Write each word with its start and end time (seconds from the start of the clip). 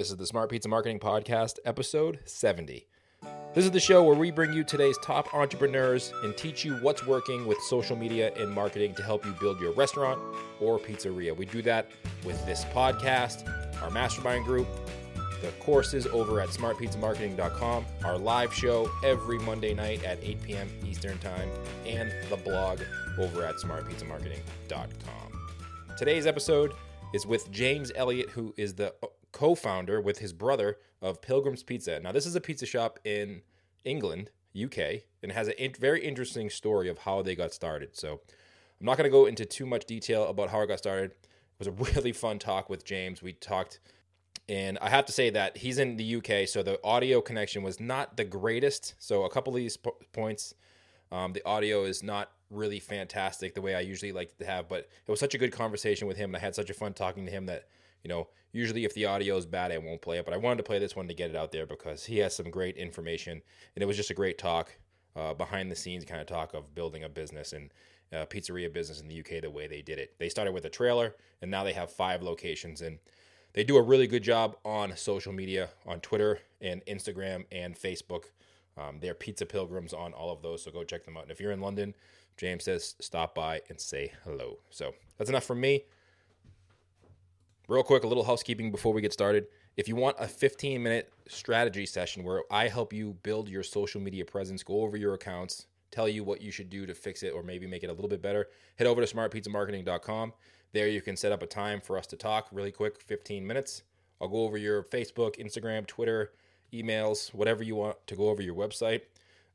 This 0.00 0.10
is 0.10 0.16
the 0.16 0.26
Smart 0.26 0.48
Pizza 0.48 0.66
Marketing 0.66 0.98
Podcast, 0.98 1.58
episode 1.66 2.20
70. 2.24 2.88
This 3.54 3.66
is 3.66 3.70
the 3.70 3.78
show 3.78 4.02
where 4.02 4.16
we 4.16 4.30
bring 4.30 4.50
you 4.50 4.64
today's 4.64 4.96
top 5.02 5.34
entrepreneurs 5.34 6.10
and 6.24 6.34
teach 6.34 6.64
you 6.64 6.76
what's 6.76 7.06
working 7.06 7.46
with 7.46 7.58
social 7.68 7.96
media 7.96 8.32
and 8.38 8.50
marketing 8.50 8.94
to 8.94 9.02
help 9.02 9.26
you 9.26 9.32
build 9.32 9.60
your 9.60 9.74
restaurant 9.74 10.18
or 10.58 10.78
pizzeria. 10.78 11.36
We 11.36 11.44
do 11.44 11.60
that 11.60 11.90
with 12.24 12.42
this 12.46 12.64
podcast, 12.64 13.46
our 13.82 13.90
mastermind 13.90 14.46
group, 14.46 14.66
the 15.42 15.50
courses 15.62 16.06
over 16.06 16.40
at 16.40 16.48
smartpizzamarketing.com, 16.48 17.84
our 18.02 18.16
live 18.16 18.54
show 18.54 18.90
every 19.04 19.38
Monday 19.40 19.74
night 19.74 20.02
at 20.02 20.16
8 20.22 20.42
p.m. 20.42 20.70
Eastern 20.86 21.18
Time, 21.18 21.50
and 21.84 22.10
the 22.30 22.38
blog 22.38 22.80
over 23.18 23.44
at 23.44 23.56
smartpizzamarketing.com. 23.56 25.40
Today's 25.98 26.26
episode 26.26 26.72
is 27.12 27.26
with 27.26 27.50
James 27.50 27.92
Elliott, 27.94 28.30
who 28.30 28.54
is 28.56 28.72
the 28.72 28.94
co 29.32 29.54
founder 29.54 30.00
with 30.00 30.18
his 30.18 30.32
brother 30.32 30.78
of 31.02 31.22
Pilgrim's 31.22 31.62
Pizza. 31.62 32.00
Now, 32.00 32.12
this 32.12 32.26
is 32.26 32.34
a 32.34 32.40
pizza 32.40 32.66
shop 32.66 32.98
in 33.04 33.42
England, 33.84 34.30
UK, 34.60 35.02
and 35.22 35.32
has 35.32 35.48
a 35.48 35.68
very 35.78 36.04
interesting 36.04 36.50
story 36.50 36.88
of 36.88 36.98
how 36.98 37.22
they 37.22 37.34
got 37.34 37.52
started. 37.52 37.96
So, 37.96 38.20
I'm 38.80 38.86
not 38.86 38.96
going 38.96 39.04
to 39.04 39.10
go 39.10 39.26
into 39.26 39.44
too 39.44 39.66
much 39.66 39.84
detail 39.84 40.26
about 40.26 40.48
how 40.50 40.62
it 40.62 40.68
got 40.68 40.78
started. 40.78 41.10
It 41.10 41.18
was 41.58 41.68
a 41.68 41.72
really 41.94 42.12
fun 42.12 42.38
talk 42.38 42.70
with 42.70 42.84
James. 42.84 43.22
We 43.22 43.34
talked, 43.34 43.80
and 44.48 44.78
I 44.80 44.88
have 44.88 45.04
to 45.06 45.12
say 45.12 45.30
that 45.30 45.58
he's 45.58 45.78
in 45.78 45.96
the 45.96 46.16
UK, 46.16 46.48
so 46.48 46.62
the 46.62 46.82
audio 46.82 47.20
connection 47.20 47.62
was 47.62 47.78
not 47.78 48.16
the 48.16 48.24
greatest. 48.24 48.94
So, 48.98 49.24
a 49.24 49.30
couple 49.30 49.52
of 49.52 49.58
these 49.58 49.76
po- 49.76 49.98
points, 50.12 50.54
um, 51.12 51.32
the 51.32 51.44
audio 51.44 51.84
is 51.84 52.02
not 52.02 52.30
really 52.50 52.80
fantastic 52.80 53.54
the 53.54 53.62
way 53.62 53.74
I 53.74 53.80
usually 53.80 54.12
like 54.12 54.36
to 54.38 54.44
have, 54.44 54.68
but 54.68 54.88
it 55.06 55.10
was 55.10 55.20
such 55.20 55.34
a 55.34 55.38
good 55.38 55.52
conversation 55.52 56.08
with 56.08 56.16
him, 56.16 56.30
and 56.30 56.36
I 56.36 56.40
had 56.40 56.54
such 56.54 56.70
a 56.70 56.74
fun 56.74 56.94
talking 56.94 57.26
to 57.26 57.30
him 57.30 57.46
that 57.46 57.68
you 58.02 58.08
know, 58.08 58.28
usually 58.52 58.84
if 58.84 58.94
the 58.94 59.06
audio 59.06 59.36
is 59.36 59.46
bad, 59.46 59.72
I 59.72 59.78
won't 59.78 60.02
play 60.02 60.18
it, 60.18 60.24
but 60.24 60.34
I 60.34 60.38
wanted 60.38 60.58
to 60.58 60.62
play 60.62 60.78
this 60.78 60.96
one 60.96 61.08
to 61.08 61.14
get 61.14 61.30
it 61.30 61.36
out 61.36 61.52
there 61.52 61.66
because 61.66 62.04
he 62.04 62.18
has 62.18 62.34
some 62.34 62.50
great 62.50 62.76
information, 62.76 63.42
and 63.74 63.82
it 63.82 63.86
was 63.86 63.96
just 63.96 64.10
a 64.10 64.14
great 64.14 64.38
talk, 64.38 64.76
uh, 65.16 65.34
behind 65.34 65.70
the 65.70 65.76
scenes 65.76 66.04
kind 66.04 66.20
of 66.20 66.26
talk 66.26 66.54
of 66.54 66.74
building 66.74 67.04
a 67.04 67.08
business 67.08 67.52
and 67.52 67.72
uh, 68.12 68.26
pizzeria 68.26 68.72
business 68.72 69.00
in 69.00 69.08
the 69.08 69.20
UK 69.20 69.42
the 69.42 69.50
way 69.50 69.66
they 69.66 69.82
did 69.82 69.98
it. 69.98 70.14
They 70.18 70.28
started 70.28 70.52
with 70.52 70.64
a 70.64 70.70
trailer, 70.70 71.14
and 71.42 71.50
now 71.50 71.64
they 71.64 71.72
have 71.72 71.90
five 71.90 72.22
locations, 72.22 72.80
and 72.80 72.98
they 73.52 73.64
do 73.64 73.76
a 73.76 73.82
really 73.82 74.06
good 74.06 74.22
job 74.22 74.56
on 74.64 74.96
social 74.96 75.32
media, 75.32 75.70
on 75.86 76.00
Twitter 76.00 76.40
and 76.60 76.84
Instagram 76.86 77.44
and 77.50 77.76
Facebook. 77.76 78.24
Um, 78.76 78.98
they're 79.00 79.14
Pizza 79.14 79.46
Pilgrims 79.46 79.92
on 79.92 80.12
all 80.12 80.32
of 80.32 80.42
those, 80.42 80.62
so 80.62 80.70
go 80.70 80.84
check 80.84 81.04
them 81.04 81.16
out. 81.16 81.24
And 81.24 81.32
if 81.32 81.40
you're 81.40 81.52
in 81.52 81.60
London, 81.60 81.94
James 82.36 82.64
says 82.64 82.94
stop 83.00 83.34
by 83.34 83.60
and 83.68 83.80
say 83.80 84.12
hello. 84.24 84.58
So 84.70 84.94
that's 85.18 85.30
enough 85.30 85.44
from 85.44 85.60
me. 85.60 85.84
Real 87.70 87.84
quick, 87.84 88.02
a 88.02 88.08
little 88.08 88.24
housekeeping 88.24 88.72
before 88.72 88.92
we 88.92 89.00
get 89.00 89.12
started. 89.12 89.46
If 89.76 89.86
you 89.86 89.94
want 89.94 90.16
a 90.18 90.26
15 90.26 90.82
minute 90.82 91.12
strategy 91.28 91.86
session 91.86 92.24
where 92.24 92.42
I 92.50 92.66
help 92.66 92.92
you 92.92 93.16
build 93.22 93.48
your 93.48 93.62
social 93.62 94.00
media 94.00 94.24
presence, 94.24 94.64
go 94.64 94.82
over 94.82 94.96
your 94.96 95.14
accounts, 95.14 95.66
tell 95.92 96.08
you 96.08 96.24
what 96.24 96.42
you 96.42 96.50
should 96.50 96.68
do 96.68 96.84
to 96.84 96.94
fix 96.96 97.22
it 97.22 97.32
or 97.32 97.44
maybe 97.44 97.68
make 97.68 97.84
it 97.84 97.86
a 97.86 97.92
little 97.92 98.08
bit 98.08 98.20
better, 98.20 98.48
head 98.74 98.88
over 98.88 99.00
to 99.00 99.14
smartpizzamarketing.com. 99.14 100.32
There 100.72 100.88
you 100.88 101.00
can 101.00 101.16
set 101.16 101.30
up 101.30 101.44
a 101.44 101.46
time 101.46 101.80
for 101.80 101.96
us 101.96 102.08
to 102.08 102.16
talk 102.16 102.48
really 102.50 102.72
quick, 102.72 103.00
15 103.02 103.46
minutes. 103.46 103.84
I'll 104.20 104.26
go 104.26 104.42
over 104.42 104.58
your 104.58 104.82
Facebook, 104.82 105.36
Instagram, 105.38 105.86
Twitter, 105.86 106.32
emails, 106.72 107.32
whatever 107.32 107.62
you 107.62 107.76
want 107.76 108.04
to 108.08 108.16
go 108.16 108.30
over 108.30 108.42
your 108.42 108.56
website. 108.56 109.02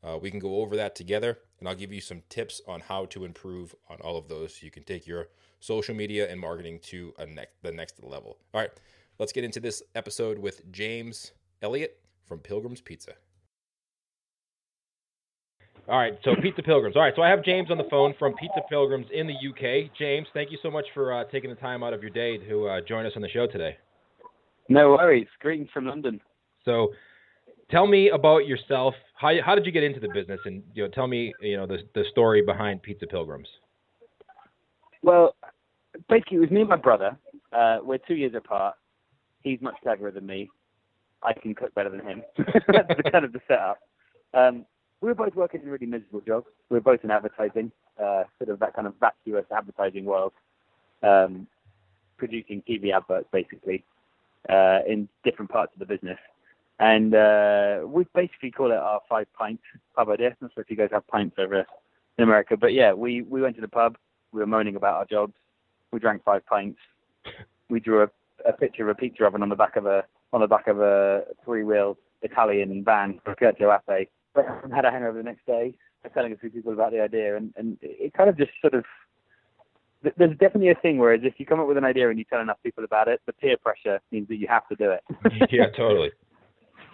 Uh, 0.01 0.17
we 0.21 0.31
can 0.31 0.39
go 0.39 0.61
over 0.61 0.77
that 0.77 0.95
together, 0.95 1.39
and 1.59 1.67
I'll 1.67 1.75
give 1.75 1.91
you 1.93 2.01
some 2.01 2.23
tips 2.29 2.61
on 2.67 2.81
how 2.81 3.05
to 3.05 3.25
improve 3.25 3.75
on 3.89 3.97
all 4.01 4.17
of 4.17 4.27
those 4.27 4.55
so 4.55 4.65
you 4.65 4.71
can 4.71 4.83
take 4.83 5.07
your 5.07 5.27
social 5.59 5.95
media 5.95 6.29
and 6.29 6.39
marketing 6.39 6.79
to 6.83 7.13
a 7.17 7.25
ne- 7.25 7.45
the 7.61 7.71
next 7.71 8.03
level. 8.03 8.37
All 8.53 8.61
right, 8.61 8.71
let's 9.19 9.31
get 9.31 9.43
into 9.43 9.59
this 9.59 9.81
episode 9.95 10.37
with 10.39 10.71
James 10.71 11.31
Elliott 11.61 11.99
from 12.25 12.39
Pilgrim's 12.39 12.81
Pizza. 12.81 13.13
All 15.87 15.99
right, 15.99 16.13
so 16.23 16.31
Pizza 16.41 16.63
Pilgrims. 16.63 16.95
All 16.95 17.03
right, 17.03 17.13
so 17.15 17.21
I 17.21 17.29
have 17.29 17.43
James 17.43 17.69
on 17.69 17.77
the 17.77 17.87
phone 17.91 18.15
from 18.17 18.33
Pizza 18.33 18.61
Pilgrims 18.69 19.05
in 19.13 19.27
the 19.27 19.33
UK. 19.33 19.91
James, 19.97 20.27
thank 20.33 20.51
you 20.51 20.57
so 20.63 20.71
much 20.71 20.85
for 20.95 21.13
uh, 21.13 21.25
taking 21.31 21.51
the 21.51 21.55
time 21.55 21.83
out 21.83 21.93
of 21.93 22.01
your 22.01 22.09
day 22.09 22.37
to 22.49 22.67
uh, 22.67 22.81
join 22.87 23.05
us 23.05 23.11
on 23.15 23.21
the 23.21 23.29
show 23.29 23.45
today. 23.45 23.77
No 24.67 24.91
worries. 24.91 25.27
Greetings 25.39 25.69
from 25.71 25.85
London. 25.85 26.19
So, 26.63 26.87
tell 27.69 27.87
me 27.87 28.09
about 28.09 28.47
yourself. 28.47 28.95
How 29.15 29.31
how 29.43 29.55
did 29.55 29.65
you 29.65 29.71
get 29.71 29.83
into 29.83 29.99
the 29.99 30.09
business, 30.09 30.39
and 30.45 30.63
you 30.73 30.83
know, 30.83 30.89
tell 30.89 31.07
me 31.07 31.33
you 31.41 31.57
know 31.57 31.65
the 31.65 31.79
the 31.93 32.03
story 32.11 32.41
behind 32.41 32.81
Pizza 32.81 33.07
Pilgrims. 33.07 33.47
Well, 35.01 35.35
basically, 36.09 36.37
it 36.37 36.41
was 36.41 36.51
me 36.51 36.61
and 36.61 36.69
my 36.69 36.75
brother. 36.75 37.17
Uh, 37.53 37.79
we're 37.83 37.99
two 37.99 38.15
years 38.15 38.33
apart. 38.35 38.75
He's 39.43 39.61
much 39.61 39.75
cleverer 39.83 40.11
than 40.11 40.25
me. 40.25 40.49
I 41.23 41.33
can 41.33 41.55
cook 41.55 41.73
better 41.75 41.89
than 41.89 42.01
him. 42.01 42.23
That's 42.37 42.87
the 42.97 43.09
kind 43.11 43.25
of 43.25 43.31
the 43.31 43.39
setup. 43.47 43.79
Um, 44.33 44.65
we 45.01 45.09
were 45.09 45.15
both 45.15 45.35
working 45.35 45.61
in 45.61 45.69
really 45.69 45.85
miserable 45.85 46.21
jobs. 46.21 46.47
We 46.69 46.77
were 46.77 46.81
both 46.81 47.03
in 47.03 47.11
advertising, 47.11 47.71
uh, 48.01 48.23
sort 48.37 48.49
of 48.49 48.59
that 48.59 48.73
kind 48.75 48.87
of 48.87 48.95
vacuous 48.99 49.45
advertising 49.55 50.05
world, 50.05 50.33
um, 51.03 51.47
producing 52.17 52.63
TV 52.67 52.91
adverts 52.93 53.27
basically 53.31 53.83
uh, 54.49 54.79
in 54.87 55.07
different 55.23 55.51
parts 55.51 55.73
of 55.73 55.79
the 55.79 55.85
business. 55.85 56.17
And 56.79 57.15
uh, 57.15 57.79
we 57.85 58.05
basically 58.13 58.51
call 58.51 58.71
it 58.71 58.77
our 58.77 58.99
five 59.07 59.27
pints 59.33 59.63
pub 59.95 60.09
idea. 60.09 60.35
Not 60.41 60.53
sure 60.53 60.63
if 60.63 60.69
you 60.69 60.75
guys 60.75 60.89
have 60.91 61.07
pints 61.07 61.37
over 61.39 61.65
in 62.17 62.23
America, 62.23 62.57
but 62.57 62.73
yeah, 62.73 62.93
we, 62.93 63.21
we 63.21 63.41
went 63.41 63.55
to 63.55 63.61
the 63.61 63.67
pub. 63.67 63.97
We 64.31 64.41
were 64.41 64.47
moaning 64.47 64.75
about 64.75 64.95
our 64.95 65.05
jobs. 65.05 65.33
We 65.91 65.99
drank 65.99 66.23
five 66.23 66.45
pints. 66.45 66.79
We 67.69 67.79
drew 67.79 68.03
a, 68.03 68.09
a 68.47 68.53
picture 68.53 68.83
of 68.83 68.89
a 68.89 68.95
pizza 68.95 69.23
oven 69.23 69.41
on 69.41 69.49
the 69.49 69.55
back 69.55 69.77
of 69.77 69.85
a 69.85 70.03
on 70.33 70.41
the 70.41 70.47
back 70.47 70.67
of 70.67 70.81
a 70.81 71.23
three-wheel 71.45 71.97
Italian 72.21 72.83
van 72.83 73.21
for 73.23 73.35
Sergio 73.35 73.79
Ape. 73.89 74.09
Had 74.73 74.83
a 74.83 74.91
hangover 74.91 75.17
the 75.17 75.23
next 75.23 75.45
day, 75.45 75.73
I 76.03 76.09
telling 76.09 76.33
a 76.33 76.37
few 76.37 76.49
people 76.49 76.73
about 76.73 76.91
the 76.91 76.99
idea, 76.99 77.37
and, 77.37 77.53
and 77.55 77.77
it 77.81 78.13
kind 78.13 78.29
of 78.29 78.37
just 78.37 78.51
sort 78.61 78.73
of 78.73 78.83
there's 80.17 80.37
definitely 80.37 80.69
a 80.69 80.75
thing 80.75 80.97
where 80.97 81.13
if 81.13 81.33
you 81.37 81.45
come 81.45 81.59
up 81.59 81.67
with 81.67 81.77
an 81.77 81.85
idea 81.85 82.09
and 82.09 82.19
you 82.19 82.25
tell 82.25 82.41
enough 82.41 82.57
people 82.61 82.83
about 82.83 83.07
it, 83.07 83.21
the 83.25 83.33
peer 83.33 83.57
pressure 83.57 83.99
means 84.11 84.27
that 84.27 84.35
you 84.35 84.47
have 84.47 84.67
to 84.67 84.75
do 84.75 84.91
it. 84.91 85.01
yeah, 85.51 85.67
totally. 85.75 86.11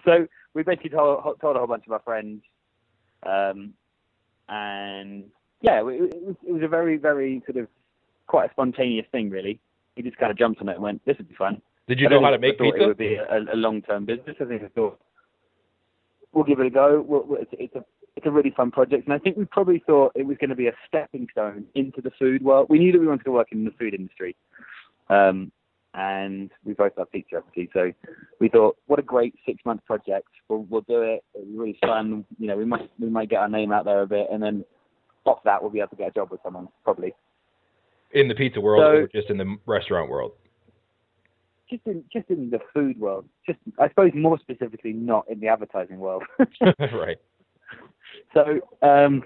So 0.04 0.26
we 0.54 0.62
basically 0.62 0.90
told, 0.90 1.40
told 1.40 1.56
a 1.56 1.58
whole 1.58 1.68
bunch 1.68 1.86
of 1.86 1.92
our 1.92 2.00
friends, 2.00 2.42
um, 3.24 3.74
and 4.48 5.24
yeah, 5.60 5.80
it, 5.80 6.12
it, 6.14 6.22
was, 6.22 6.36
it 6.46 6.52
was 6.52 6.62
a 6.62 6.68
very, 6.68 6.96
very 6.96 7.42
sort 7.46 7.62
of 7.62 7.68
quite 8.26 8.50
a 8.50 8.52
spontaneous 8.52 9.06
thing, 9.12 9.30
really. 9.30 9.60
We 9.96 10.02
just 10.02 10.16
kind 10.16 10.30
of 10.30 10.38
jumped 10.38 10.60
on 10.60 10.68
it 10.68 10.74
and 10.74 10.82
went, 10.82 11.04
"This 11.04 11.18
would 11.18 11.28
be 11.28 11.34
fun." 11.34 11.62
Did 11.88 12.00
you 12.00 12.08
know 12.08 12.22
how 12.22 12.30
to 12.30 12.38
make 12.38 12.58
thought 12.58 12.72
pizza? 12.72 12.82
It 12.82 12.86
would 12.86 12.96
be 12.96 13.14
a, 13.14 13.38
a 13.52 13.56
long-term 13.56 14.06
business. 14.06 14.36
I 14.40 14.44
think 14.44 14.62
I 14.62 14.68
thought 14.68 14.98
we'll 16.32 16.44
give 16.44 16.60
it 16.60 16.66
a 16.66 16.70
go. 16.70 17.04
We'll, 17.06 17.24
we'll, 17.24 17.40
it's, 17.42 17.50
it's 17.52 17.74
a 17.74 17.84
it's 18.16 18.26
a 18.26 18.30
really 18.30 18.50
fun 18.50 18.70
project, 18.70 19.06
and 19.06 19.14
I 19.14 19.18
think 19.18 19.36
we 19.36 19.44
probably 19.44 19.82
thought 19.86 20.12
it 20.14 20.26
was 20.26 20.36
going 20.38 20.50
to 20.50 20.56
be 20.56 20.66
a 20.66 20.72
stepping 20.86 21.28
stone 21.32 21.64
into 21.74 22.00
the 22.00 22.10
food 22.18 22.42
world. 22.42 22.66
We 22.68 22.78
knew 22.78 22.92
that 22.92 23.00
we 23.00 23.06
wanted 23.06 23.24
to 23.24 23.32
work 23.32 23.48
in 23.52 23.64
the 23.64 23.70
food 23.78 23.94
industry, 23.94 24.36
um, 25.08 25.50
and 25.94 26.50
we 26.64 26.72
both 26.72 26.92
love 26.96 27.10
pizza, 27.12 27.36
obviously. 27.36 27.68
So 27.72 27.92
we 28.40 28.48
thought, 28.48 28.76
what 28.86 28.98
a 28.98 29.02
great 29.02 29.34
six-month 29.46 29.84
project. 29.84 30.28
We'll, 30.48 30.66
we'll 30.70 30.82
do 30.82 31.02
it. 31.02 31.24
It'll 31.34 31.46
be 31.46 31.58
really 31.58 31.78
fun. 31.84 32.24
You 32.38 32.48
know, 32.48 32.56
we 32.56 32.64
might 32.64 32.90
we 32.98 33.08
might 33.08 33.28
get 33.28 33.40
our 33.40 33.48
name 33.48 33.72
out 33.72 33.84
there 33.84 34.02
a 34.02 34.06
bit, 34.06 34.28
and 34.32 34.42
then 34.42 34.64
off 35.24 35.38
that, 35.44 35.60
we'll 35.60 35.70
be 35.70 35.80
able 35.80 35.90
to 35.90 35.96
get 35.96 36.08
a 36.08 36.12
job 36.12 36.30
with 36.30 36.40
someone, 36.42 36.68
probably. 36.84 37.14
In 38.12 38.28
the 38.28 38.34
pizza 38.34 38.60
world, 38.60 38.82
So- 38.82 39.02
or 39.02 39.08
just 39.08 39.30
in 39.30 39.36
the 39.36 39.56
restaurant 39.66 40.10
world? 40.10 40.32
Just 41.70 41.86
in 41.86 42.04
just 42.12 42.28
in 42.28 42.50
the 42.50 42.58
food 42.74 43.00
world, 43.00 43.26
just 43.46 43.58
I 43.78 43.88
suppose 43.88 44.10
more 44.14 44.38
specifically, 44.38 44.92
not 44.92 45.24
in 45.30 45.40
the 45.40 45.48
advertising 45.48 45.98
world. 45.98 46.22
right. 46.78 47.16
So, 48.34 48.60
um, 48.82 49.24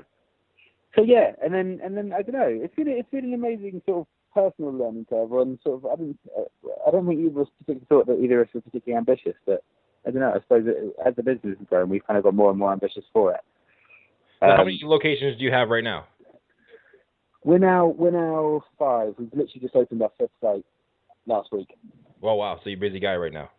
so 0.95 1.03
yeah, 1.03 1.33
and 1.43 1.53
then 1.53 1.81
and 1.83 1.97
then 1.97 2.13
I 2.13 2.23
don't 2.23 2.35
know. 2.35 2.47
It's 2.47 2.75
been 2.77 2.87
it's 2.87 3.11
been 3.11 3.25
an 3.25 3.35
amazing 3.35 3.83
sort 3.85 4.03
of 4.03 4.07
personal 4.37 4.73
learning 4.73 5.07
curve. 5.09 5.33
On 5.33 5.59
sort 5.65 5.83
of 5.83 5.87
I 5.87 5.97
don't 5.97 6.19
uh, 6.37 6.69
I 6.87 6.91
don't 6.91 7.07
think 7.07 7.21
either 7.21 7.41
of 7.41 7.47
us 7.47 7.53
particularly 7.59 7.87
thought 7.89 8.07
that 8.07 8.23
either 8.23 8.43
of 8.43 8.49
us 8.49 8.55
were 8.55 8.61
particularly 8.61 8.99
ambitious, 8.99 9.35
but 9.47 9.65
I 10.07 10.11
don't 10.11 10.21
know. 10.21 10.33
I 10.35 10.41
suppose 10.41 10.65
it, 10.67 10.95
as 11.05 11.17
the 11.17 11.23
business 11.23 11.57
has 11.59 11.67
grown, 11.69 11.89
we've 11.89 12.07
kind 12.07 12.19
of 12.19 12.25
got 12.25 12.35
more 12.35 12.51
and 12.51 12.59
more 12.59 12.73
ambitious 12.73 13.05
for 13.13 13.33
it. 13.33 13.41
So 14.41 14.47
how 14.47 14.61
Um, 14.61 14.67
many 14.67 14.81
locations 14.85 15.39
do 15.39 15.45
you 15.45 15.53
have 15.53 15.71
right 15.71 15.83
now? 15.85 16.07
we're 17.45 17.59
now 17.59 17.87
we're 17.87 18.11
now 18.11 18.63
five. 18.79 19.15
We've 19.19 19.29
literally 19.33 19.61
just 19.61 19.75
opened 19.77 20.03
our 20.03 20.11
fifth 20.19 20.31
site 20.41 20.65
last 21.27 21.51
week. 21.53 21.69
Oh 22.23 22.35
wow, 22.35 22.57
so 22.63 22.69
you're 22.71 22.77
a 22.79 22.81
busy 22.81 23.01
guy 23.01 23.17
right 23.17 23.33
now. 23.33 23.51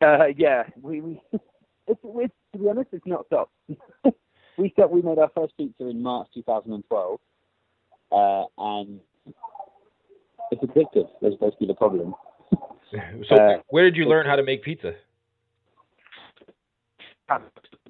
Uh, 0.00 0.26
yeah, 0.36 0.64
we, 0.82 1.00
we 1.00 1.20
it's, 1.32 2.00
it's 2.04 2.34
to 2.52 2.58
be 2.58 2.68
honest, 2.68 2.88
it's 2.92 3.06
not 3.06 3.26
stopped. 3.26 3.52
we 4.58 4.70
stopped. 4.70 4.92
We 4.92 5.02
made 5.02 5.18
our 5.18 5.30
first 5.34 5.56
pizza 5.56 5.86
in 5.88 6.02
March 6.02 6.28
2012, 6.34 7.20
uh, 8.12 8.44
and 8.58 9.00
it's 10.50 10.62
addictive. 10.62 11.08
That's 11.20 11.34
basically 11.36 11.66
the 11.66 11.74
problem. 11.74 12.14
So 13.28 13.36
Uh, 13.36 13.60
where 13.68 13.84
did 13.84 13.96
you 13.96 14.06
learn 14.06 14.26
how 14.26 14.36
to 14.36 14.42
make 14.42 14.62
pizza? 14.62 14.94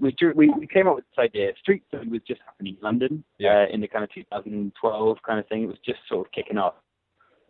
We, 0.00 0.12
drew, 0.12 0.32
we 0.34 0.48
we 0.50 0.66
came 0.66 0.86
up 0.88 0.96
with 0.96 1.04
this 1.10 1.18
idea. 1.24 1.52
Street 1.60 1.82
food 1.90 2.10
was 2.10 2.20
just 2.26 2.40
happening 2.44 2.74
in 2.76 2.82
London 2.82 3.24
Yeah. 3.38 3.66
uh, 3.68 3.72
in 3.72 3.80
the 3.80 3.88
kind 3.88 4.02
of 4.04 4.10
2012 4.12 5.18
kind 5.26 5.38
of 5.38 5.46
thing. 5.46 5.62
It 5.64 5.66
was 5.66 5.78
just 5.84 6.00
sort 6.08 6.26
of 6.26 6.32
kicking 6.32 6.58
off. 6.58 6.74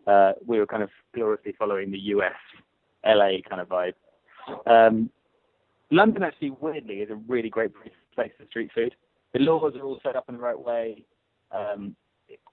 Uh, 0.07 0.33
we 0.47 0.59
were 0.59 0.67
kind 0.67 0.83
of 0.83 0.91
gloriously 1.15 1.55
following 1.59 1.91
the 1.91 1.99
US 2.15 2.35
LA 3.05 3.41
kind 3.49 3.61
of 3.61 3.69
vibe. 3.69 3.95
Um, 4.67 5.11
London 5.91 6.23
actually, 6.23 6.51
weirdly, 6.51 6.97
is 6.97 7.11
a 7.11 7.17
really 7.27 7.49
great 7.51 7.71
place 8.15 8.33
for 8.39 8.45
street 8.47 8.71
food. 8.75 8.95
The 9.33 9.41
laws 9.41 9.75
are 9.77 9.83
all 9.83 10.01
set 10.03 10.17
up 10.17 10.25
in 10.29 10.37
the 10.37 10.41
right 10.43 10.59
way. 10.59 11.05
Um, 11.53 11.97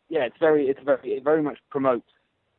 yeah, 0.09 0.23
it's 0.25 0.37
very, 0.39 0.67
it's 0.67 0.79
very, 0.83 1.13
it 1.13 1.23
very 1.23 1.41
much 1.41 1.57
promotes 1.69 2.09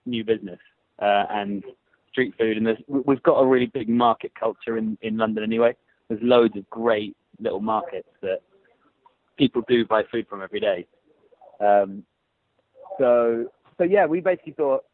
new 0.05 0.25
business 0.25 0.59
uh, 1.01 1.25
and 1.31 1.65
street 2.11 2.35
food. 2.39 2.57
And 2.57 2.77
we've 2.89 3.23
got 3.23 3.39
a 3.39 3.47
really 3.47 3.67
big 3.67 3.89
market 3.89 4.33
culture 4.39 4.77
in 4.79 4.97
in 5.03 5.17
London 5.17 5.45
anyway. 5.45 5.75
There's 6.09 6.23
loads 6.23 6.57
of 6.57 6.69
great 6.71 7.17
little 7.41 7.61
markets 7.61 8.09
that 8.23 8.41
people 9.37 9.63
do 9.69 9.85
buy 9.85 10.03
food 10.11 10.27
from 10.29 10.43
every 10.43 10.61
day. 10.61 10.87
Um, 11.61 12.05
so, 12.99 13.47
so 13.77 13.85
yeah, 13.85 14.07
we 14.07 14.21
basically 14.21 14.53
thought 14.53 14.85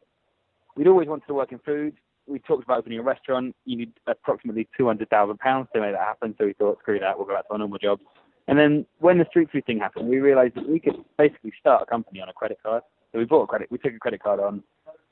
we'd 0.76 0.88
always 0.88 1.08
wanted 1.08 1.26
to 1.26 1.34
work 1.34 1.52
in 1.52 1.58
food. 1.60 1.94
We 2.26 2.38
talked 2.38 2.64
about 2.64 2.78
opening 2.78 2.98
a 2.98 3.02
restaurant. 3.02 3.54
You 3.64 3.76
need 3.76 3.92
approximately 4.06 4.68
two 4.76 4.86
hundred 4.86 5.10
thousand 5.10 5.38
pounds 5.38 5.68
to 5.74 5.80
make 5.80 5.92
that 5.92 6.00
happen. 6.00 6.34
So 6.38 6.46
we 6.46 6.54
thought, 6.54 6.78
screw 6.80 6.98
that, 6.98 7.16
we'll 7.16 7.26
go 7.26 7.34
back 7.34 7.46
to 7.48 7.52
our 7.52 7.58
normal 7.58 7.78
jobs. 7.78 8.02
And 8.48 8.58
then 8.58 8.86
when 8.98 9.18
the 9.18 9.26
street 9.30 9.50
food 9.50 9.64
thing 9.66 9.78
happened, 9.78 10.08
we 10.08 10.18
realised 10.18 10.56
that 10.56 10.68
we 10.68 10.80
could 10.80 10.96
basically 11.16 11.52
start 11.60 11.82
a 11.82 11.86
company 11.86 12.20
on 12.20 12.28
a 12.28 12.32
credit 12.32 12.58
card. 12.62 12.82
So 13.12 13.18
we 13.18 13.24
bought 13.24 13.44
a 13.44 13.46
credit, 13.46 13.70
we 13.70 13.78
took 13.78 13.94
a 13.94 13.98
credit 13.98 14.22
card 14.22 14.40
on 14.40 14.62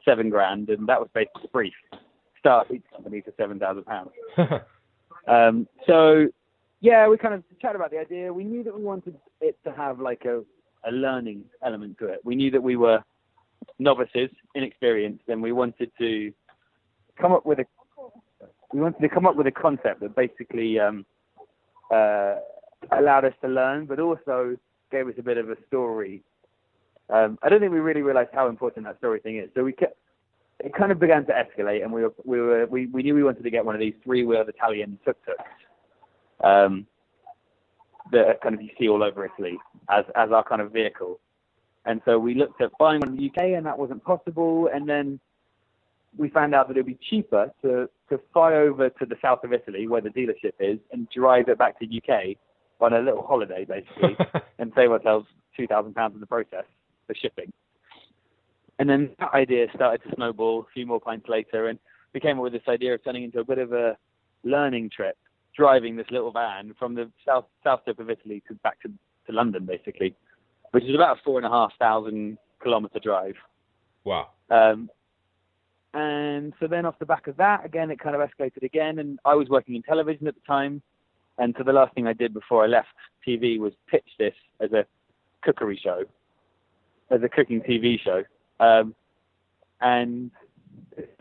seven 0.04 0.30
grand, 0.30 0.68
and 0.68 0.88
that 0.88 0.98
was 0.98 1.08
basically 1.14 1.48
brief. 1.52 1.74
Start 2.38 2.70
each 2.70 2.82
company 2.92 3.20
for 3.20 3.32
seven 3.36 3.58
thousand 3.58 3.84
pounds. 3.84 4.10
um, 5.28 5.68
so 5.86 6.26
yeah, 6.80 7.06
we 7.08 7.18
kind 7.18 7.34
of 7.34 7.44
chatted 7.60 7.76
about 7.76 7.90
the 7.90 7.98
idea. 7.98 8.32
We 8.32 8.44
knew 8.44 8.64
that 8.64 8.74
we 8.74 8.82
wanted 8.82 9.16
it 9.40 9.58
to 9.64 9.72
have 9.72 10.00
like 10.00 10.24
a, 10.24 10.42
a 10.88 10.90
learning 10.90 11.44
element 11.62 11.98
to 11.98 12.06
it. 12.06 12.20
We 12.24 12.34
knew 12.34 12.50
that 12.52 12.62
we 12.62 12.76
were 12.76 13.04
novices, 13.78 14.30
inexperienced, 14.54 15.24
and 15.28 15.42
we 15.42 15.52
wanted 15.52 15.92
to 15.98 16.32
come 17.20 17.32
up 17.32 17.44
with 17.44 17.58
a 17.58 17.66
we 18.72 18.80
wanted 18.80 19.00
to 19.00 19.08
come 19.08 19.26
up 19.26 19.36
with 19.36 19.46
a 19.46 19.52
concept 19.52 20.00
that 20.00 20.14
basically 20.14 20.78
um, 20.78 21.04
uh, 21.92 22.36
allowed 22.98 23.24
us 23.24 23.34
to 23.42 23.48
learn, 23.48 23.86
but 23.86 23.98
also 23.98 24.56
gave 24.90 25.08
us 25.08 25.14
a 25.18 25.22
bit 25.22 25.38
of 25.38 25.50
a 25.50 25.56
story. 25.68 26.22
Um, 27.08 27.38
I 27.42 27.48
don't 27.48 27.60
think 27.60 27.72
we 27.72 27.80
really 27.80 28.02
realized 28.02 28.30
how 28.32 28.48
important 28.48 28.86
that 28.86 28.98
story 28.98 29.20
thing 29.20 29.38
is. 29.38 29.48
So 29.54 29.64
we 29.64 29.72
kept, 29.72 29.96
it 30.60 30.74
kind 30.74 30.92
of 30.92 30.98
began 30.98 31.24
to 31.26 31.32
escalate, 31.32 31.82
and 31.82 31.92
we 31.92 32.02
were 32.02 32.12
we 32.24 32.40
were 32.40 32.66
we, 32.66 32.86
we 32.86 33.02
knew 33.02 33.14
we 33.14 33.24
wanted 33.24 33.42
to 33.42 33.50
get 33.50 33.64
one 33.64 33.74
of 33.74 33.80
these 33.80 33.94
three-wheeled 34.04 34.48
Italian 34.48 34.98
tuk-tuks 35.04 35.42
um, 36.44 36.86
that 38.12 38.40
kind 38.42 38.54
of 38.54 38.62
you 38.62 38.70
see 38.78 38.88
all 38.88 39.02
over 39.02 39.24
Italy 39.24 39.58
as 39.88 40.04
as 40.14 40.30
our 40.30 40.44
kind 40.44 40.60
of 40.60 40.72
vehicle. 40.72 41.18
And 41.86 42.02
so 42.04 42.18
we 42.18 42.34
looked 42.34 42.60
at 42.60 42.70
buying 42.78 43.00
one 43.00 43.10
in 43.10 43.16
the 43.16 43.26
UK, 43.26 43.56
and 43.56 43.64
that 43.64 43.78
wasn't 43.78 44.04
possible. 44.04 44.68
And 44.72 44.88
then 44.88 45.18
we 46.16 46.28
found 46.28 46.54
out 46.54 46.68
that 46.68 46.76
it 46.76 46.80
would 46.80 46.98
be 46.98 46.98
cheaper 47.08 47.50
to, 47.62 47.88
to 48.10 48.20
fly 48.32 48.54
over 48.54 48.90
to 48.90 49.06
the 49.06 49.16
south 49.22 49.44
of 49.44 49.52
Italy, 49.52 49.88
where 49.88 50.02
the 50.02 50.10
dealership 50.10 50.52
is, 50.58 50.78
and 50.92 51.08
drive 51.08 51.48
it 51.48 51.56
back 51.56 51.78
to 51.80 51.86
the 51.86 51.96
UK 51.96 52.36
on 52.80 52.92
a 52.92 53.00
little 53.00 53.26
holiday, 53.26 53.64
basically, 53.64 54.16
and 54.58 54.72
save 54.74 54.90
ourselves 54.90 55.26
two 55.56 55.66
thousand 55.66 55.94
pounds 55.94 56.14
in 56.14 56.20
the 56.20 56.26
process 56.26 56.64
for 57.06 57.14
shipping. 57.14 57.52
And 58.78 58.88
then 58.88 59.10
that 59.18 59.34
idea 59.34 59.66
started 59.74 60.02
to 60.08 60.14
snowball 60.16 60.60
a 60.60 60.72
few 60.72 60.86
more 60.86 61.00
pints 61.00 61.28
later, 61.28 61.68
and 61.68 61.78
we 62.14 62.20
came 62.20 62.38
up 62.38 62.42
with 62.42 62.52
this 62.52 62.62
idea 62.68 62.94
of 62.94 63.04
turning 63.04 63.24
into 63.24 63.40
a 63.40 63.44
bit 63.44 63.58
of 63.58 63.72
a 63.72 63.96
learning 64.42 64.90
trip, 64.90 65.16
driving 65.54 65.96
this 65.96 66.06
little 66.10 66.32
van 66.32 66.74
from 66.78 66.94
the 66.94 67.10
south 67.26 67.44
south 67.62 67.80
tip 67.84 67.98
of 67.98 68.10
Italy 68.10 68.42
to 68.48 68.54
back 68.54 68.80
to, 68.82 68.88
to 69.26 69.32
London, 69.32 69.66
basically, 69.66 70.14
which 70.72 70.84
is 70.84 70.94
about 70.94 71.18
a 71.18 71.20
four 71.22 71.38
and 71.38 71.46
a 71.46 71.50
half 71.50 71.72
thousand 71.78 72.38
kilometer 72.62 72.98
drive. 72.98 73.34
wow. 74.04 74.28
Um, 74.50 74.90
and 75.92 76.52
so 76.60 76.66
then 76.66 76.86
off 76.86 76.98
the 77.00 77.06
back 77.06 77.26
of 77.26 77.36
that, 77.38 77.64
again, 77.64 77.90
it 77.90 77.98
kind 77.98 78.14
of 78.14 78.22
escalated 78.22 78.62
again. 78.62 79.00
And 79.00 79.18
I 79.24 79.34
was 79.34 79.48
working 79.48 79.74
in 79.74 79.82
television 79.82 80.28
at 80.28 80.34
the 80.34 80.40
time. 80.46 80.82
And 81.40 81.54
so 81.56 81.64
the 81.64 81.72
last 81.72 81.94
thing 81.94 82.06
I 82.06 82.12
did 82.12 82.34
before 82.34 82.62
I 82.62 82.66
left 82.66 82.88
TV 83.26 83.58
was 83.58 83.72
pitch 83.90 84.04
this 84.18 84.34
as 84.60 84.72
a 84.72 84.84
cookery 85.42 85.80
show, 85.82 86.04
as 87.10 87.22
a 87.22 87.28
cooking 87.30 87.62
TV 87.62 87.98
show. 87.98 88.22
Um, 88.60 88.94
and 89.80 90.30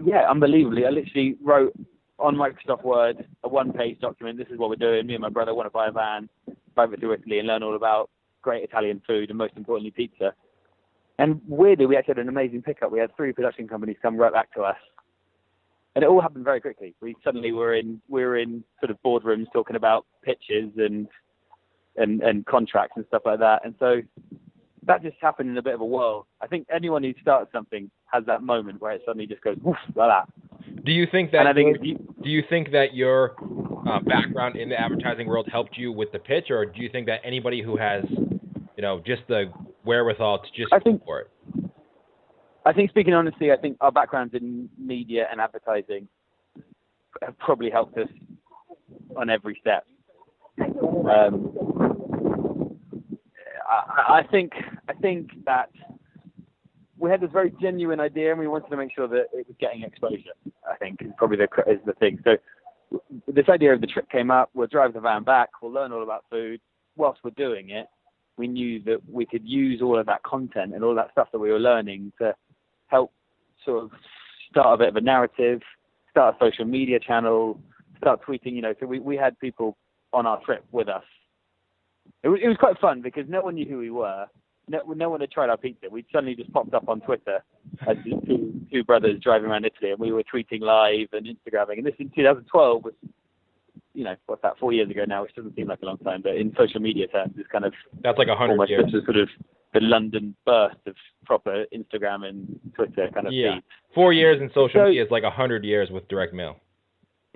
yeah, 0.03 0.29
unbelievably, 0.29 0.85
I 0.85 0.89
literally 0.89 1.37
wrote 1.41 1.73
on 2.19 2.35
Microsoft 2.35 2.83
Word 2.83 3.25
a 3.45 3.47
one-page 3.47 4.01
document. 4.01 4.37
This 4.37 4.49
is 4.51 4.59
what 4.59 4.69
we're 4.69 4.75
doing. 4.75 5.07
Me 5.07 5.15
and 5.15 5.21
my 5.21 5.29
brother 5.29 5.55
want 5.55 5.67
to 5.67 5.71
buy 5.71 5.87
a 5.87 5.91
van, 5.91 6.27
drive 6.75 6.91
it 6.91 6.99
to 6.99 7.13
Italy, 7.13 7.39
and 7.39 7.47
learn 7.47 7.63
all 7.63 7.77
about 7.77 8.09
great 8.41 8.65
Italian 8.65 9.01
food 9.07 9.29
and 9.29 9.37
most 9.37 9.53
importantly 9.55 9.91
pizza. 9.91 10.33
And 11.17 11.39
weirdly, 11.47 11.85
we 11.85 11.95
actually 11.95 12.15
had 12.15 12.19
an 12.19 12.29
amazing 12.29 12.61
pickup. 12.61 12.91
We 12.91 12.99
had 12.99 13.15
three 13.15 13.31
production 13.31 13.69
companies 13.69 13.95
come 14.01 14.17
right 14.17 14.33
back 14.33 14.53
to 14.55 14.63
us, 14.63 14.77
and 15.95 16.03
it 16.03 16.07
all 16.07 16.21
happened 16.21 16.45
very 16.45 16.61
quickly. 16.61 16.95
We 17.01 17.15
suddenly 17.23 17.51
were 17.51 17.75
in 17.75 18.01
we 18.07 18.23
were 18.23 18.37
in 18.37 18.63
sort 18.79 18.91
of 18.91 18.97
boardrooms 19.03 19.47
talking 19.53 19.75
about 19.75 20.05
pitches 20.23 20.71
and 20.77 21.07
and 21.95 22.21
and 22.21 22.45
contracts 22.45 22.93
and 22.95 23.05
stuff 23.07 23.23
like 23.25 23.39
that. 23.39 23.65
And 23.65 23.75
so 23.79 24.01
that 24.85 25.03
just 25.03 25.17
happened 25.21 25.49
in 25.49 25.57
a 25.57 25.61
bit 25.61 25.73
of 25.73 25.81
a 25.81 25.85
whirl. 25.85 26.25
I 26.41 26.47
think 26.47 26.67
anyone 26.73 27.03
who 27.03 27.13
starts 27.21 27.51
something 27.51 27.89
has 28.11 28.23
that 28.25 28.43
moment 28.43 28.81
where 28.81 28.93
it 28.93 29.01
suddenly 29.05 29.27
just 29.27 29.41
goes 29.41 29.57
woof 29.61 29.77
like 29.95 30.09
that. 30.09 30.83
Do 30.85 30.91
you 30.91 31.07
think 31.11 31.31
that 31.31 31.39
And 31.39 31.49
I 31.49 31.53
think 31.53 31.77
you, 31.81 31.95
do 32.23 32.29
you 32.29 32.43
think 32.49 32.71
that 32.71 32.93
your 32.93 33.35
uh, 33.87 33.99
background 33.99 34.55
in 34.55 34.69
the 34.69 34.79
advertising 34.79 35.27
world 35.27 35.47
helped 35.51 35.77
you 35.77 35.91
with 35.91 36.11
the 36.11 36.19
pitch, 36.19 36.45
or 36.49 36.65
do 36.65 36.81
you 36.81 36.89
think 36.89 37.07
that 37.07 37.21
anybody 37.23 37.61
who 37.61 37.75
has, 37.77 38.03
you 38.09 38.81
know, 38.81 39.01
just 39.05 39.23
the 39.27 39.51
wherewithal 39.83 40.39
to 40.39 40.47
just 40.55 40.71
I 40.71 40.79
think- 40.79 41.03
for 41.05 41.21
it? 41.21 41.29
I 42.69 42.73
think 42.73 42.91
speaking 42.91 43.15
honestly, 43.15 43.51
I 43.51 43.57
think 43.57 43.77
our 43.81 43.91
backgrounds 43.91 44.35
in 44.35 44.69
media 44.77 45.25
and 45.31 45.41
advertising 45.41 46.07
have 47.23 47.35
probably 47.39 47.71
helped 47.71 47.97
us 47.97 48.07
on 49.17 49.31
every 49.31 49.57
step. 49.59 49.87
Um, 50.61 51.51
I, 53.67 54.19
I 54.19 54.23
think 54.29 54.51
I 54.87 54.93
think 54.93 55.31
that 55.47 55.71
we 56.99 57.09
had 57.09 57.21
this 57.21 57.31
very 57.33 57.51
genuine 57.59 57.99
idea, 57.99 58.29
and 58.29 58.39
we 58.39 58.47
wanted 58.47 58.69
to 58.69 58.77
make 58.77 58.93
sure 58.93 59.07
that 59.07 59.29
it 59.33 59.47
was 59.47 59.55
getting 59.59 59.81
exposure. 59.81 60.35
I 60.71 60.75
think 60.77 61.01
is 61.01 61.07
probably 61.17 61.37
the 61.37 61.47
is 61.65 61.79
the 61.87 61.93
thing. 61.93 62.19
So 62.23 62.37
this 63.27 63.49
idea 63.49 63.73
of 63.73 63.81
the 63.81 63.87
trip 63.87 64.11
came 64.11 64.29
up. 64.29 64.51
We'll 64.53 64.67
drive 64.67 64.93
the 64.93 64.99
van 64.99 65.23
back. 65.23 65.49
We'll 65.59 65.71
learn 65.71 65.91
all 65.91 66.03
about 66.03 66.25
food. 66.29 66.61
Whilst 66.95 67.21
we're 67.23 67.31
doing 67.31 67.71
it, 67.71 67.87
we 68.37 68.47
knew 68.47 68.79
that 68.83 68.99
we 69.11 69.25
could 69.25 69.43
use 69.43 69.81
all 69.81 69.97
of 69.97 70.05
that 70.05 70.21
content 70.21 70.75
and 70.75 70.83
all 70.83 70.93
that 70.93 71.11
stuff 71.13 71.29
that 71.31 71.39
we 71.39 71.49
were 71.49 71.57
learning 71.57 72.13
to 72.19 72.35
help 72.89 73.11
sort 73.65 73.83
of 73.85 73.91
start 74.49 74.75
a 74.75 74.77
bit 74.77 74.89
of 74.89 74.95
a 74.95 75.01
narrative, 75.01 75.61
start 76.11 76.35
a 76.35 76.45
social 76.45 76.65
media 76.65 76.99
channel, 76.99 77.59
start 77.97 78.21
tweeting. 78.27 78.53
You 78.53 78.61
know, 78.61 78.73
so 78.79 78.85
we 78.85 78.99
we 78.99 79.15
had 79.15 79.39
people 79.39 79.77
on 80.13 80.25
our 80.25 80.39
trip 80.43 80.65
with 80.71 80.89
us. 80.89 81.03
It 82.23 82.29
was, 82.29 82.39
it 82.43 82.47
was 82.47 82.57
quite 82.57 82.79
fun 82.79 83.01
because 83.01 83.25
no 83.29 83.41
one 83.41 83.55
knew 83.55 83.65
who 83.65 83.77
we 83.77 83.91
were. 83.91 84.25
No, 84.67 84.81
no 84.95 85.09
one 85.09 85.21
had 85.21 85.31
tried 85.31 85.49
our 85.49 85.57
pizza. 85.57 85.87
We'd 85.89 86.05
suddenly 86.11 86.35
just 86.35 86.51
popped 86.53 86.73
up 86.73 86.89
on 86.89 87.01
Twitter 87.01 87.39
as 87.87 87.97
two, 88.25 88.61
two 88.71 88.83
brothers 88.83 89.19
driving 89.21 89.49
around 89.49 89.65
Italy, 89.65 89.91
and 89.91 89.99
we 89.99 90.11
were 90.11 90.23
tweeting 90.23 90.61
live 90.61 91.07
and 91.13 91.25
Instagramming. 91.25 91.77
And 91.77 91.85
this 91.85 91.95
in 91.97 92.09
2012 92.15 92.83
was, 92.83 92.93
you 93.95 94.03
know, 94.03 94.15
what's 94.27 94.43
that? 94.43 94.59
Four 94.59 94.71
years 94.73 94.89
ago 94.89 95.05
now, 95.07 95.23
which 95.23 95.33
doesn't 95.35 95.55
seem 95.55 95.67
like 95.67 95.81
a 95.81 95.85
long 95.85 95.97
time, 95.99 96.21
but 96.21 96.35
in 96.35 96.53
social 96.55 96.79
media 96.79 97.07
terms, 97.07 97.33
it's 97.37 97.49
kind 97.49 97.65
of 97.65 97.73
That's 98.03 98.17
like 98.19 98.27
a 98.27 98.35
hundred 98.35 98.69
years. 98.69 98.91
sort 98.91 99.17
of 99.17 99.29
the 99.73 99.79
London 99.81 100.35
birth 100.45 100.77
of 100.87 100.95
proper 101.25 101.65
Instagram 101.73 102.27
and 102.27 102.59
Twitter 102.75 103.09
kind 103.13 103.27
of 103.27 103.33
Yeah. 103.33 103.55
feed. 103.55 103.63
Four 103.93 104.13
years 104.13 104.41
in 104.41 104.49
social 104.49 104.81
So- 104.81 104.85
media 104.87 105.03
is 105.05 105.11
like 105.11 105.23
a 105.23 105.29
hundred 105.29 105.63
years 105.63 105.89
with 105.91 106.07
direct 106.07 106.33
mail. 106.33 106.57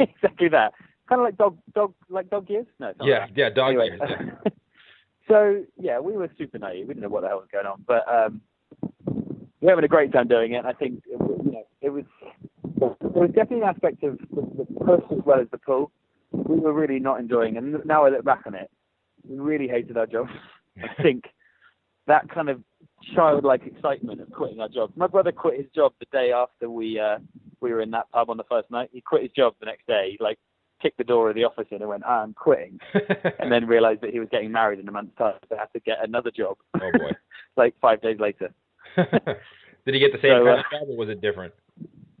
exactly 0.00 0.48
that. 0.48 0.72
Kind 1.08 1.20
of 1.20 1.24
like 1.24 1.36
dog, 1.38 1.56
dog, 1.74 1.94
like 2.08 2.28
dog 2.30 2.48
years. 2.50 2.66
No. 2.78 2.92
Yeah, 3.02 3.20
like 3.20 3.30
yeah, 3.36 3.50
dog 3.50 3.68
anyway, 3.70 3.86
years. 3.88 4.00
Yeah. 4.44 4.50
so 5.28 5.64
yeah, 5.80 5.98
we 6.00 6.12
were 6.16 6.28
super 6.36 6.58
naive. 6.58 6.86
We 6.88 6.94
didn't 6.94 7.02
know 7.04 7.08
what 7.08 7.22
the 7.22 7.28
hell 7.28 7.38
was 7.38 7.48
going 7.50 7.66
on, 7.66 7.82
but 7.86 8.04
um, 8.12 8.40
we 9.60 9.66
were 9.66 9.70
having 9.70 9.84
a 9.84 9.88
great 9.88 10.12
time 10.12 10.28
doing 10.28 10.52
it. 10.52 10.64
I 10.64 10.72
think 10.72 11.02
it, 11.10 11.18
was- 11.18 11.40
you 11.44 11.52
know 11.52 11.62
it 11.80 11.90
was 11.90 12.04
there 12.78 12.90
was 13.22 13.30
definitely 13.30 13.62
an 13.62 13.68
aspect 13.68 14.02
of 14.04 14.18
the, 14.30 14.42
the 14.42 14.84
push 14.84 15.02
as 15.10 15.24
well 15.24 15.40
as 15.40 15.46
the 15.50 15.58
pull. 15.58 15.90
We 16.32 16.58
were 16.60 16.72
really 16.74 16.98
not 16.98 17.18
enjoying, 17.20 17.56
it. 17.56 17.62
and 17.62 17.84
now 17.86 18.04
I 18.04 18.10
look 18.10 18.24
back 18.24 18.42
on 18.46 18.54
it, 18.54 18.70
we 19.26 19.38
really 19.38 19.66
hated 19.66 19.96
our 19.96 20.06
jobs. 20.06 20.30
I 20.82 21.02
think 21.02 21.24
that 22.08 22.28
kind 22.28 22.48
of 22.48 22.60
childlike 23.14 23.62
excitement 23.64 24.20
of 24.20 24.30
quitting 24.32 24.60
our 24.60 24.68
jobs. 24.68 24.92
My 24.96 25.06
brother 25.06 25.30
quit 25.30 25.58
his 25.58 25.70
job 25.74 25.92
the 26.00 26.06
day 26.10 26.32
after 26.32 26.68
we 26.68 26.98
uh, 26.98 27.18
we 27.60 27.72
were 27.72 27.80
in 27.80 27.90
that 27.92 28.10
pub 28.10 28.30
on 28.30 28.36
the 28.36 28.44
first 28.44 28.70
night. 28.70 28.90
He 28.92 29.00
quit 29.00 29.22
his 29.22 29.30
job 29.32 29.54
the 29.60 29.66
next 29.66 29.86
day. 29.86 30.16
He 30.18 30.22
like 30.22 30.38
kicked 30.82 30.98
the 30.98 31.04
door 31.04 31.28
of 31.28 31.36
the 31.36 31.44
office 31.44 31.66
in 31.70 31.80
and 31.80 31.88
went, 31.88 32.04
"I'm 32.04 32.34
quitting." 32.34 32.80
and 33.38 33.52
then 33.52 33.66
realized 33.66 34.00
that 34.00 34.10
he 34.10 34.18
was 34.18 34.28
getting 34.30 34.50
married 34.50 34.80
in 34.80 34.88
a 34.88 34.92
month's 34.92 35.16
time, 35.16 35.34
so 35.48 35.54
he 35.54 35.58
had 35.58 35.72
to 35.74 35.80
get 35.80 35.98
another 36.02 36.30
job 36.30 36.56
oh 36.76 36.90
boy. 36.92 37.12
like 37.56 37.74
five 37.80 38.02
days 38.02 38.18
later. 38.18 38.52
Did 38.96 39.94
he 39.94 40.00
get 40.00 40.12
the 40.12 40.18
same 40.20 40.32
So, 40.32 40.44
kind 40.44 40.48
uh, 40.48 40.52
of 40.52 40.64
job, 40.70 40.88
or 40.90 40.96
was 40.96 41.08
it 41.08 41.20
different? 41.20 41.54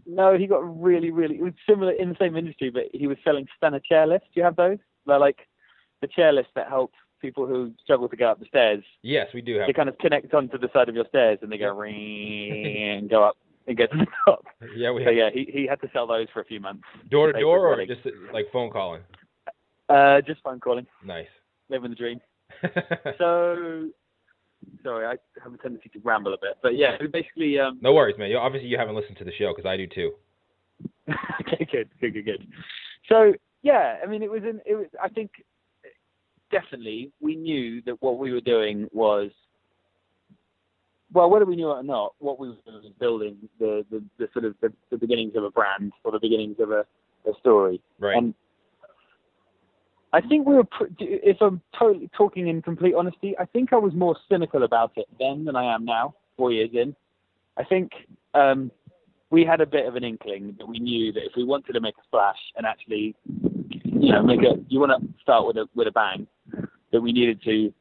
No, 0.06 0.38
he 0.38 0.46
got 0.46 0.80
really, 0.80 1.10
really. 1.10 1.34
It 1.34 1.42
was 1.42 1.52
similar 1.68 1.92
in 1.92 2.08
the 2.08 2.16
same 2.18 2.34
industry, 2.34 2.70
but 2.70 2.84
he 2.92 3.06
was 3.06 3.18
selling 3.22 3.46
Stannah 3.56 3.80
chair 3.80 4.06
lifts. 4.06 4.28
Do 4.32 4.40
you 4.40 4.44
have 4.44 4.56
those? 4.56 4.78
They're 5.06 5.18
like 5.18 5.40
the 6.00 6.06
chair 6.06 6.32
lifts 6.32 6.52
that 6.54 6.68
help 6.68 6.92
people 7.20 7.46
who 7.46 7.72
struggle 7.82 8.08
to 8.08 8.16
go 8.16 8.30
up 8.30 8.38
the 8.40 8.46
stairs. 8.46 8.82
Yes, 9.02 9.28
we 9.34 9.40
do 9.42 9.58
have. 9.58 9.66
They 9.66 9.72
kind 9.72 9.88
of 9.88 9.98
connect 9.98 10.32
onto 10.34 10.58
the 10.58 10.68
side 10.72 10.88
of 10.88 10.94
your 10.94 11.06
stairs 11.08 11.38
and 11.42 11.50
they 11.50 11.58
go 11.58 11.74
ring 11.76 12.98
and 12.98 13.10
go 13.10 13.24
up. 13.24 13.36
and 13.66 13.76
get 13.76 13.90
to 13.92 13.98
the 13.98 14.06
top. 14.24 14.44
Yeah, 14.76 14.90
we 14.92 15.04
So 15.04 15.10
yeah, 15.10 15.30
he 15.32 15.48
he 15.52 15.66
had 15.66 15.80
to 15.82 15.90
sell 15.92 16.06
those 16.06 16.26
for 16.32 16.40
a 16.40 16.44
few 16.44 16.60
months. 16.60 16.82
Door 17.10 17.32
to 17.32 17.40
door, 17.40 17.68
or 17.68 17.86
just 17.86 18.00
like 18.32 18.46
phone 18.52 18.70
calling. 18.70 19.02
Uh, 19.88 20.20
just 20.20 20.42
phone 20.42 20.60
calling, 20.60 20.86
Nice. 21.04 21.26
living 21.68 21.90
the 21.90 21.96
dream. 21.96 22.20
So, 23.18 23.88
sorry, 24.82 25.06
I 25.06 25.16
have 25.42 25.54
a 25.54 25.58
tendency 25.58 25.88
to 25.90 25.98
ramble 26.02 26.34
a 26.34 26.38
bit, 26.38 26.56
but 26.62 26.76
yeah, 26.76 26.96
we 27.00 27.06
basically 27.06 27.58
um, 27.58 27.78
no 27.80 27.92
worries, 27.92 28.16
man. 28.18 28.30
You 28.30 28.38
obviously 28.38 28.68
you 28.68 28.78
haven't 28.78 28.96
listened 28.96 29.16
to 29.18 29.24
the 29.24 29.32
show 29.38 29.52
because 29.54 29.68
I 29.68 29.76
do 29.76 29.86
too. 29.86 30.12
okay, 31.40 31.66
good, 31.70 31.88
good, 32.00 32.14
good, 32.14 32.24
good. 32.24 32.46
So 33.08 33.32
yeah, 33.62 33.96
I 34.02 34.06
mean, 34.06 34.22
it 34.22 34.30
was 34.30 34.42
in. 34.42 34.60
It 34.66 34.74
was. 34.74 34.86
I 35.02 35.08
think 35.08 35.30
definitely 36.50 37.12
we 37.20 37.36
knew 37.36 37.82
that 37.82 38.00
what 38.02 38.18
we 38.18 38.32
were 38.32 38.40
doing 38.40 38.88
was. 38.92 39.30
Well, 41.10 41.30
whether 41.30 41.46
we 41.46 41.56
knew 41.56 41.70
it 41.70 41.76
or 41.76 41.82
not, 41.82 42.14
what 42.18 42.38
we 42.38 42.48
were 42.48 42.56
doing 42.66 42.82
was 42.82 42.92
building 43.00 43.36
the, 43.58 43.82
the, 43.90 44.04
the 44.18 44.28
sort 44.34 44.44
of 44.44 44.54
the, 44.60 44.70
the 44.90 44.98
beginnings 44.98 45.36
of 45.36 45.44
a 45.44 45.50
brand 45.50 45.92
or 46.04 46.12
the 46.12 46.18
beginnings 46.20 46.56
of 46.60 46.70
a, 46.70 46.84
a 47.26 47.32
story. 47.40 47.80
Right. 47.98 48.18
And 48.18 48.34
I 50.12 50.20
think 50.20 50.46
we 50.46 50.54
were, 50.54 50.64
pr- 50.64 50.86
if 50.98 51.38
I'm 51.40 51.62
totally 51.78 52.10
talking 52.16 52.48
in 52.48 52.60
complete 52.60 52.94
honesty, 52.94 53.34
I 53.38 53.46
think 53.46 53.72
I 53.72 53.76
was 53.76 53.94
more 53.94 54.16
cynical 54.28 54.64
about 54.64 54.92
it 54.96 55.06
then 55.18 55.46
than 55.46 55.56
I 55.56 55.74
am 55.74 55.84
now, 55.84 56.14
four 56.36 56.52
years 56.52 56.70
in. 56.74 56.94
I 57.56 57.64
think 57.64 57.90
um, 58.34 58.70
we 59.30 59.44
had 59.44 59.60
a 59.60 59.66
bit 59.66 59.86
of 59.86 59.96
an 59.96 60.04
inkling 60.04 60.56
that 60.58 60.66
we 60.66 60.78
knew 60.78 61.12
that 61.12 61.24
if 61.24 61.32
we 61.36 61.44
wanted 61.44 61.72
to 61.72 61.80
make 61.80 61.94
a 61.96 62.04
splash 62.04 62.38
and 62.56 62.66
actually, 62.66 63.14
you 63.98 64.12
know, 64.12 64.22
make 64.22 64.40
a, 64.40 64.54
you 64.68 64.80
want 64.80 64.92
to 64.92 65.22
start 65.22 65.46
with 65.46 65.56
a 65.56 65.66
with 65.74 65.88
a 65.88 65.92
bang, 65.92 66.26
that 66.92 67.00
we 67.00 67.12
needed 67.12 67.42
to 67.44 67.72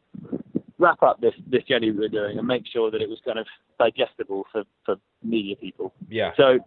wrap 0.79 1.01
up 1.01 1.19
this 1.21 1.33
this 1.47 1.63
journey 1.63 1.91
we 1.91 1.97
were 1.97 2.07
doing 2.07 2.37
and 2.37 2.47
make 2.47 2.63
sure 2.71 2.91
that 2.91 3.01
it 3.01 3.09
was 3.09 3.19
kind 3.25 3.39
of 3.39 3.47
digestible 3.79 4.45
for 4.51 4.63
for 4.85 4.95
media 5.23 5.55
people. 5.55 5.93
yeah. 6.09 6.31
So 6.37 6.59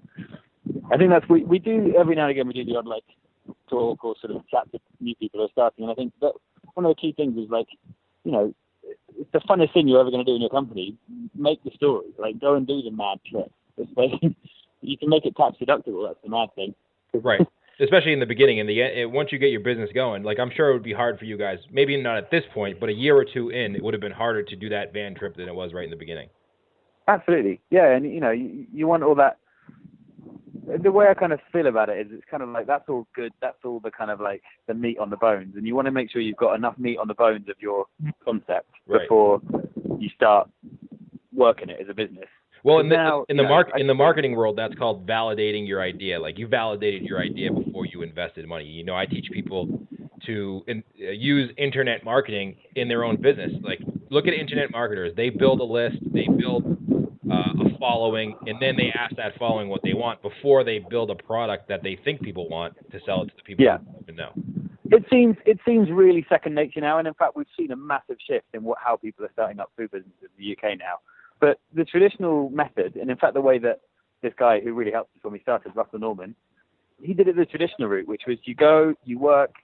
I 0.93 0.97
think 0.97 1.11
that's 1.11 1.29
we 1.29 1.45
we 1.45 1.59
do 1.59 1.95
every 1.99 2.15
now 2.15 2.23
and 2.23 2.31
again 2.31 2.47
we 2.47 2.55
do 2.55 2.65
the 2.65 2.77
odd 2.77 2.87
like 2.87 3.05
talk 3.69 4.05
or 4.05 4.15
sort 4.21 4.35
of 4.35 4.47
chat 4.49 4.71
to 4.73 4.79
new 5.01 5.15
people 5.17 5.41
who 5.41 5.47
are 5.47 5.51
starting, 5.53 5.85
and 5.85 5.93
I 5.93 5.95
think 5.95 6.13
that 6.21 6.33
one 6.75 6.87
of 6.87 6.91
the 6.91 7.01
key 7.01 7.13
things 7.13 7.37
is 7.37 7.51
like, 7.51 7.67
you 8.25 8.33
know, 8.33 8.55
it's 9.19 9.31
the 9.33 9.41
funnest 9.41 9.73
thing 9.73 9.89
you're 9.89 10.01
ever 10.01 10.11
going 10.11 10.25
to 10.25 10.31
do 10.31 10.35
in 10.35 10.41
your 10.41 10.51
company. 10.51 10.97
Make 11.35 11.63
the 11.65 11.71
story, 11.75 12.07
like 12.19 12.41
go 12.41 12.55
and 12.55 12.67
do 12.67 12.83
the 12.83 12.91
mad 12.91 13.19
trip. 13.31 13.51
It's 13.77 13.91
like 13.97 14.11
you 14.81 14.97
can 14.97 15.09
make 15.09 15.25
it 15.25 15.37
tax 15.37 15.57
deductible. 15.61 16.07
That's 16.07 16.23
the 16.23 16.31
mad 16.31 16.49
thing. 16.55 16.75
Right. 17.13 17.41
Especially 17.81 18.13
in 18.13 18.21
the 18.21 18.27
beginning, 18.27 18.59
in 18.59 18.67
the 18.67 18.83
end, 18.83 19.13
once 19.13 19.33
you 19.33 19.39
get 19.39 19.51
your 19.51 19.61
business 19.61 19.89
going, 19.95 20.23
like 20.23 20.39
I'm 20.39 20.51
sure 20.55 20.71
it 20.71 20.75
would 20.75 20.83
be 20.83 20.93
hard 20.93 21.19
for 21.19 21.25
you 21.25 21.39
guys. 21.39 21.59
Maybe 21.73 22.01
not 22.01 22.19
at 22.19 22.31
this 22.31 22.45
point, 22.53 22.79
but 22.79 22.89
a 22.89 22.93
year 22.93 23.17
or 23.17 23.25
two 23.25 23.49
in, 23.49 23.75
it 23.75 23.83
would 23.83 23.95
have 23.95 24.01
been 24.01 24.13
harder 24.13 24.43
to 24.43 24.57
do 24.57 24.69
that 24.69 24.93
van 24.93 25.15
trip 25.15 25.37
than 25.37 25.49
it 25.49 25.55
was 25.55 25.73
right 25.73 25.85
in 25.85 25.91
the 25.91 25.97
beginning. 25.97 26.29
Absolutely, 27.09 27.61
yeah, 27.71 27.91
and 27.93 28.05
you 28.05 28.21
know, 28.21 28.31
you, 28.31 28.67
you 28.73 28.87
want 28.87 29.03
all 29.03 29.15
that. 29.15 29.39
The 30.83 30.93
way 30.93 31.09
I 31.09 31.15
kind 31.15 31.33
of 31.33 31.41
feel 31.51 31.67
about 31.67 31.89
it 31.89 32.07
is, 32.07 32.13
it's 32.13 32.25
kind 32.31 32.43
of 32.43 32.51
like 32.51 32.67
that's 32.67 32.89
all 32.89 33.09
good. 33.15 33.33
That's 33.41 33.57
all 33.65 33.81
the 33.81 33.91
kind 33.91 34.11
of 34.11 34.21
like 34.21 34.43
the 34.69 34.75
meat 34.75 34.99
on 34.99 35.11
the 35.11 35.17
bones, 35.17 35.55
and 35.57 35.67
you 35.67 35.75
want 35.75 35.87
to 35.87 35.93
make 35.93 36.11
sure 36.11 36.21
you've 36.21 36.37
got 36.37 36.55
enough 36.55 36.79
meat 36.79 36.99
on 36.99 37.09
the 37.09 37.15
bones 37.15 37.49
of 37.49 37.57
your 37.61 37.87
concept 38.25 38.71
Right. 38.87 39.03
before 39.03 39.41
you 39.99 40.09
start 40.15 40.51
working 41.33 41.71
it 41.71 41.81
as 41.81 41.89
a 41.89 41.95
business. 41.95 42.29
Well, 42.63 42.79
in 42.81 42.89
the 42.89 42.97
now, 42.97 43.25
in 43.29 43.37
the 43.37 43.43
you 43.43 43.49
know, 43.49 43.55
mark 43.55 43.71
I- 43.75 43.81
in 43.81 43.87
the 43.87 43.95
marketing 43.95 44.37
world, 44.37 44.57
that's 44.57 44.75
called 44.75 45.07
validating 45.07 45.67
your 45.67 45.81
idea. 45.81 46.21
Like 46.21 46.39
you 46.39 46.47
validated 46.47 47.03
your 47.03 47.19
idea 47.21 47.53
before 47.53 47.87
you 47.87 48.03
invested 48.03 48.47
money. 48.47 48.67
You 48.67 48.85
know, 48.85 48.95
I 48.97 49.07
teach 49.07 49.31
people 49.33 49.87
to 50.27 50.63
in, 50.69 50.83
uh, 51.03 51.11
use 51.11 51.51
internet 51.57 52.05
marketing 52.05 52.57
in 52.77 52.89
their 52.89 53.05
own 53.05 53.17
business. 53.17 53.53
Like 53.63 53.81
look 54.11 54.27
at 54.27 54.35
internet 54.35 54.71
marketers. 54.71 55.15
They 55.17 55.31
build 55.31 55.61
a 55.61 55.65
list, 55.65 55.97
they 56.13 56.27
build 56.29 56.65
uh, 57.31 57.65
a 57.65 57.79
following, 57.79 58.37
and 58.47 58.57
then 58.61 58.77
they 58.77 58.93
ask 58.95 59.17
that 59.17 59.39
following 59.39 59.69
what 59.69 59.81
they 59.83 59.95
want 59.95 60.21
before 60.21 60.65
they 60.65 60.81
build 60.81 61.11
a 61.11 61.15
product 61.15 61.69
that 61.69 61.83
they 61.83 61.97
think 62.05 62.21
people 62.21 62.49
want 62.49 62.75
to 62.91 63.01
sell 63.07 63.23
it 63.23 63.27
to 63.29 63.37
the 63.37 63.43
people 63.43 63.65
Yeah. 63.65 63.79
who 63.79 64.01
even 64.03 64.17
know. 64.17 64.33
It 64.91 65.05
seems 65.09 65.37
it 65.47 65.59
seems 65.65 65.89
really 65.91 66.27
second 66.29 66.55
nature 66.55 66.81
now, 66.81 66.99
and 66.99 67.07
in 67.07 67.15
fact, 67.15 67.37
we've 67.37 67.47
seen 67.57 67.71
a 67.71 67.77
massive 67.77 68.17
shift 68.27 68.47
in 68.53 68.65
what 68.65 68.79
how 68.85 68.97
people 68.97 69.25
are 69.25 69.31
starting 69.33 69.61
up 69.61 69.71
food 69.77 69.91
businesses 69.93 70.13
in 70.23 70.29
the 70.37 70.45
UK 70.53 70.77
now. 70.77 70.97
But 71.41 71.59
the 71.75 71.85
traditional 71.85 72.51
method, 72.51 72.97
and 72.97 73.11
in 73.11 73.17
fact, 73.17 73.35
the 73.35 73.41
way 73.41 73.59
that 73.59 73.81
this 74.23 74.33
guy 74.39 74.61
who 74.61 74.75
really 74.75 74.93
helped 74.93 75.17
us 75.17 75.25
when 75.25 75.33
we 75.33 75.41
started, 75.41 75.73
Russell 75.75 75.99
Norman, 75.99 76.35
he 77.03 77.15
did 77.15 77.29
it 77.29 77.37
the 77.37 77.47
traditional 77.47 77.89
route, 77.89 78.07
which 78.07 78.23
was 78.27 78.37
you 78.45 78.55
go, 78.55 78.95
you 79.05 79.19
work, 79.19 79.55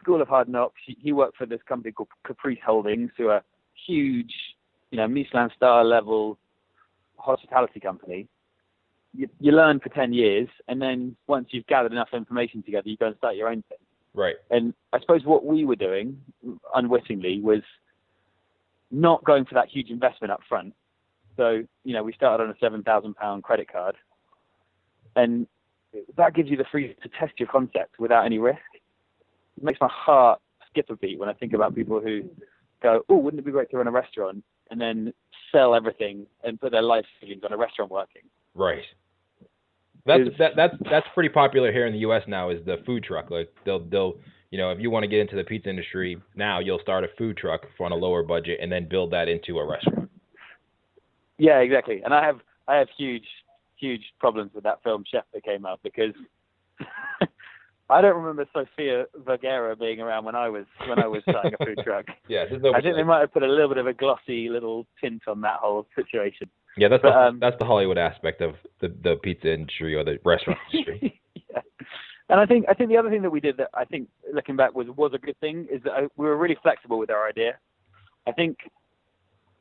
School 0.00 0.22
of 0.22 0.28
Hard 0.28 0.48
Knocks. 0.48 0.80
He, 0.86 1.12
worked 1.12 1.36
for 1.36 1.46
this 1.46 1.60
company 1.68 1.92
called 1.92 2.08
Caprice 2.24 2.58
Holdings, 2.64 3.10
who 3.18 3.28
are 3.28 3.42
huge, 3.86 4.32
you 4.90 4.96
know, 4.96 5.06
Michelin 5.06 5.50
star 5.54 5.84
level 5.84 6.38
hospitality 7.18 7.80
company. 7.80 8.28
You, 9.14 9.28
you 9.40 9.52
learn 9.52 9.80
for 9.80 9.88
10 9.88 10.12
years, 10.12 10.48
and 10.68 10.80
then 10.80 11.16
once 11.26 11.48
you've 11.50 11.66
gathered 11.66 11.92
enough 11.92 12.08
information 12.12 12.62
together, 12.62 12.88
you 12.88 12.96
go 12.96 13.06
and 13.06 13.16
start 13.16 13.36
your 13.36 13.48
own 13.48 13.62
thing. 13.68 13.78
Right. 14.14 14.36
And 14.50 14.72
I 14.92 15.00
suppose 15.00 15.24
what 15.24 15.44
we 15.44 15.64
were 15.64 15.76
doing, 15.76 16.20
unwittingly, 16.74 17.40
was 17.40 17.62
not 18.90 19.24
going 19.24 19.44
for 19.44 19.54
that 19.54 19.68
huge 19.68 19.90
investment 19.90 20.32
up 20.32 20.40
front. 20.48 20.72
So, 21.36 21.62
you 21.84 21.92
know, 21.92 22.02
we 22.02 22.12
started 22.12 22.44
on 22.44 22.50
a 22.50 22.54
seven 22.60 22.82
thousand 22.82 23.14
pound 23.14 23.42
credit 23.42 23.70
card, 23.70 23.96
and 25.14 25.46
that 26.16 26.34
gives 26.34 26.50
you 26.50 26.56
the 26.56 26.64
freedom 26.70 26.96
to 27.02 27.08
test 27.08 27.38
your 27.38 27.48
concept 27.48 27.98
without 27.98 28.24
any 28.24 28.38
risk. 28.38 28.60
It 29.56 29.62
makes 29.62 29.80
my 29.80 29.88
heart 29.90 30.40
skip 30.70 30.90
a 30.90 30.96
beat 30.96 31.18
when 31.18 31.28
I 31.28 31.32
think 31.32 31.52
about 31.52 31.74
people 31.74 32.00
who 32.00 32.22
go, 32.82 33.02
"Oh, 33.08 33.16
wouldn't 33.16 33.40
it 33.40 33.44
be 33.44 33.52
great 33.52 33.70
to 33.70 33.78
run 33.78 33.86
a 33.86 33.92
restaurant?" 33.92 34.42
and 34.70 34.80
then 34.80 35.12
sell 35.52 35.74
everything 35.74 36.26
and 36.42 36.60
put 36.60 36.72
their 36.72 36.82
life 36.82 37.04
savings 37.20 37.42
on 37.44 37.52
a 37.52 37.56
restaurant 37.56 37.90
working. 37.90 38.22
Right. 38.54 38.82
That's 40.04 40.22
Is- 40.22 40.38
that, 40.38 40.52
that's 40.56 40.74
that's 40.90 41.06
pretty 41.14 41.28
popular 41.28 41.72
here 41.72 41.86
in 41.86 41.92
the 41.92 42.00
U.S. 42.00 42.22
now. 42.26 42.50
Is 42.50 42.64
the 42.64 42.78
food 42.86 43.04
truck 43.04 43.30
like 43.30 43.52
they'll 43.64 43.84
they'll 43.84 44.14
you 44.50 44.58
know 44.58 44.70
if 44.70 44.80
you 44.80 44.90
want 44.90 45.02
to 45.02 45.08
get 45.08 45.20
into 45.20 45.36
the 45.36 45.44
pizza 45.44 45.68
industry 45.68 46.20
now 46.36 46.60
you'll 46.60 46.78
start 46.78 47.04
a 47.04 47.08
food 47.18 47.36
truck 47.36 47.62
on 47.80 47.92
a 47.92 47.96
lower 47.96 48.22
budget 48.22 48.58
and 48.62 48.70
then 48.70 48.88
build 48.88 49.10
that 49.12 49.28
into 49.28 49.58
a 49.58 49.66
restaurant. 49.66 50.10
Yeah, 51.38 51.58
exactly. 51.58 52.02
And 52.04 52.14
I 52.14 52.24
have 52.24 52.40
I 52.68 52.76
have 52.76 52.88
huge 52.96 53.26
huge 53.76 54.02
problems 54.18 54.52
with 54.54 54.64
that 54.64 54.82
film 54.82 55.04
Chef 55.10 55.24
that 55.34 55.44
came 55.44 55.66
out 55.66 55.80
because 55.82 56.14
I 57.88 58.00
don't 58.00 58.16
remember 58.16 58.46
Sofia 58.52 59.04
Vergara 59.24 59.76
being 59.76 60.00
around 60.00 60.24
when 60.24 60.34
I 60.34 60.48
was 60.48 60.64
when 60.88 60.98
I 60.98 61.06
was 61.06 61.22
starting 61.28 61.52
a 61.58 61.64
food 61.64 61.78
truck. 61.84 62.06
Yeah, 62.28 62.44
no. 62.60 62.74
I 62.74 62.80
think 62.80 62.96
they 62.96 63.04
might 63.04 63.20
have 63.20 63.32
put 63.32 63.44
a 63.44 63.46
little 63.46 63.68
bit 63.68 63.78
of 63.78 63.86
a 63.86 63.92
glossy 63.92 64.48
little 64.48 64.86
tint 65.00 65.22
on 65.28 65.40
that 65.42 65.60
whole 65.60 65.86
situation. 65.94 66.50
yeah, 66.76 66.88
that's 66.88 67.02
but, 67.02 67.10
the, 67.10 67.16
um, 67.16 67.38
that's 67.40 67.56
the 67.60 67.64
Hollywood 67.64 67.98
aspect 67.98 68.40
of 68.40 68.54
the 68.80 68.88
the 69.02 69.16
pizza 69.22 69.52
industry 69.52 69.94
or 69.94 70.02
the 70.04 70.18
restaurant 70.24 70.58
industry. 70.72 71.20
yeah. 71.34 71.60
And 72.28 72.40
I 72.40 72.46
think 72.46 72.66
I 72.68 72.74
think 72.74 72.90
the 72.90 72.96
other 72.96 73.10
thing 73.10 73.22
that 73.22 73.30
we 73.30 73.40
did 73.40 73.56
that 73.58 73.68
I 73.74 73.84
think 73.84 74.08
looking 74.32 74.56
back 74.56 74.74
was 74.74 74.88
was 74.96 75.12
a 75.14 75.18
good 75.18 75.38
thing 75.38 75.68
is 75.70 75.82
that 75.84 75.92
I, 75.92 76.00
we 76.16 76.26
were 76.26 76.36
really 76.36 76.58
flexible 76.62 76.98
with 76.98 77.10
our 77.10 77.28
idea. 77.28 77.58
I 78.26 78.32
think 78.32 78.58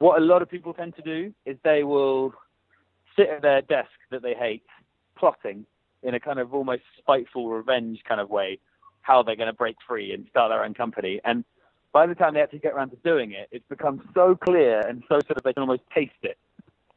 what 0.05 0.21
a 0.21 0.23
lot 0.25 0.43
of 0.43 0.49
people 0.49 0.71
tend 0.71 0.95
to 0.95 1.01
do 1.01 1.33
is 1.47 1.57
they 1.63 1.83
will 1.83 2.31
sit 3.17 3.27
at 3.27 3.41
their 3.41 3.61
desk 3.63 3.89
that 4.11 4.21
they 4.21 4.35
hate, 4.35 4.61
plotting 5.17 5.65
in 6.03 6.13
a 6.13 6.19
kind 6.19 6.37
of 6.37 6.53
almost 6.53 6.83
spiteful 6.99 7.49
revenge 7.49 7.99
kind 8.07 8.21
of 8.21 8.29
way 8.29 8.59
how 9.01 9.23
they're 9.23 9.35
going 9.35 9.47
to 9.47 9.53
break 9.53 9.75
free 9.87 10.13
and 10.13 10.27
start 10.29 10.51
their 10.51 10.63
own 10.63 10.75
company. 10.75 11.19
And 11.25 11.43
by 11.91 12.05
the 12.05 12.13
time 12.13 12.35
they 12.35 12.41
actually 12.41 12.59
get 12.59 12.73
around 12.73 12.91
to 12.91 12.97
doing 12.97 13.31
it, 13.31 13.47
it's 13.51 13.65
become 13.67 14.07
so 14.13 14.35
clear 14.35 14.81
and 14.87 15.01
so 15.09 15.15
sort 15.21 15.37
of 15.37 15.43
they 15.43 15.53
can 15.53 15.61
almost 15.61 15.81
taste 15.93 16.11
it. 16.21 16.37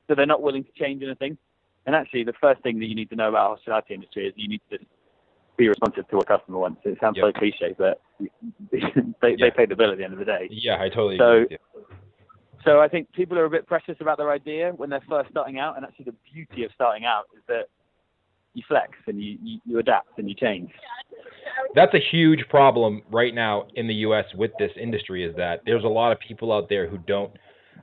So 0.07 0.15
they're 0.15 0.27
not 0.27 0.43
willing 0.43 0.65
to 0.65 0.73
change 0.73 1.03
anything. 1.03 1.39
And 1.87 1.95
actually, 1.97 2.25
the 2.25 2.35
first 2.39 2.63
thing 2.63 2.79
that 2.81 2.87
you 2.87 2.95
need 2.95 3.09
to 3.11 3.17
know 3.17 3.31
about 3.31 3.49
hospitality 3.57 3.95
industry 3.95 4.27
is 4.27 4.35
you 4.37 4.49
need 4.49 4.61
to 4.71 4.79
be 5.57 5.69
responsive 5.69 6.07
to 6.09 6.17
what 6.17 6.31
a 6.31 6.39
customer 6.39 6.59
wants. 6.59 6.83
It 6.85 6.99
sounds 7.01 7.17
Yep. 7.17 7.25
so 7.27 7.33
cliche, 7.39 7.75
but 7.79 8.03
they, 8.71 8.79
Yeah. 8.83 9.37
they 9.41 9.51
pay 9.51 9.65
the 9.65 9.77
bill 9.77 9.93
at 9.93 9.97
the 9.99 10.05
end 10.05 10.13
of 10.13 10.19
the 10.19 10.25
day. 10.27 10.49
yeah, 10.51 10.77
I 10.83 10.89
totally. 10.91 11.17
So- 11.17 11.43
agree. 11.45 11.57
So 12.69 12.81
I 12.81 12.89
think 12.89 13.11
people 13.13 13.39
are 13.39 13.47
a 13.47 13.51
bit 13.51 13.67
precious 13.67 13.97
about 13.99 14.19
their 14.19 14.31
idea 14.31 14.73
when 14.77 14.91
they're 14.91 15.05
first 15.09 15.31
starting 15.31 15.59
out, 15.59 15.77
and 15.77 15.87
actually 15.87 16.05
the 16.05 16.15
beauty 16.31 16.65
of 16.65 16.71
starting 16.75 17.07
out 17.07 17.25
is 17.35 17.43
that 17.49 17.69
you 18.53 18.63
flex 18.69 18.91
and 19.07 19.23
you, 19.23 19.39
you, 19.43 19.59
you 19.65 19.79
adapt 19.79 20.19
and 20.19 20.29
you 20.29 20.35
change. 20.35 20.71
That's 21.75 21.95
a 21.95 21.99
huge 21.99 22.41
problem 22.51 23.01
right 23.11 23.35
now 23.35 23.69
in 23.77 23.87
the 23.87 23.95
U.S. 23.95 24.27
with 24.35 24.51
this 24.59 24.71
industry. 24.79 25.25
Is 25.25 25.35
that 25.37 25.63
there's 25.65 25.85
a 25.85 25.89
lot 25.89 26.13
of 26.13 26.19
people 26.21 26.53
out 26.53 26.69
there 26.69 26.87
who 26.87 26.99
don't. 26.99 27.33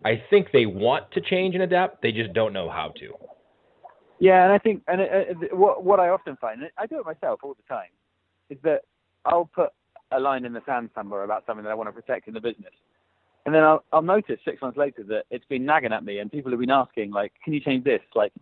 I 0.04 0.22
think 0.30 0.50
they 0.54 0.68
want 0.68 1.10
to 1.14 1.22
change 1.22 1.56
and 1.56 1.64
adapt. 1.64 2.04
They 2.04 2.12
just 2.12 2.34
don't 2.34 2.54
know 2.54 2.70
how 2.70 2.94
to. 3.00 3.14
Yeah, 4.20 4.44
and 4.44 4.54
I 4.54 4.60
think, 4.60 4.84
and 4.88 5.02
uh, 5.02 5.04
uh, 5.04 5.56
what 5.56 5.84
what 5.84 6.00
I 6.00 6.10
often 6.10 6.38
find, 6.38 6.62
and 6.62 6.70
I 6.78 6.86
do 6.86 7.00
it 7.00 7.06
myself 7.08 7.40
all 7.42 7.56
the 7.56 7.74
time, 7.74 7.90
is 8.52 8.60
that 8.64 8.82
I'll 9.26 9.50
put 9.52 9.70
a 10.12 10.20
line 10.20 10.46
in 10.46 10.54
the 10.54 10.62
sand 10.64 10.92
somewhere 10.94 11.24
about 11.24 11.44
something 11.48 11.64
that 11.64 11.72
I 11.72 11.74
want 11.74 11.88
to 11.88 11.92
protect 11.92 12.28
in 12.28 12.36
the 12.36 12.40
business, 12.40 12.74
and 13.46 13.54
then 13.54 13.64
I'll 13.64 13.84
I'll 13.92 14.02
notice 14.02 14.40
six 14.46 14.62
months 14.62 14.78
later 14.78 15.04
that 15.04 15.26
it's 15.30 15.46
been 15.46 15.66
nagging 15.66 15.94
at 15.94 16.04
me, 16.04 16.20
and 16.20 16.32
people 16.32 16.52
have 16.52 16.60
been 16.60 16.72
asking 16.72 17.12
like, 17.12 17.34
can 17.44 17.54
you 17.54 17.60
change 17.60 17.84
this? 17.84 18.02
Like, 18.16 18.34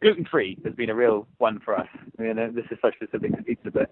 gluten 0.00 0.26
free 0.30 0.58
has 0.64 0.74
been 0.74 0.90
a 0.90 0.94
real 0.94 1.26
one 1.38 1.60
for 1.64 1.78
us. 1.78 1.88
I 2.18 2.22
mean, 2.22 2.38
uh, 2.38 2.48
this 2.54 2.64
is 2.70 2.78
so 2.82 2.90
specific 2.94 3.36
to 3.36 3.42
pizza, 3.42 3.70
but 3.70 3.90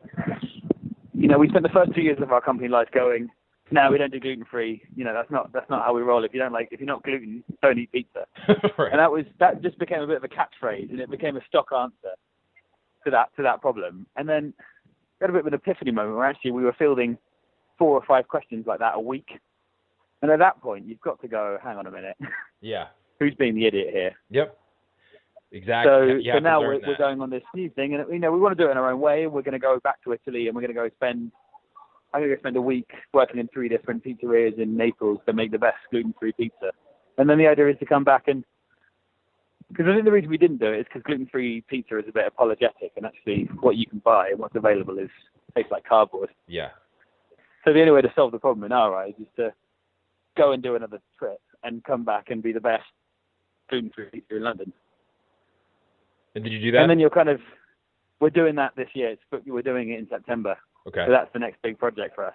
you 1.14 1.28
know, 1.28 1.38
we 1.38 1.48
spent 1.48 1.62
the 1.62 1.70
first 1.70 1.94
two 1.94 2.02
years 2.02 2.18
of 2.20 2.32
our 2.32 2.40
company 2.40 2.68
life 2.68 2.88
going, 2.92 3.30
no, 3.70 3.90
we 3.90 3.98
don't 3.98 4.12
do 4.12 4.20
gluten 4.20 4.44
free. 4.44 4.82
You 4.94 5.04
know, 5.04 5.14
that's 5.14 5.30
not 5.30 5.52
that's 5.52 5.68
not 5.70 5.84
how 5.84 5.94
we 5.94 6.02
roll. 6.02 6.24
If 6.24 6.34
you 6.34 6.40
don't 6.40 6.52
like, 6.52 6.68
if 6.70 6.80
you're 6.80 6.86
not 6.86 7.02
gluten, 7.02 7.42
don't 7.62 7.78
eat 7.78 7.90
pizza. 7.90 8.26
right. 8.78 8.92
And 8.92 9.00
that 9.00 9.10
was 9.10 9.24
that 9.40 9.62
just 9.62 9.78
became 9.78 10.02
a 10.02 10.06
bit 10.06 10.16
of 10.16 10.24
a 10.24 10.28
catchphrase, 10.28 10.90
and 10.90 11.00
it 11.00 11.10
became 11.10 11.36
a 11.36 11.44
stock 11.48 11.68
answer 11.72 12.14
to 13.04 13.10
that 13.10 13.30
to 13.36 13.42
that 13.42 13.60
problem. 13.60 14.06
And 14.16 14.28
then 14.28 14.52
we 15.20 15.24
had 15.24 15.30
a 15.30 15.32
bit 15.32 15.40
of 15.40 15.46
an 15.46 15.54
epiphany 15.54 15.90
moment 15.90 16.16
where 16.16 16.26
actually 16.26 16.50
we 16.50 16.64
were 16.64 16.74
fielding 16.78 17.16
four 17.78 17.96
or 17.96 18.04
five 18.06 18.28
questions 18.28 18.66
like 18.66 18.80
that 18.80 18.94
a 18.94 19.00
week. 19.00 19.28
And 20.22 20.30
at 20.30 20.38
that 20.38 20.60
point, 20.60 20.86
you've 20.86 21.00
got 21.00 21.20
to 21.20 21.28
go, 21.28 21.58
hang 21.62 21.76
on 21.76 21.86
a 21.86 21.90
minute, 21.90 22.16
yeah. 22.60 22.86
who's 23.18 23.34
being 23.34 23.54
the 23.54 23.66
idiot 23.66 23.88
here? 23.92 24.12
Yep. 24.30 24.58
Exactly. 25.50 26.22
So, 26.24 26.32
so 26.32 26.38
now 26.38 26.60
we're, 26.60 26.80
we're 26.86 26.96
going 26.96 27.20
on 27.20 27.28
this 27.28 27.42
new 27.54 27.68
thing, 27.70 27.94
and 27.94 28.10
you 28.10 28.18
know 28.18 28.32
we 28.32 28.40
want 28.40 28.56
to 28.56 28.62
do 28.62 28.68
it 28.68 28.70
in 28.72 28.78
our 28.78 28.90
own 28.90 29.00
way. 29.00 29.26
We're 29.26 29.42
going 29.42 29.52
to 29.52 29.58
go 29.58 29.78
back 29.84 30.02
to 30.04 30.12
Italy, 30.12 30.46
and 30.46 30.56
we're 30.56 30.62
going 30.62 30.74
to 30.74 30.80
go 30.80 30.88
spend. 30.96 31.30
I'm 32.14 32.20
going 32.20 32.30
to 32.30 32.36
go 32.36 32.40
spend 32.40 32.56
a 32.56 32.62
week 32.62 32.90
working 33.12 33.38
in 33.38 33.48
three 33.48 33.68
different 33.68 34.02
pizzerias 34.02 34.58
in 34.58 34.76
Naples 34.76 35.18
to 35.26 35.34
make 35.34 35.50
the 35.50 35.58
best 35.58 35.76
gluten-free 35.90 36.32
pizza. 36.32 36.70
And 37.18 37.28
then 37.28 37.36
the 37.36 37.46
idea 37.46 37.68
is 37.68 37.78
to 37.80 37.86
come 37.86 38.04
back 38.04 38.28
and 38.28 38.44
because 39.68 39.86
I 39.88 39.94
think 39.94 40.04
the 40.04 40.12
reason 40.12 40.28
we 40.28 40.36
didn't 40.36 40.58
do 40.58 40.66
it 40.66 40.80
is 40.80 40.84
because 40.84 41.02
gluten-free 41.02 41.64
pizza 41.66 41.98
is 41.98 42.04
a 42.08 42.12
bit 42.12 42.26
apologetic, 42.26 42.92
and 42.96 43.06
actually 43.06 43.48
what 43.60 43.76
you 43.76 43.86
can 43.86 43.98
buy 44.00 44.28
and 44.28 44.38
what's 44.38 44.54
available 44.54 44.98
is 44.98 45.10
tastes 45.54 45.70
like 45.70 45.84
cardboard. 45.84 46.30
Yeah. 46.46 46.68
So 47.64 47.72
the 47.72 47.80
only 47.80 47.92
way 47.92 48.02
to 48.02 48.12
solve 48.14 48.32
the 48.32 48.38
problem 48.38 48.64
in 48.64 48.72
our 48.72 48.94
eyes 48.94 49.14
is 49.20 49.26
to 49.36 49.52
go 50.36 50.52
and 50.52 50.62
do 50.62 50.74
another 50.76 51.00
trip 51.18 51.38
and 51.62 51.82
come 51.84 52.04
back 52.04 52.30
and 52.30 52.42
be 52.42 52.52
the 52.52 52.60
best 52.60 52.84
gluten-free 53.70 54.06
pizza 54.12 54.36
in 54.36 54.42
London. 54.42 54.72
And 56.34 56.42
did 56.44 56.52
you 56.52 56.60
do 56.60 56.72
that? 56.72 56.82
And 56.82 56.90
then 56.90 56.98
you're 56.98 57.10
kind 57.10 57.28
of, 57.28 57.40
we're 58.20 58.30
doing 58.30 58.54
that 58.56 58.72
this 58.76 58.88
year. 58.94 59.10
It's, 59.10 59.46
we're 59.46 59.62
doing 59.62 59.90
it 59.90 59.98
in 59.98 60.08
September. 60.08 60.56
okay. 60.88 61.04
So 61.06 61.12
that's 61.12 61.32
the 61.32 61.38
next 61.38 61.60
big 61.62 61.78
project 61.78 62.14
for 62.14 62.26
us. 62.26 62.34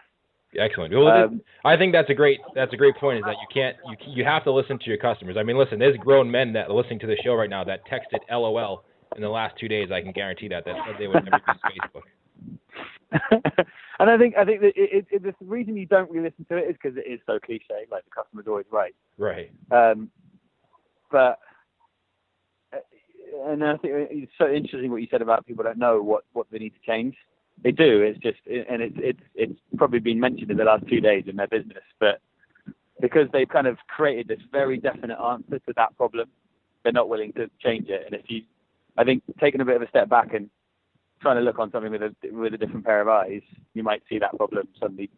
Excellent. 0.57 0.93
Well, 0.93 1.07
Um, 1.09 1.41
I 1.65 1.75
think 1.75 1.91
that's 1.91 2.09
a 2.09 2.13
great 2.13 2.39
that's 2.55 2.71
a 2.73 2.77
great 2.77 2.95
point. 2.95 3.17
Is 3.19 3.25
that 3.25 3.35
you 3.41 3.47
can't 3.53 3.75
you 3.89 4.13
you 4.15 4.23
have 4.23 4.45
to 4.45 4.51
listen 4.51 4.79
to 4.79 4.85
your 4.85 4.97
customers. 4.97 5.35
I 5.37 5.43
mean, 5.43 5.57
listen, 5.57 5.77
there's 5.77 5.97
grown 5.97 6.31
men 6.31 6.53
that 6.53 6.69
are 6.69 6.73
listening 6.73 6.99
to 6.99 7.05
the 7.07 7.17
show 7.21 7.33
right 7.35 7.49
now 7.49 7.65
that 7.65 7.81
texted 7.85 8.19
LOL 8.31 8.85
in 9.17 9.21
the 9.21 9.29
last 9.29 9.55
two 9.59 9.67
days. 9.67 9.89
I 9.91 10.01
can 10.01 10.13
guarantee 10.13 10.47
that 10.47 10.63
that 10.63 10.75
said 10.85 10.95
they 10.97 11.07
would 11.07 11.25
never 11.25 11.41
use 11.45 11.57
Facebook. 11.93 12.57
and 13.99 14.09
I 14.09 14.17
think 14.17 14.35
I 14.35 14.43
think 14.43 14.61
that 14.61 14.73
it, 14.75 15.05
it, 15.11 15.23
it, 15.23 15.23
the 15.23 15.33
reason 15.45 15.77
you 15.77 15.85
don't 15.85 16.09
really 16.11 16.29
listen 16.29 16.45
to 16.49 16.57
it 16.57 16.69
is 16.69 16.75
because 16.81 16.97
it 16.97 17.09
is 17.09 17.19
so 17.25 17.39
cliche. 17.39 17.85
Like 17.89 18.03
the 18.05 18.11
customer's 18.11 18.47
always 18.47 18.65
right. 18.71 18.95
Right. 19.17 19.51
Um, 19.71 20.09
but 21.11 21.39
uh, 22.73 22.79
and 23.45 23.63
I 23.63 23.77
think 23.77 23.93
it's 24.11 24.31
so 24.37 24.51
interesting 24.51 24.91
what 24.91 25.01
you 25.01 25.07
said 25.09 25.21
about 25.21 25.45
people 25.45 25.63
don't 25.63 25.77
know 25.77 26.01
what 26.01 26.25
what 26.33 26.47
they 26.51 26.59
need 26.59 26.73
to 26.73 26.85
change. 26.85 27.15
They 27.63 27.71
do. 27.71 28.01
It's 28.01 28.19
just 28.19 28.39
and 28.47 28.81
it's 28.81 28.97
it's 28.97 29.23
it's 29.35 29.59
probably 29.77 29.99
been 29.99 30.19
mentioned 30.19 30.51
in 30.51 30.57
the 30.57 30.65
last 30.65 30.87
two 30.87 30.99
days 30.99 31.23
in 31.27 31.37
their 31.37 31.47
business, 31.47 31.83
but 31.99 32.19
because 32.99 33.27
they've 33.31 33.47
kind 33.47 33.67
of 33.67 33.77
created 33.87 34.27
this 34.27 34.45
very 34.51 34.77
definite 34.77 35.19
answer 35.19 35.59
to 35.59 35.73
that 35.75 35.95
problem, 35.97 36.29
they're 36.83 36.91
not 36.91 37.09
willing 37.09 37.33
to 37.33 37.49
change 37.63 37.89
it. 37.89 38.03
And 38.05 38.15
if 38.15 38.25
you, 38.27 38.41
I 38.97 39.03
think, 39.03 39.23
taking 39.39 39.61
a 39.61 39.65
bit 39.65 39.75
of 39.75 39.81
a 39.81 39.89
step 39.89 40.09
back 40.09 40.33
and 40.33 40.49
trying 41.21 41.37
to 41.37 41.41
look 41.41 41.59
on 41.59 41.71
something 41.71 41.91
with 41.91 42.01
a 42.01 42.13
with 42.31 42.53
a 42.53 42.57
different 42.57 42.85
pair 42.85 43.01
of 43.01 43.07
eyes, 43.07 43.41
you 43.73 43.83
might 43.83 44.03
see 44.09 44.19
that 44.19 44.35
problem 44.37 44.67
suddenly 44.79 45.09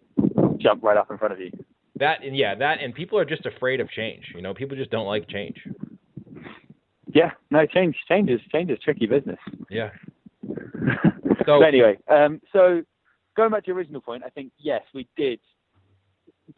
jump 0.58 0.84
right 0.84 0.98
up 0.98 1.10
in 1.12 1.18
front 1.18 1.34
of 1.34 1.40
you. 1.40 1.52
That 1.96 2.24
and 2.24 2.36
yeah, 2.36 2.56
that 2.56 2.80
and 2.82 2.94
people 2.94 3.20
are 3.20 3.26
just 3.26 3.46
afraid 3.46 3.80
of 3.82 3.90
change. 3.92 4.32
You 4.34 4.42
know, 4.42 4.54
people 4.54 4.78
just 4.78 4.92
don't 4.92 5.08
like 5.08 5.28
change. 5.28 5.58
Yeah, 7.12 7.32
no, 7.52 7.66
change 7.66 7.96
change 8.08 8.30
is 8.30 8.40
change 8.52 8.70
is 8.72 8.80
tricky 8.84 9.08
business. 9.08 9.40
Yeah. 9.70 9.90
so 10.48 11.44
So- 11.46 11.62
anyway, 11.62 11.98
um, 12.08 12.42
so 12.54 12.84
going 13.36 13.52
back 13.52 13.64
to 13.64 13.68
your 13.68 13.78
original 13.78 14.02
point, 14.02 14.24
I 14.26 14.30
think 14.30 14.52
yes, 14.58 14.82
we 14.94 15.08
did. 15.18 15.40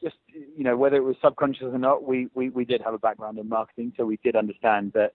Just 0.01 0.15
you 0.55 0.63
know, 0.63 0.77
whether 0.77 0.95
it 0.95 1.03
was 1.03 1.15
subconscious 1.21 1.63
or 1.63 1.77
not, 1.77 2.03
we, 2.03 2.29
we, 2.33 2.49
we 2.49 2.63
did 2.63 2.81
have 2.81 2.93
a 2.93 2.97
background 2.97 3.37
in 3.37 3.49
marketing, 3.49 3.91
so 3.97 4.05
we 4.05 4.17
did 4.23 4.37
understand 4.37 4.93
that 4.93 5.13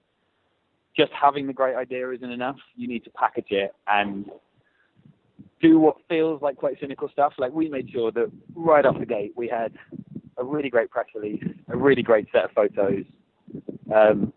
just 0.97 1.12
having 1.12 1.47
the 1.47 1.53
great 1.53 1.76
idea 1.76 2.11
isn't 2.11 2.31
enough. 2.31 2.57
You 2.75 2.88
need 2.88 3.05
to 3.05 3.11
package 3.11 3.50
it 3.50 3.75
and 3.87 4.31
do 5.61 5.79
what 5.79 5.97
feels 6.09 6.43
like 6.43 6.57
quite 6.57 6.79
cynical 6.81 7.09
stuff. 7.12 7.35
Like 7.38 7.53
we 7.53 7.69
made 7.69 7.91
sure 7.91 8.11
that 8.12 8.31
right 8.55 8.85
off 8.85 8.99
the 8.99 9.07
gate 9.07 9.33
we 9.37 9.49
had 9.49 9.73
a 10.38 10.44
really 10.44 10.68
great 10.68 10.90
press 10.90 11.07
release, 11.14 11.42
a 11.68 11.77
really 11.77 12.03
great 12.03 12.27
set 12.33 12.44
of 12.44 12.51
photos. 12.53 13.05
Um, 13.94 14.33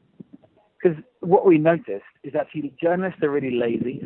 because 0.82 0.98
what 1.20 1.46
we 1.46 1.58
noticed 1.58 2.06
is 2.24 2.36
actually 2.40 2.74
journalists 2.82 3.22
are 3.22 3.30
really 3.30 3.52
lazy. 3.52 4.02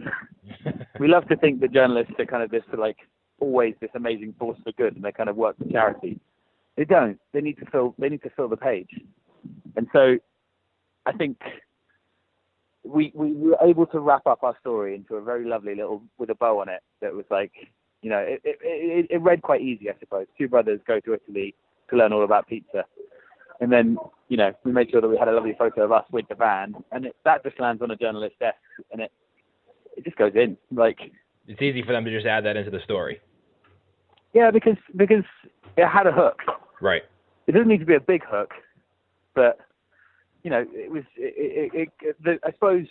we 0.99 1.07
love 1.07 1.27
to 1.27 1.35
think 1.35 1.61
that 1.61 1.71
journalists 1.71 2.13
are 2.17 2.25
kind 2.25 2.41
of 2.41 2.49
this 2.49 2.63
like 2.75 2.97
always 3.39 3.75
this 3.79 3.91
amazing 3.95 4.33
force 4.39 4.57
for 4.63 4.71
good 4.71 4.95
and 4.95 5.03
they 5.03 5.11
kind 5.11 5.29
of 5.29 5.35
work 5.35 5.55
for 5.57 5.69
charity. 5.69 6.19
They 6.75 6.85
don't. 6.85 7.19
They 7.31 7.41
need 7.41 7.59
to 7.59 7.65
fill 7.71 7.93
they 7.99 8.09
need 8.09 8.23
to 8.23 8.31
fill 8.31 8.47
the 8.47 8.57
page. 8.57 8.89
And 9.75 9.87
so 9.93 10.17
I 11.05 11.11
think 11.11 11.37
we 12.83 13.11
we 13.15 13.33
were 13.33 13.57
able 13.61 13.85
to 13.87 13.99
wrap 13.99 14.27
up 14.27 14.43
our 14.43 14.55
story 14.59 14.95
into 14.95 15.15
a 15.15 15.21
very 15.21 15.45
lovely 15.45 15.75
little 15.75 16.01
with 16.17 16.29
a 16.29 16.35
bow 16.35 16.59
on 16.59 16.69
it 16.69 16.81
that 17.01 17.13
was 17.13 17.25
like 17.29 17.51
you 18.01 18.09
know, 18.09 18.19
it 18.19 18.41
it, 18.43 18.57
it, 18.61 19.07
it 19.09 19.21
read 19.21 19.41
quite 19.41 19.61
easy 19.61 19.89
I 19.89 19.93
suppose. 19.99 20.27
Two 20.37 20.47
brothers 20.47 20.79
go 20.85 20.99
to 20.99 21.13
Italy 21.13 21.55
to 21.89 21.95
learn 21.95 22.13
all 22.13 22.23
about 22.23 22.47
pizza. 22.47 22.85
And 23.61 23.71
then, 23.71 23.97
you 24.27 24.35
know, 24.35 24.51
we 24.65 24.71
made 24.71 24.89
sure 24.89 24.99
that 24.99 25.07
we 25.07 25.17
had 25.17 25.27
a 25.27 25.31
lovely 25.31 25.55
photo 25.57 25.83
of 25.83 25.91
us 25.91 26.03
with 26.11 26.27
the 26.27 26.35
van 26.35 26.75
and 26.91 27.05
it, 27.05 27.15
that 27.23 27.43
just 27.43 27.59
lands 27.59 27.81
on 27.81 27.91
a 27.91 27.95
journalist's 27.95 28.37
desk 28.39 28.57
and 28.91 29.01
it 29.01 29.11
it 29.95 30.03
just 30.03 30.17
goes 30.17 30.33
in. 30.35 30.57
Like 30.71 30.99
it's 31.47 31.61
easy 31.61 31.83
for 31.83 31.93
them 31.93 32.05
to 32.05 32.11
just 32.11 32.25
add 32.25 32.45
that 32.45 32.57
into 32.57 32.71
the 32.71 32.81
story. 32.83 33.21
Yeah, 34.33 34.51
because 34.51 34.77
because 34.95 35.23
it 35.77 35.87
had 35.87 36.07
a 36.07 36.11
hook. 36.11 36.39
Right. 36.81 37.03
It 37.47 37.51
doesn't 37.53 37.67
need 37.67 37.79
to 37.79 37.85
be 37.85 37.95
a 37.95 37.99
big 37.99 38.23
hook, 38.25 38.51
but 39.35 39.59
you 40.43 40.49
know, 40.49 40.65
it 40.73 40.91
was. 40.91 41.03
It, 41.15 41.71
it, 41.73 41.89
it, 42.01 42.23
the, 42.23 42.39
I 42.45 42.51
suppose. 42.51 42.85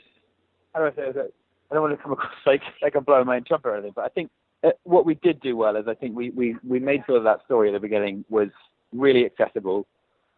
How 0.75 0.81
do 0.81 0.87
I 0.87 0.91
say 0.91 1.13
that? 1.13 1.33
I 1.71 1.75
don't 1.75 1.83
want 1.83 1.97
to 1.97 2.03
come 2.03 2.13
across 2.13 2.33
like 2.47 2.63
like 2.81 2.95
I'm 2.95 3.05
blowing 3.05 3.27
my 3.27 3.37
own 3.37 3.45
trumpet 3.45 3.69
or 3.69 3.75
anything, 3.75 3.93
but 3.95 4.05
I 4.05 4.09
think 4.09 4.31
uh, 4.65 4.71
what 4.85 5.05
we 5.05 5.15
did 5.17 5.41
do 5.41 5.57
well 5.57 5.77
is 5.77 5.87
I 5.87 5.95
think 5.95 6.17
we 6.17 6.31
we 6.31 6.57
we 6.67 6.81
made 6.81 7.03
sure 7.07 7.23
that 7.23 7.45
story 7.45 7.69
at 7.69 7.73
the 7.73 7.81
beginning 7.81 8.25
was 8.29 8.49
really 8.93 9.25
accessible, 9.25 9.87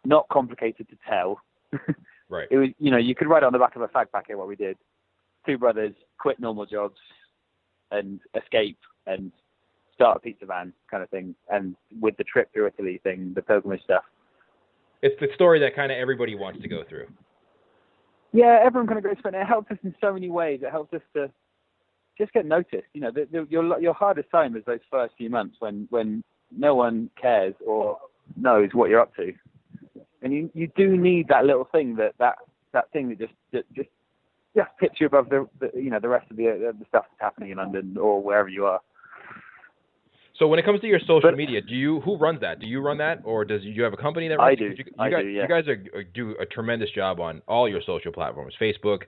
not 0.05 0.29
complicated 0.29 0.89
to 0.89 0.97
tell. 1.09 1.41
Right. 2.29 2.49
It 2.51 2.57
was 2.57 2.71
you 2.79 2.91
know 2.91 2.97
you 2.97 3.15
could 3.15 3.29
write 3.29 3.43
on 3.43 3.53
the 3.53 3.59
back 3.59 3.77
of 3.77 3.83
a 3.83 3.89
fag 3.89 4.11
packet 4.11 4.37
what 4.37 4.49
we 4.49 4.57
did. 4.57 4.77
Two 5.47 5.59
brothers 5.59 5.95
quit 6.19 6.41
normal 6.41 6.67
jobs 6.67 6.99
and 7.91 8.19
escape 8.35 8.79
and 9.07 9.31
start 9.95 10.17
a 10.17 10.21
pizza 10.21 10.47
van 10.47 10.73
kind 10.91 11.03
of 11.03 11.11
thing, 11.11 11.35
and 11.51 11.77
with 12.01 12.17
the 12.17 12.25
trip 12.25 12.53
through 12.53 12.67
Italy 12.67 12.99
thing, 13.03 13.33
the 13.35 13.43
pilgrimage 13.43 13.83
stuff. 13.83 14.05
It's 15.05 15.21
the 15.21 15.29
story 15.35 15.61
that 15.61 15.77
kind 15.77 15.93
of 15.93 15.99
everybody 15.99 16.35
wants 16.35 16.63
to 16.63 16.69
go 16.69 16.83
through. 16.89 17.07
Yeah, 18.33 18.59
everyone 18.65 18.87
kind 18.87 18.97
of 18.97 19.05
goes 19.05 19.21
for 19.21 19.29
it. 19.29 19.35
It 19.35 19.47
helps 19.47 19.71
us 19.71 19.77
in 19.85 19.95
so 20.01 20.15
many 20.15 20.31
ways. 20.31 20.61
It 20.63 20.71
helps 20.71 20.95
us 20.95 21.03
to 21.15 21.31
just 22.17 22.33
get 22.33 22.47
noticed. 22.47 22.89
You 22.95 23.03
know, 23.03 23.11
the, 23.11 23.29
the, 23.31 23.47
your 23.51 23.79
your 23.79 23.93
hardest 23.93 24.31
time 24.31 24.57
is 24.57 24.65
those 24.65 24.81
first 24.91 25.13
few 25.19 25.29
months 25.29 25.57
when 25.59 25.87
when 25.91 26.25
no 26.51 26.75
one 26.75 27.11
cares 27.21 27.53
or 27.67 27.99
knows 28.35 28.71
what 28.73 28.89
you're 28.89 29.03
up 29.03 29.15
to, 29.17 29.31
and 30.23 30.33
you 30.33 30.51
you 30.55 30.71
do 30.75 30.97
need 30.97 31.29
that 31.29 31.45
little 31.45 31.69
thing 31.71 31.97
that 31.97 32.15
that 32.19 32.37
that 32.73 32.91
thing 32.93 33.11
that 33.11 33.19
just 33.19 33.35
that 33.53 33.71
just 33.75 33.91
just 34.57 34.71
tips 34.81 35.03
you 35.03 35.07
above 35.07 35.29
the, 35.29 35.47
the 35.61 35.71
you 35.75 35.91
know 35.91 36.01
the 36.01 36.09
rest 36.09 36.31
of 36.31 36.39
the 36.39 36.75
the 36.79 36.87
stuff 36.89 37.05
that's 37.11 37.21
happening 37.21 37.51
in 37.51 37.59
London 37.59 37.99
or 37.99 38.23
wherever 38.23 38.49
you 38.49 38.65
are. 38.65 38.81
So 40.37 40.49
when 40.49 40.59
it 40.59 40.65
comes 40.65 40.81
to 40.81 40.87
your 40.89 40.99
social 41.01 41.21
But- 41.23 41.37
media, 41.37 41.61
do 41.61 41.75
you 41.75 42.01
who 42.01 42.17
runs 42.17 42.41
that? 42.41 42.59
Do 42.61 42.67
you 42.67 42.81
run 42.81 42.99
that, 42.99 43.21
or 43.25 43.45
does 43.45 43.63
you 43.63 43.83
have 43.85 43.93
a 43.93 43.97
company 43.97 44.29
that 44.29 44.41
I 44.41 44.49
runs? 44.49 44.59
do. 44.59 44.67
it? 44.67 44.79
You, 44.79 44.85
you 44.87 44.93
I 44.99 45.09
guys, 45.11 45.23
do, 45.23 45.29
yeah. 45.29 45.43
You 45.43 45.49
guys 45.49 45.69
are, 45.69 46.03
do 46.03 46.35
a 46.41 46.47
tremendous 46.47 46.91
job 46.91 47.21
on 47.21 47.41
all 47.47 47.69
your 47.69 47.81
social 47.87 48.13
platforms: 48.13 48.55
Facebook, 48.61 49.03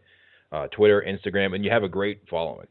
uh, 0.53 0.69
Twitter, 0.69 1.05
Instagram, 1.07 1.55
and 1.55 1.65
you 1.65 1.71
have 1.71 1.83
a 1.83 1.89
great 1.89 2.21
following. 2.31 2.69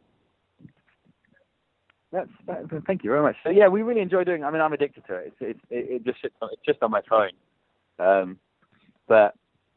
That's 2.12 2.30
that, 2.48 2.63
thank 2.88 3.04
you 3.04 3.10
very 3.10 3.22
much. 3.22 3.36
So 3.44 3.50
yeah, 3.50 3.68
we 3.68 3.82
really 3.82 4.00
enjoy 4.02 4.24
doing. 4.24 4.44
I 4.44 4.52
mean, 4.52 4.62
I'm 4.62 4.72
addicted 4.72 5.06
to 5.08 5.15
it. 5.15 5.28
It's 5.28 5.36
it's 5.41 5.60
it, 5.70 5.96
it 5.96 6.06
just 6.06 6.22
sits 6.22 6.36
on, 6.41 6.50
it's 6.54 6.62
just 6.65 6.82
on 6.82 6.91
my 6.91 7.02
phone. 7.10 7.32
Um, 8.00 8.39
but 9.08 9.34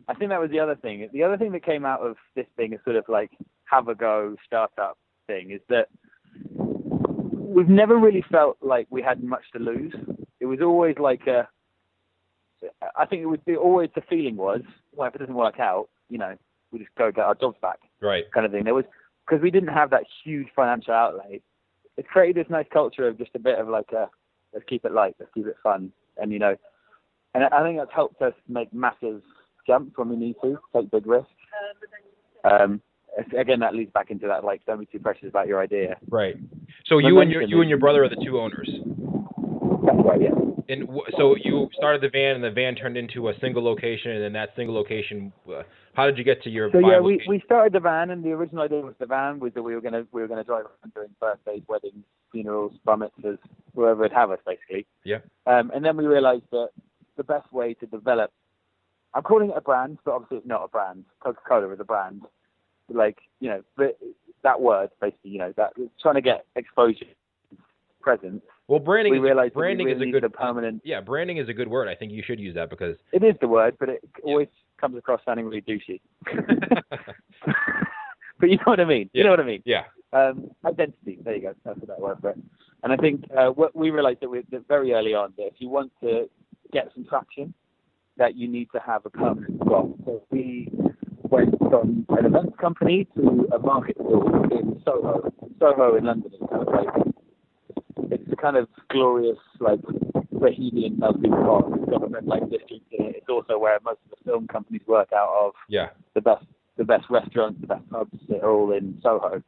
I 0.06 0.14
think 0.14 0.30
that 0.30 0.40
was 0.40 0.50
the 0.50 0.60
other 0.60 0.76
thing. 0.76 1.08
The 1.12 1.24
other 1.24 1.36
thing 1.36 1.50
that 1.52 1.64
came 1.64 1.84
out 1.84 2.00
of 2.00 2.16
this 2.36 2.46
being 2.56 2.74
a 2.74 2.82
sort 2.84 2.94
of 2.96 3.04
like 3.08 3.32
have 3.64 3.88
a 3.88 3.94
go 3.94 4.36
startup 4.46 4.98
thing 5.26 5.50
is 5.50 5.60
that 5.68 5.88
we've 7.48 7.68
never 7.68 7.96
really 7.96 8.24
felt 8.30 8.58
like 8.60 8.86
we 8.90 9.02
had 9.02 9.22
much 9.22 9.44
to 9.52 9.58
lose. 9.58 9.94
It 10.40 10.46
was 10.46 10.60
always 10.60 10.96
like 10.98 11.26
a. 11.26 11.48
I 12.96 13.06
think 13.06 13.22
it 13.22 13.26
was 13.26 13.38
be 13.46 13.56
always 13.56 13.90
the 13.94 14.02
feeling 14.02 14.36
was, 14.36 14.62
well, 14.92 15.08
if 15.08 15.14
it 15.14 15.18
doesn't 15.18 15.34
work 15.34 15.60
out, 15.60 15.88
you 16.08 16.18
know, 16.18 16.36
we 16.72 16.80
just 16.80 16.90
go 16.98 17.10
get 17.12 17.24
our 17.24 17.34
jobs 17.34 17.56
back 17.62 17.78
Right. 18.00 18.24
kind 18.32 18.44
of 18.44 18.52
thing. 18.52 18.64
There 18.64 18.74
was 18.74 18.84
because 19.26 19.42
we 19.42 19.50
didn't 19.50 19.72
have 19.72 19.90
that 19.90 20.04
huge 20.24 20.48
financial 20.54 20.92
outlay. 20.92 21.40
It 21.96 22.08
created 22.08 22.44
this 22.44 22.50
nice 22.50 22.66
culture 22.72 23.06
of 23.06 23.18
just 23.18 23.30
a 23.34 23.38
bit 23.38 23.58
of 23.58 23.68
like 23.68 23.92
a 23.92 24.08
let's 24.52 24.64
keep 24.68 24.84
it 24.84 24.92
light, 24.92 25.16
let's 25.18 25.32
keep 25.34 25.46
it 25.46 25.56
fun, 25.62 25.92
and 26.16 26.32
you 26.32 26.38
know, 26.38 26.56
and 27.34 27.44
I 27.44 27.62
think 27.62 27.78
that's 27.78 27.94
helped 27.94 28.20
us 28.22 28.34
make 28.48 28.72
massive 28.72 29.22
jumps 29.66 29.96
when 29.96 30.08
we 30.08 30.16
need 30.16 30.36
to 30.42 30.58
take 30.74 30.90
big 30.90 31.06
risks. 31.06 31.30
Um, 32.44 32.80
again, 33.38 33.60
that 33.60 33.74
leads 33.74 33.92
back 33.92 34.10
into 34.10 34.26
that 34.26 34.44
like 34.44 34.64
don't 34.66 34.80
be 34.80 34.86
too 34.86 34.98
precious 34.98 35.28
about 35.28 35.46
your 35.46 35.60
idea. 35.60 35.96
Right. 36.08 36.36
So 36.86 36.98
you 36.98 37.20
and 37.20 37.30
your 37.30 37.42
you 37.42 37.60
and 37.60 37.68
your 37.68 37.78
brother 37.78 38.04
are 38.04 38.08
the 38.08 38.22
two 38.24 38.38
owners. 38.40 38.68
That's 39.84 39.98
right. 40.04 40.20
Yeah. 40.20 40.34
And 40.70 40.86
w- 40.86 41.04
so 41.16 41.34
you 41.42 41.68
started 41.72 42.02
the 42.02 42.10
van, 42.10 42.34
and 42.34 42.44
the 42.44 42.50
van 42.50 42.74
turned 42.74 42.98
into 42.98 43.30
a 43.30 43.32
single 43.40 43.64
location, 43.64 44.10
and 44.10 44.22
then 44.22 44.32
that 44.34 44.50
single 44.54 44.74
location. 44.74 45.32
Uh, 45.48 45.62
how 45.94 46.04
did 46.04 46.18
you 46.18 46.24
get 46.24 46.42
to 46.42 46.50
your? 46.50 46.70
So 46.70 46.78
yeah, 46.78 47.00
we, 47.00 47.22
we 47.26 47.40
started 47.44 47.72
the 47.72 47.80
van, 47.80 48.10
and 48.10 48.22
the 48.22 48.32
original 48.32 48.62
idea 48.64 48.80
was 48.80 48.94
the 48.98 49.06
van 49.06 49.40
was 49.40 49.52
that 49.54 49.62
we 49.62 49.74
were 49.74 49.80
gonna 49.80 50.04
we 50.12 50.20
were 50.20 50.28
gonna 50.28 50.44
drive 50.44 50.66
around 50.66 50.94
doing 50.94 51.08
birthdays, 51.20 51.62
weddings, 51.68 52.04
funerals, 52.30 52.72
bar 52.84 52.98
mitzvahs, 52.98 53.38
wherever 53.72 54.04
it'd 54.04 54.16
have 54.16 54.30
us, 54.30 54.40
basically. 54.46 54.86
Yeah. 55.04 55.18
Um, 55.46 55.70
and 55.74 55.84
then 55.84 55.96
we 55.96 56.06
realised 56.06 56.44
that 56.52 56.68
the 57.16 57.24
best 57.24 57.50
way 57.52 57.74
to 57.74 57.86
develop, 57.86 58.30
I'm 59.14 59.22
calling 59.22 59.50
it 59.50 59.56
a 59.56 59.62
brand, 59.62 59.98
but 60.04 60.12
obviously 60.12 60.36
it's 60.38 60.46
not 60.46 60.64
a 60.64 60.68
brand. 60.68 61.04
Coca-Cola 61.20 61.72
is 61.72 61.80
a 61.80 61.84
brand. 61.84 62.22
Like 62.88 63.18
you 63.40 63.50
know, 63.50 63.62
but 63.76 63.98
that 64.42 64.60
word 64.60 64.90
basically, 65.00 65.30
you 65.30 65.38
know, 65.38 65.52
that 65.56 65.72
trying 66.00 66.14
to 66.14 66.20
get 66.20 66.46
exposure, 66.56 67.06
presence. 68.00 68.42
well, 68.68 68.78
branding. 68.78 69.12
we 69.12 69.18
is, 69.30 69.36
that 69.36 69.54
branding 69.54 69.86
we 69.86 69.92
is 69.92 69.98
really 69.98 70.10
a 70.10 70.12
good. 70.12 70.24
a 70.24 70.30
permanent. 70.30 70.82
Yeah, 70.84 71.00
branding 71.00 71.38
is 71.38 71.48
a 71.48 71.52
good 71.52 71.68
word. 71.68 71.88
I 71.88 71.94
think 71.94 72.12
you 72.12 72.22
should 72.24 72.40
use 72.40 72.54
that 72.54 72.70
because. 72.70 72.96
It 73.12 73.22
is 73.22 73.34
the 73.40 73.48
word, 73.48 73.76
but 73.78 73.88
it 73.88 74.04
always 74.22 74.48
comes 74.80 74.96
across 74.96 75.20
sounding 75.24 75.46
really 75.46 75.62
douchey. 75.62 76.00
but 78.40 78.48
you 78.48 78.56
know 78.56 78.64
what 78.64 78.80
I 78.80 78.84
mean. 78.84 79.10
You 79.12 79.24
know 79.24 79.30
what 79.30 79.40
I 79.40 79.44
mean. 79.44 79.62
yeah. 79.64 79.84
Um, 80.12 80.50
identity. 80.64 81.18
There 81.22 81.36
you 81.36 81.42
go. 81.42 81.54
That's 81.64 81.78
what 81.78 81.88
that 81.88 82.00
word 82.00 82.18
for 82.20 82.30
it. 82.30 82.38
And 82.82 82.92
I 82.92 82.96
think 82.96 83.24
uh, 83.36 83.48
what 83.48 83.74
we 83.76 83.90
realised 83.90 84.20
that, 84.22 84.30
we, 84.30 84.42
that 84.50 84.66
very 84.68 84.92
early 84.94 85.12
on 85.12 85.34
that 85.36 85.48
if 85.48 85.54
you 85.58 85.68
want 85.68 85.92
to 86.00 86.30
get 86.72 86.90
some 86.94 87.04
traction, 87.04 87.52
that 88.16 88.34
you 88.36 88.48
need 88.48 88.68
to 88.74 88.80
have 88.80 89.04
a 89.04 89.10
permanent 89.10 89.60
spot. 89.60 89.86
So 90.04 90.22
we 90.30 90.70
went 91.30 91.58
from 91.58 92.06
an 92.10 92.26
events 92.26 92.54
company 92.60 93.06
to 93.16 93.48
a 93.54 93.58
market 93.58 93.96
stall 93.96 94.44
in 94.50 94.80
Soho. 94.84 95.32
Soho 95.58 95.96
in 95.96 96.04
London 96.04 96.32
is 96.32 96.40
kind 96.50 96.62
of 96.62 96.68
like 96.68 96.88
it's 98.10 98.32
a 98.32 98.36
kind 98.36 98.56
of 98.56 98.68
glorious 98.90 99.38
like 99.60 99.80
bohemian 100.32 100.98
melting 100.98 101.30
pot. 101.30 101.64
It's 101.74 101.90
got 101.90 102.02
a 102.02 102.24
like 102.24 102.42
district 102.50 102.92
in 102.92 103.06
it. 103.06 103.16
It's 103.16 103.28
also 103.28 103.58
where 103.58 103.78
most 103.84 103.98
of 104.04 104.10
the 104.18 104.24
film 104.30 104.46
companies 104.46 104.82
work 104.86 105.12
out 105.12 105.30
of 105.46 105.52
Yeah. 105.68 105.90
the 106.14 106.20
best 106.20 106.44
the 106.76 106.84
best 106.84 107.06
restaurants, 107.10 107.60
the 107.60 107.66
best 107.66 107.88
pubs, 107.90 108.16
they're 108.28 108.48
all 108.48 108.72
in 108.72 108.98
Soho. 109.02 109.42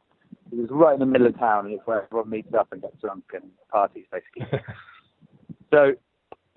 It 0.51 0.57
was 0.57 0.67
right 0.69 0.93
in 0.93 0.99
the 0.99 1.05
middle 1.05 1.27
of 1.27 1.39
town, 1.39 1.65
and 1.65 1.73
it's 1.75 1.87
where 1.87 2.03
everyone 2.03 2.29
meets 2.29 2.53
up 2.53 2.67
and 2.73 2.81
gets 2.81 2.99
drunk 2.99 3.23
and 3.33 3.43
parties, 3.71 4.03
basically. 4.11 4.59
so 5.73 5.93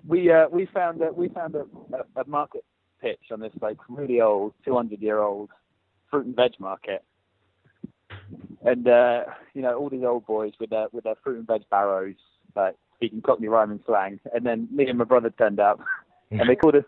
we 0.05 0.29
uh, 0.29 0.49
we 0.51 0.65
found 0.73 0.99
that 0.99 1.15
we 1.15 1.29
found 1.29 1.55
a, 1.55 1.65
a, 1.93 2.21
a 2.21 2.27
market 2.27 2.65
pitch 3.05 3.31
on 3.31 3.39
this 3.39 3.53
like 3.61 3.77
really 3.87 4.19
old, 4.19 4.53
200 4.65 5.01
year 5.01 5.19
old 5.19 5.49
fruit 6.09 6.25
and 6.25 6.35
veg 6.35 6.51
market, 6.59 7.03
and 8.65 8.87
uh, 8.87 9.23
you 9.53 9.61
know 9.61 9.77
all 9.77 9.89
these 9.89 10.03
old 10.03 10.25
boys 10.25 10.53
with 10.59 10.71
their 10.71 10.87
with 10.91 11.03
their 11.03 11.15
fruit 11.23 11.37
and 11.37 11.47
veg 11.47 11.61
barrows, 11.69 12.15
like 12.55 12.75
speaking 12.95 13.21
Cockney 13.21 13.47
rhyming 13.47 13.79
slang, 13.85 14.19
and 14.33 14.45
then 14.45 14.67
me 14.71 14.87
and 14.87 14.97
my 14.97 15.05
brother 15.05 15.29
turned 15.29 15.59
up, 15.59 15.79
and 16.31 16.49
they 16.49 16.55
called 16.55 16.75
us 16.75 16.83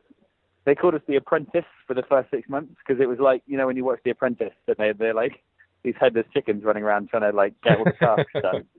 they 0.65 0.75
called 0.75 0.95
us 0.95 1.01
the 1.07 1.15
apprentice 1.15 1.65
for 1.85 1.93
the 1.93 2.03
first 2.09 2.31
six 2.31 2.49
months 2.49 2.73
because 2.79 3.01
it 3.01 3.07
was 3.07 3.19
like 3.19 3.43
you 3.45 3.57
know 3.57 3.67
when 3.67 3.77
you 3.77 3.85
watch 3.85 3.99
the 4.03 4.11
apprentice 4.11 4.53
that 4.65 4.77
they 4.77 4.91
they're 4.97 5.13
like 5.13 5.43
these 5.83 5.95
headless 5.99 6.25
chickens 6.33 6.63
running 6.63 6.83
around 6.83 7.09
trying 7.09 7.29
to 7.29 7.35
like 7.35 7.53
get 7.63 7.77
all 7.77 7.85
the 7.85 7.91
tasks 7.91 8.31
done. 8.41 8.65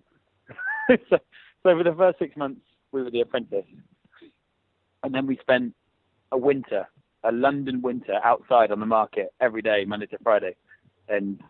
So, 1.11 1.19
so 1.63 1.77
for 1.77 1.85
the 1.85 1.95
first 1.95 2.19
six 2.19 2.35
months 2.35 2.63
we 2.93 3.03
were 3.03 3.11
the 3.11 3.21
apprentice. 3.21 3.67
And 5.03 5.15
then 5.15 5.27
we 5.27 5.37
spent 5.37 5.75
a 6.33 6.39
winter 6.39 6.89
a 7.29 7.33
london 7.33 7.81
winter 7.83 8.19
outside 8.25 8.71
on 8.71 8.81
the 8.81 8.87
market 8.87 9.33
every 9.41 9.63
day 9.63 9.85
monday 9.87 10.07
to 10.07 10.19
friday 10.23 10.55
and 11.09 11.41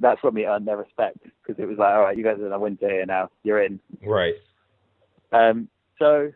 that's 0.00 0.22
what 0.22 0.34
we 0.34 0.44
earned 0.44 0.66
their 0.66 0.76
respect 0.76 1.18
because 1.22 1.62
it 1.62 1.66
was 1.66 1.78
like 1.78 1.94
all 1.94 2.02
right 2.02 2.16
you 2.16 2.24
guys 2.24 2.38
are 2.38 2.46
in 2.46 2.52
a 2.52 2.58
winter 2.58 2.88
here 2.88 3.06
now 3.06 3.30
you're 3.42 3.62
in 3.62 3.78
right. 4.02 4.34
um, 5.32 5.68
so 5.98 6.30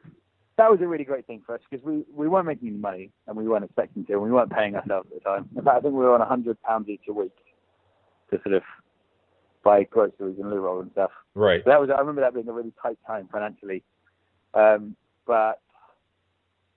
that 0.59 0.69
was 0.69 0.81
a 0.83 0.87
really 0.87 1.05
great 1.05 1.27
thing 1.27 1.41
for 1.47 1.55
us 1.55 1.61
because 1.71 1.85
we, 1.87 2.05
we 2.12 2.29
weren't 2.29 2.47
making 2.47 2.69
any 2.69 2.77
money 2.77 3.11
and 3.27 3.37
we 3.37 3.47
weren't 3.47 3.64
expecting 3.64 4.05
to 4.05 4.14
and 4.14 4.23
we 4.23 4.31
weren't 4.31 4.51
paying 4.51 4.75
ourselves 4.75 5.09
at 5.14 5.23
the 5.23 5.25
time. 5.25 5.49
In 5.57 5.64
fact, 5.64 5.79
I 5.79 5.81
think 5.81 5.95
we 5.95 6.01
were 6.01 6.14
on 6.14 6.21
a 6.21 6.27
hundred 6.27 6.61
pounds 6.62 6.88
each 6.88 7.03
a 7.09 7.12
week 7.12 7.33
to 8.31 8.41
sort 8.43 8.57
of 8.57 8.62
buy 9.62 9.85
groceries 9.85 10.37
and 10.38 10.51
loo 10.51 10.59
roll 10.59 10.81
and 10.81 10.91
stuff. 10.91 11.12
Right. 11.35 11.62
So 11.64 11.71
that 11.71 11.81
was 11.81 11.91
I 11.95 12.01
remember 12.01 12.23
that 12.23 12.35
being 12.35 12.49
a 12.49 12.53
really 12.53 12.73
tight 12.83 12.99
time 13.07 13.29
financially. 13.31 13.85
Um, 14.53 14.97
but 15.27 15.61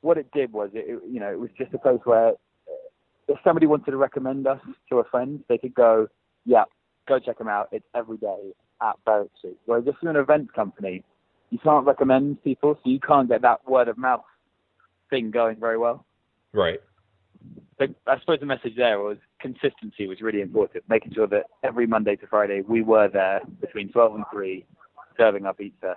what 0.02 0.18
it 0.18 0.32
did 0.32 0.52
was 0.52 0.70
it, 0.74 0.86
it 0.88 1.02
you 1.10 1.20
know 1.20 1.32
it 1.32 1.40
was 1.40 1.50
just 1.58 1.74
a 1.74 1.78
place 1.78 2.00
where 2.04 2.30
uh, 2.30 2.34
if 3.28 3.38
somebody 3.44 3.68
wanted 3.68 3.92
to 3.92 3.98
recommend 3.98 4.48
us 4.48 4.60
to 4.90 4.98
a 4.98 5.04
friend, 5.06 5.44
they 5.48 5.58
could 5.58 5.74
go, 5.74 6.08
yeah, 6.46 6.64
go 7.08 7.20
check 7.20 7.38
them 7.38 7.48
out. 7.48 7.70
It's 7.72 7.86
every 7.96 8.18
day 8.18 8.52
at 8.82 8.96
Berwick 9.06 9.32
Street. 9.38 9.58
Whereas 9.66 9.86
if 9.88 9.96
you're 10.02 10.12
an 10.12 10.18
event 10.18 10.54
company, 10.54 11.04
you 11.50 11.60
can't 11.60 11.86
recommend 11.86 12.44
people, 12.44 12.76
so 12.76 12.90
you 12.90 13.00
can't 13.00 13.30
get 13.30 13.42
that 13.44 13.68
word 13.70 13.88
of 13.88 13.98
mouth 13.98 14.24
thing 15.10 15.32
going 15.32 15.60
very 15.60 15.78
well. 15.78 16.06
Right. 16.54 16.80
I 17.80 18.20
suppose 18.20 18.40
the 18.40 18.46
message 18.46 18.74
there 18.78 19.00
was 19.00 19.18
consistency 19.40 20.06
was 20.06 20.22
really 20.22 20.42
important, 20.42 20.84
making 20.88 21.14
sure 21.14 21.28
that 21.28 21.46
every 21.64 21.88
Monday 21.88 22.16
to 22.18 22.28
Friday 22.28 22.62
we 22.62 22.84
were 22.84 23.08
there 23.08 23.42
between 23.60 23.92
12 23.92 24.16
and 24.16 24.24
3 24.32 24.66
serving 25.18 25.46
our 25.46 25.54
pizza. 25.54 25.96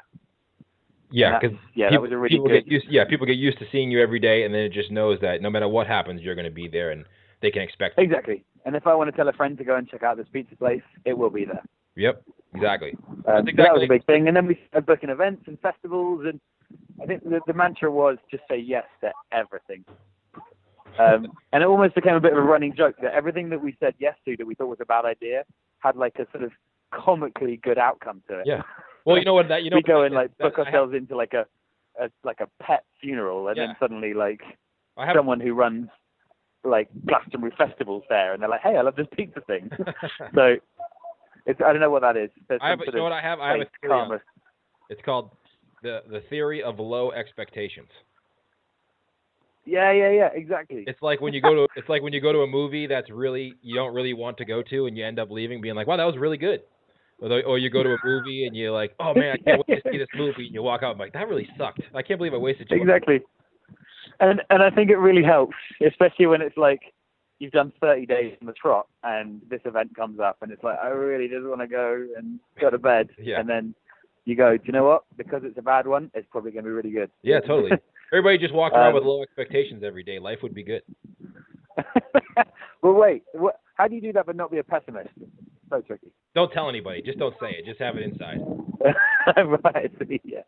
Yeah, 1.15 1.39
because 1.39 1.57
yeah, 1.75 1.87
that 1.87 1.91
people, 1.91 2.03
was 2.03 2.13
a 2.13 2.19
really 2.19 2.35
people 2.35 2.49
good. 2.49 2.65
get 2.65 2.73
used. 2.73 2.87
Yeah, 2.91 3.05
people 3.05 3.25
get 3.25 3.37
used 3.37 3.61
to 3.61 3.67
seeing 3.71 3.89
you 3.89 4.03
every 4.03 4.19
day, 4.19 4.43
and 4.43 4.53
then 4.53 4.63
it 4.63 4.73
just 4.73 4.91
knows 4.91 5.21
that 5.21 5.41
no 5.41 5.49
matter 5.49 5.69
what 5.69 5.87
happens, 5.87 6.21
you're 6.23 6.35
going 6.35 6.45
to 6.45 6.51
be 6.51 6.67
there, 6.67 6.91
and 6.91 7.05
they 7.41 7.53
can 7.53 7.63
expect. 7.63 7.99
Exactly. 7.99 8.45
And 8.67 8.75
if 8.75 8.85
I 8.87 8.95
want 8.97 9.11
to 9.11 9.17
tell 9.17 9.29
a 9.29 9.33
friend 9.33 9.57
to 9.59 9.65
go 9.65 9.77
and 9.77 9.89
check 9.89 10.03
out 10.03 10.17
this 10.17 10.27
pizza 10.33 10.57
place, 10.57 10.83
it 11.05 11.17
will 11.17 11.31
be 11.31 11.45
there. 11.45 11.63
Yep. 11.95 12.25
Exactly. 12.55 12.97
Um, 13.29 13.45
That's 13.45 13.57
so 13.57 13.63
that 13.63 13.75
was 13.75 13.83
a 13.85 13.89
big 13.89 14.05
thing. 14.07 14.27
And 14.27 14.37
then 14.37 14.47
we 14.47 14.59
started 14.69 14.87
booking 14.87 15.11
events 15.11 15.45
and 15.47 15.59
festivals, 15.61 16.25
and 16.27 16.41
I 17.01 17.07
think 17.07 17.23
the, 17.23 17.41
the 17.47 17.53
mantra 17.53 17.93
was 17.93 18.19
just 18.29 18.43
say 18.51 18.59
yes 18.59 18.85
to 19.03 19.13
everything. 19.31 19.85
Um, 20.99 21.29
and 21.53 21.63
it 21.63 21.67
almost 21.67 21.95
became 21.95 22.15
a 22.15 22.21
bit 22.21 22.33
of 22.33 22.39
a 22.39 22.43
running 22.43 22.75
joke 22.77 22.97
that 23.03 23.13
everything 23.13 23.51
that 23.51 23.63
we 23.63 23.77
said 23.79 23.95
yes 24.01 24.17
to 24.25 24.37
that 24.37 24.47
we 24.47 24.57
thought 24.57 24.67
was 24.67 24.79
a 24.81 24.87
bad 24.87 25.05
idea 25.05 25.45
had 25.79 25.97
like 25.97 26.17
a 26.19 26.27
sort 26.33 26.43
of 26.43 26.51
comically 26.93 27.59
good 27.59 27.79
outcome 27.79 28.23
to 28.29 28.41
it. 28.41 28.47
Yeah. 28.47 28.63
Well, 29.05 29.19
you 29.19 29.25
know 29.25 29.35
what? 29.35 29.49
That 29.49 29.63
you 29.65 29.71
know. 29.71 29.77
we 29.77 29.83
go 29.83 30.03
and 30.03 30.15
like 30.15 30.37
book 30.39 30.55
I 30.57 30.61
have- 30.61 30.67
ourselves 30.69 30.95
into 30.95 31.17
like 31.17 31.35
a, 31.35 31.47
a 32.03 32.09
like 32.23 32.41
a 32.41 32.49
pet 32.63 32.85
funeral, 33.01 33.49
and 33.49 33.57
Yeah. 33.57 33.67
then 33.67 33.77
suddenly 33.79 34.15
like 34.15 34.41
someone 35.15 35.41
who 35.41 35.55
runs 35.55 35.89
like 36.65 36.89
Glastonbury 37.07 37.53
festivals 37.59 38.05
there, 38.09 38.33
and 38.33 38.43
they're 38.43 38.49
like, 38.49 38.63
"Hey, 38.63 38.77
I 38.77 38.81
love 38.83 38.97
this 38.97 39.07
pizza 39.17 39.41
thing." 39.43 39.71
so 40.35 40.57
it's 41.47 41.61
I 41.61 41.73
don't 41.73 41.81
know 41.81 41.91
what 41.91 42.03
that 42.03 42.17
is. 42.17 42.31
There's 42.49 42.61
I 42.63 42.71
have. 42.71 42.81
You 42.81 42.93
know 42.93 43.03
what 43.03 43.13
I 43.13 43.21
have? 43.21 43.41
I 43.41 43.51
have 43.51 43.61
a 43.61 43.67
theory. 43.81 43.93
on 43.93 44.21
It's 44.89 45.03
called 45.05 45.31
the 45.83 46.03
the 46.09 46.21
theory 46.31 46.63
of 46.63 46.79
low 46.79 47.13
expectations. 47.13 47.89
Yeah, 49.67 49.93
yeah, 49.93 50.11
yeah, 50.11 50.29
exactly. 50.35 50.85
It's 50.87 51.01
like 51.01 51.23
when 51.23 51.33
you 51.33 51.41
go 51.41 51.55
to 51.55 51.67
it's 51.77 51.89
like 51.89 52.03
when 52.03 52.13
you 52.13 52.21
go 52.21 52.33
to 52.33 52.41
a 52.41 52.47
movie 52.47 52.87
that's 52.87 53.11
really 53.11 53.55
you 53.63 53.75
don't 53.75 53.95
really 53.95 54.13
want 54.13 54.37
to 54.39 54.45
go 54.45 54.63
to, 54.63 54.87
and 54.87 54.97
you 54.97 55.05
end 55.05 55.19
up 55.19 55.31
leaving 55.31 55.61
being 55.61 55.75
like, 55.75 55.87
"Wow, 55.87 55.97
that 55.97 56.05
was 56.05 56.17
really 56.19 56.37
good." 56.37 56.63
Or, 57.25 57.59
you 57.59 57.71
go 57.71 57.83
to 57.83 57.95
a 57.95 57.99
movie 58.05 58.47
and 58.47 58.55
you're 58.55 58.71
like, 58.71 58.95
"Oh 59.01 59.15
man, 59.15 59.33
I 59.33 59.37
can't 59.39 59.63
wait 59.67 59.83
to 59.83 59.91
see 59.91 59.99
this 59.99 60.09
movie," 60.15 60.47
and 60.47 60.55
you 60.55 60.63
walk 60.63 60.83
out 60.83 60.91
and 60.91 61.01
like, 61.01 61.15
"That 61.15 61.27
really 61.29 61.49
sucked. 61.57 61.81
I 61.95 62.03
can't 62.03 62.19
believe 62.19 62.35
I 62.35 62.37
wasted." 62.37 62.69
two 62.69 62.75
hours." 62.75 62.83
exactly. 62.83 63.21
And 64.21 64.43
and 64.51 64.63
I 64.63 64.71
think 64.71 64.91
it 64.91 64.99
really 64.99 65.23
helps, 65.23 65.57
especially 65.87 66.27
when 66.27 66.43
it's 66.43 66.57
like 66.57 66.93
you've 67.39 67.53
done 67.53 67.73
30 67.81 68.07
days 68.07 68.37
in 68.41 68.47
the 68.47 68.53
trot, 68.53 68.87
and 69.03 69.41
this 69.49 69.61
event 69.65 69.95
comes 69.97 70.21
up, 70.21 70.37
and 70.43 70.53
it's 70.53 70.63
like 70.63 70.79
I 70.83 70.89
really 70.89 71.29
just 71.29 71.45
want 71.47 71.61
to 71.61 71.67
go 71.67 72.07
and 72.17 72.39
go 72.61 72.71
to 72.71 72.79
bed, 72.79 73.09
Yeah. 73.19 73.41
and 73.41 73.49
then 73.49 73.75
you 74.27 74.37
go, 74.37 74.57
do 74.57 74.63
you 74.67 74.73
know 74.73 74.85
what? 74.85 75.05
Because 75.17 75.43
it's 75.45 75.59
a 75.59 75.63
bad 75.63 75.87
one, 75.87 76.11
it's 76.15 76.27
probably 76.31 76.51
going 76.51 76.65
to 76.65 76.69
be 76.71 76.75
really 76.75 76.91
good. 76.91 77.11
Yeah, 77.23 77.41
totally. 77.41 77.73
Everybody 78.13 78.39
just 78.39 78.55
walk 78.55 78.73
around 78.73 78.89
Um, 78.89 78.95
with 78.95 79.05
low 79.05 79.23
expectations 79.23 79.83
every 79.85 80.03
day. 80.03 80.19
Life 80.19 80.39
would 80.43 80.55
be 80.55 80.63
good. 80.63 80.83
well, 82.83 82.95
wait. 82.95 83.25
What, 83.33 83.61
how 83.75 83.89
do 83.89 83.95
you 83.95 84.01
do 84.01 84.13
that 84.15 84.27
but 84.27 84.37
not 84.37 84.51
be 84.51 84.59
a 84.59 84.65
pessimist? 84.65 85.11
So 85.71 85.81
tricky. 85.81 86.09
Don't 86.35 86.53
tell 86.53 86.69
anybody. 86.69 87.03
Just 87.03 87.19
don't 87.19 87.35
say 87.41 87.51
it. 87.59 87.65
Just 87.65 87.81
have 87.81 87.97
it 87.97 88.03
inside. 88.03 88.39
right. 89.65 89.91
so, 89.99 90.05
Yeah. 90.25 90.41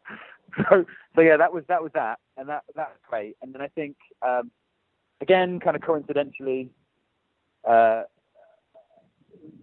So, 0.70 0.84
so 1.14 1.20
yeah, 1.20 1.36
that 1.36 1.52
was 1.52 1.64
that 1.68 1.82
was 1.82 1.92
that, 1.94 2.18
and 2.36 2.48
that 2.48 2.62
that's 2.74 2.96
great. 3.08 3.36
And 3.42 3.54
then 3.54 3.60
I 3.60 3.68
think 3.68 3.96
um, 4.22 4.50
again, 5.20 5.60
kind 5.60 5.76
of 5.76 5.82
coincidentally, 5.82 6.70
uh, 7.68 8.04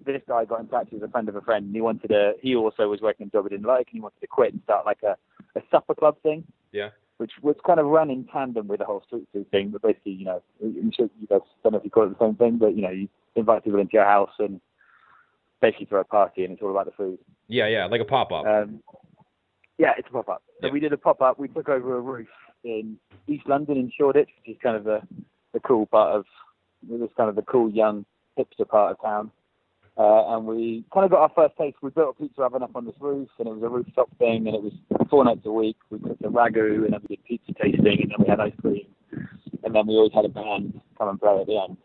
this 0.06 0.22
guy 0.28 0.46
got 0.46 0.60
in 0.60 0.68
touch 0.68 0.88
with 0.92 1.04
a 1.04 1.08
friend 1.08 1.30
of 1.30 1.36
a 1.36 1.42
friend, 1.42 1.66
and 1.66 1.76
he 1.76 1.82
wanted 1.82 2.10
to. 2.10 2.34
He 2.42 2.56
also 2.56 2.88
was 2.90 3.02
working 3.02 3.28
a 3.28 3.30
job 3.30 3.46
he 3.46 3.50
didn't 3.50 3.66
like, 3.66 3.88
and 3.88 3.96
he 3.96 4.02
wanted 4.02 4.20
to 4.22 4.28
quit 4.28 4.54
and 4.54 4.62
start 4.64 4.86
like 4.86 5.02
a 5.04 5.18
a 5.56 5.62
supper 5.72 5.96
club 5.96 6.18
thing. 6.24 6.44
Yeah. 6.72 6.90
Which 7.18 7.32
was 7.42 7.56
kind 7.66 7.80
of 7.80 7.86
run 7.86 8.10
in 8.10 8.26
tandem 8.26 8.68
with 8.68 8.80
the 8.80 8.86
whole 8.86 9.04
street 9.06 9.28
food 9.32 9.50
thing, 9.52 9.70
but 9.70 9.82
basically, 9.82 10.14
you 10.14 10.26
know, 10.26 10.42
I'm 10.62 10.92
sure 10.92 11.10
you 11.20 11.28
guys 11.28 11.42
don't 11.62 11.74
know 11.74 11.78
if 11.78 11.86
you 11.86 11.92
call 11.92 12.06
it 12.06 12.18
the 12.18 12.26
same 12.26 12.36
thing, 12.36 12.58
but 12.58 12.76
you 12.76 12.82
know, 12.82 12.90
you 12.90 13.08
invite 13.36 13.64
people 13.64 13.80
into 13.80 13.94
your 13.94 14.06
house 14.06 14.32
and 14.40 14.60
basically 15.64 15.86
throw 15.86 16.02
a 16.02 16.04
party, 16.04 16.44
and 16.44 16.54
it's 16.54 16.62
all 16.62 16.72
about 16.72 16.86
the 16.86 16.92
food. 16.92 17.18
Yeah, 17.48 17.68
yeah, 17.68 17.86
like 17.86 18.02
a 18.02 18.06
pop 18.06 18.34
up. 18.34 18.46
Um, 18.46 18.84
yeah, 19.78 19.94
it's 19.98 20.08
a 20.10 20.12
pop 20.12 20.28
up. 20.28 20.44
So 20.60 20.68
Yeah. 20.68 20.74
we 20.74 20.82
did 20.82 20.92
a 20.92 20.98
pop 20.98 21.22
up. 21.22 21.40
We 21.40 21.48
took 21.48 21.70
over 21.70 21.96
a 21.96 22.02
roof 22.02 22.28
in 22.66 23.00
East 23.28 23.48
London 23.48 23.78
in 23.78 23.90
Shoreditch, 23.90 24.30
which 24.38 24.56
is 24.56 24.62
kind 24.62 24.76
of 24.76 24.84
the 24.84 25.02
the 25.54 25.62
cool 25.62 25.86
part 25.86 26.16
of 26.16 26.26
this 26.82 27.10
kind 27.16 27.30
of 27.30 27.36
the 27.36 27.44
cool 27.44 27.70
young 27.70 28.06
hipster 28.38 28.68
part 28.68 28.92
of 28.92 29.02
town. 29.02 29.32
Uh, 29.96 30.36
and 30.36 30.46
we 30.48 30.84
kind 30.94 31.06
of 31.06 31.12
got 31.12 31.22
our 31.22 31.32
first 31.36 31.56
taste. 31.56 31.78
We 31.82 31.92
built 31.92 32.16
a 32.18 32.22
pizza 32.22 32.42
oven 32.42 32.64
up 32.64 32.76
on 32.76 32.86
this 32.86 32.96
roof, 33.00 33.30
and 33.40 33.48
it 33.48 33.54
was 33.54 33.64
a 33.64 33.70
rooftop 33.70 34.10
thing, 34.18 34.48
and 34.48 34.56
it 34.56 34.64
was 34.64 34.74
four 35.10 35.24
nights 35.24 35.46
a 35.46 35.52
week. 35.52 35.78
We 35.92 36.00
cooked 36.00 36.24
a 36.24 36.30
ragu, 36.30 36.84
and 36.84 36.94
then 36.94 37.00
we 37.08 37.16
did 37.16 37.24
pizza 37.26 37.54
tasting, 37.54 38.02
and 38.02 38.12
then 38.12 38.18
we 38.20 38.28
had 38.28 38.40
ice 38.40 38.54
cream, 38.60 38.88
and 39.64 39.74
then 39.74 39.88
we 39.88 39.94
always 39.94 40.12
had 40.14 40.26
a 40.26 40.30
band 40.30 40.82
come 40.98 41.10
and 41.10 41.20
play 41.22 41.40
at 41.40 41.48
the 41.48 41.58
end. 41.58 41.78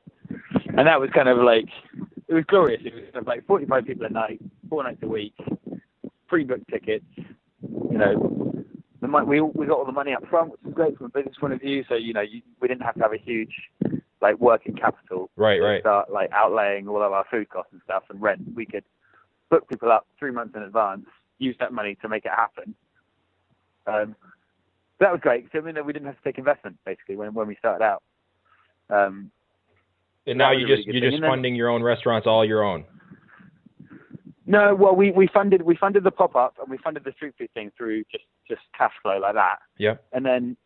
And 0.76 0.86
that 0.86 1.00
was 1.00 1.10
kind 1.10 1.28
of 1.28 1.38
like, 1.38 1.68
it 2.28 2.34
was 2.34 2.44
glorious. 2.46 2.82
It 2.84 3.14
was 3.14 3.26
like 3.26 3.46
45 3.46 3.86
people 3.86 4.06
a 4.06 4.10
night, 4.10 4.40
four 4.68 4.82
nights 4.84 5.02
a 5.02 5.08
week, 5.08 5.34
pre-booked 6.28 6.68
tickets. 6.68 7.04
You 7.62 7.98
know, 7.98 8.64
the 9.00 9.08
money, 9.08 9.26
we 9.26 9.40
we 9.40 9.66
got 9.66 9.78
all 9.78 9.86
the 9.86 9.92
money 9.92 10.12
up 10.12 10.26
front, 10.28 10.52
which 10.52 10.60
was 10.64 10.74
great 10.74 10.96
from 10.96 11.06
a 11.06 11.08
business 11.08 11.36
point 11.40 11.54
of 11.54 11.60
view. 11.60 11.84
So 11.88 11.94
you 11.94 12.12
know, 12.12 12.20
you, 12.20 12.42
we 12.60 12.68
didn't 12.68 12.82
have 12.82 12.94
to 12.96 13.02
have 13.02 13.12
a 13.12 13.18
huge 13.18 13.52
like 14.20 14.38
working 14.40 14.74
capital 14.74 15.30
Right, 15.36 15.58
to 15.58 15.62
right. 15.62 15.80
start 15.80 16.10
like 16.10 16.30
outlaying 16.30 16.88
all 16.88 17.02
of 17.02 17.12
our 17.12 17.24
food 17.30 17.48
costs 17.48 17.72
and 17.72 17.80
stuff 17.84 18.02
and 18.10 18.20
rent. 18.20 18.42
We 18.54 18.66
could 18.66 18.84
book 19.48 19.68
people 19.68 19.90
up 19.90 20.06
three 20.18 20.32
months 20.32 20.54
in 20.56 20.62
advance, 20.62 21.06
use 21.38 21.56
that 21.60 21.72
money 21.72 21.96
to 22.02 22.08
make 22.08 22.24
it 22.24 22.32
happen. 22.36 22.74
Um, 23.86 24.16
that 25.00 25.12
was 25.12 25.20
great. 25.20 25.46
So 25.52 25.58
I 25.58 25.62
mean, 25.62 25.76
we 25.86 25.92
didn't 25.92 26.06
have 26.06 26.16
to 26.16 26.24
take 26.24 26.38
investment 26.38 26.76
basically 26.84 27.16
when 27.16 27.32
when 27.32 27.46
we 27.46 27.56
started 27.56 27.84
out. 27.84 28.02
Um, 28.90 29.30
And 30.28 30.38
now 30.38 30.52
you 30.52 30.64
really 30.66 30.76
just 30.76 30.86
good 30.86 30.94
you're 30.96 31.10
just 31.10 31.22
funding 31.22 31.54
your 31.54 31.68
own 31.68 31.82
restaurants 31.82 32.26
all 32.26 32.44
your 32.44 32.62
own. 32.62 32.84
no, 34.46 34.74
well, 34.74 34.94
we, 34.94 35.10
we 35.10 35.28
funded 35.32 35.62
we 35.62 35.76
funded 35.76 36.04
the 36.04 36.10
pop 36.10 36.36
up 36.36 36.54
and 36.60 36.70
we 36.70 36.78
funded 36.78 37.04
the 37.04 37.12
street 37.12 37.34
food 37.38 37.50
thing 37.54 37.70
through 37.76 38.04
just 38.10 38.24
just 38.48 38.60
cash 38.76 38.92
flow 39.02 39.18
like 39.18 39.34
that. 39.34 39.58
Yeah. 39.78 39.96
and 40.12 40.24
then 40.24 40.56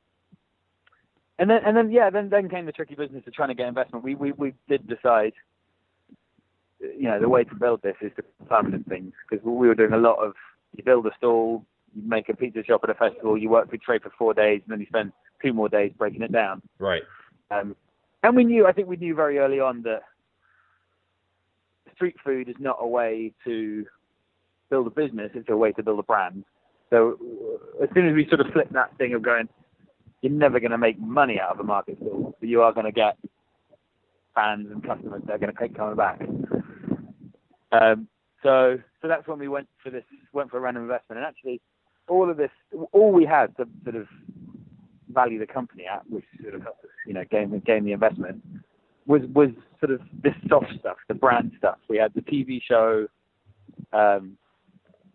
and 1.38 1.48
then 1.51 1.61
and 1.64 1.77
then 1.77 1.90
yeah 1.90 2.11
then 2.11 2.29
then 2.29 2.48
came 2.48 2.66
the 2.66 2.72
tricky 2.72 2.94
business 2.94 3.25
of 3.27 3.33
trying 3.33 3.48
to 3.48 3.55
get 3.55 3.66
investment 3.68 4.05
we 4.05 4.14
we, 4.14 4.33
we 4.33 4.53
did 4.68 4.87
decide 4.87 5.33
you 6.81 7.05
know 7.05 7.20
the 7.20 7.29
way 7.29 7.42
to 7.44 7.55
build 7.55 7.81
this 7.83 7.96
is 8.01 8.12
to 8.16 8.22
permanent 8.46 8.87
things 8.88 9.12
because 9.29 9.44
we 9.44 9.66
were 9.68 9.75
doing 9.75 9.92
a 9.92 9.98
lot 9.98 10.16
of 10.16 10.35
you 10.77 10.85
build 10.85 11.07
a 11.07 11.11
stall 11.16 11.64
you 11.94 12.03
make 12.09 12.29
a 12.29 12.37
pizza 12.37 12.62
shop 12.64 12.81
at 12.85 12.90
a 12.90 12.94
festival 12.94 13.37
you 13.38 13.48
work 13.48 13.70
with 13.72 13.81
trade 13.83 14.03
for 14.03 14.12
four 14.18 14.35
days 14.35 14.61
and 14.64 14.72
then 14.72 14.81
you 14.81 14.87
spend 14.87 15.12
two 15.42 15.53
more 15.53 15.68
days 15.68 15.92
breaking 15.96 16.22
it 16.22 16.33
down 16.33 16.61
Right. 16.79 17.03
um, 17.51 17.75
and 18.23 18.37
we 18.37 18.45
knew 18.45 18.67
i 18.67 18.73
think 18.73 18.89
we 18.89 18.97
knew 18.97 19.15
very 19.15 19.39
early 19.39 19.61
on 19.61 19.83
that 19.83 20.03
street 21.95 22.17
food 22.25 22.49
is 22.49 22.57
not 22.59 22.79
a 22.81 22.87
way 22.87 23.33
to 23.45 23.85
build 24.71 24.87
a 24.87 24.91
business 24.91 25.31
it's 25.35 25.49
a 25.49 25.57
way 25.57 25.73
to 25.73 25.83
build 25.83 25.99
a 25.99 26.03
brand. 26.03 26.45
So 26.93 27.19
as 27.83 27.89
soon 27.95 28.07
as 28.07 28.15
we 28.15 28.29
sort 28.29 28.41
of 28.41 28.53
flipped 28.53 28.75
that 28.75 28.97
thing 28.99 29.15
of 29.15 29.23
going, 29.23 29.49
you're 30.21 30.31
never 30.31 30.61
going 30.61 30.73
to 30.73 30.79
make 30.79 31.01
money 31.01 31.41
out 31.41 31.53
of 31.53 31.61
a 31.61 31.65
market 31.65 31.97
stall, 31.97 32.37
but 32.39 32.49
you 32.49 32.61
are 32.61 32.73
going 32.73 32.85
to 32.85 32.93
get 32.93 33.17
fans 34.35 34.69
and 34.71 34.87
customers 34.87 35.23
that 35.27 35.33
are 35.33 35.39
going 35.39 35.55
to 35.55 35.59
keep 35.59 35.75
coming 35.75 35.97
back. 35.97 36.21
Um, 37.73 38.09
so, 38.43 38.79
so 39.01 39.09
that's 39.09 39.27
when 39.27 39.39
we 39.39 39.49
went 39.49 39.69
for 39.83 39.89
this, 39.89 40.05
went 40.35 40.51
for 40.51 40.59
a 40.59 40.61
random 40.61 40.83
investment, 40.83 41.19
and 41.19 41.27
actually, 41.27 41.63
all 42.09 42.29
of 42.29 42.37
this, 42.37 42.51
all 42.93 43.11
we 43.11 43.25
had 43.25 43.57
to 43.57 43.67
sort 43.85 43.97
of 43.97 44.07
value 45.12 45.38
the 45.38 45.46
company 45.46 45.87
at, 45.87 46.03
which 46.11 46.25
sort 46.42 46.55
of 46.55 46.62
helped 46.62 46.85
us, 46.85 46.90
you 47.07 47.14
know, 47.14 47.25
gain 47.31 47.62
gain 47.64 47.85
the 47.85 47.92
investment, 47.92 48.42
was 49.07 49.22
was 49.35 49.51
sort 49.81 49.92
of 49.92 50.01
this 50.22 50.35
soft 50.48 50.72
stuff, 50.81 50.96
the 51.09 51.14
brand 51.14 51.53
stuff. 51.59 51.79
We 51.88 51.98
had 51.98 52.12
the 52.14 52.22
TV 52.22 52.61
show. 52.62 53.07
Um, 53.92 54.37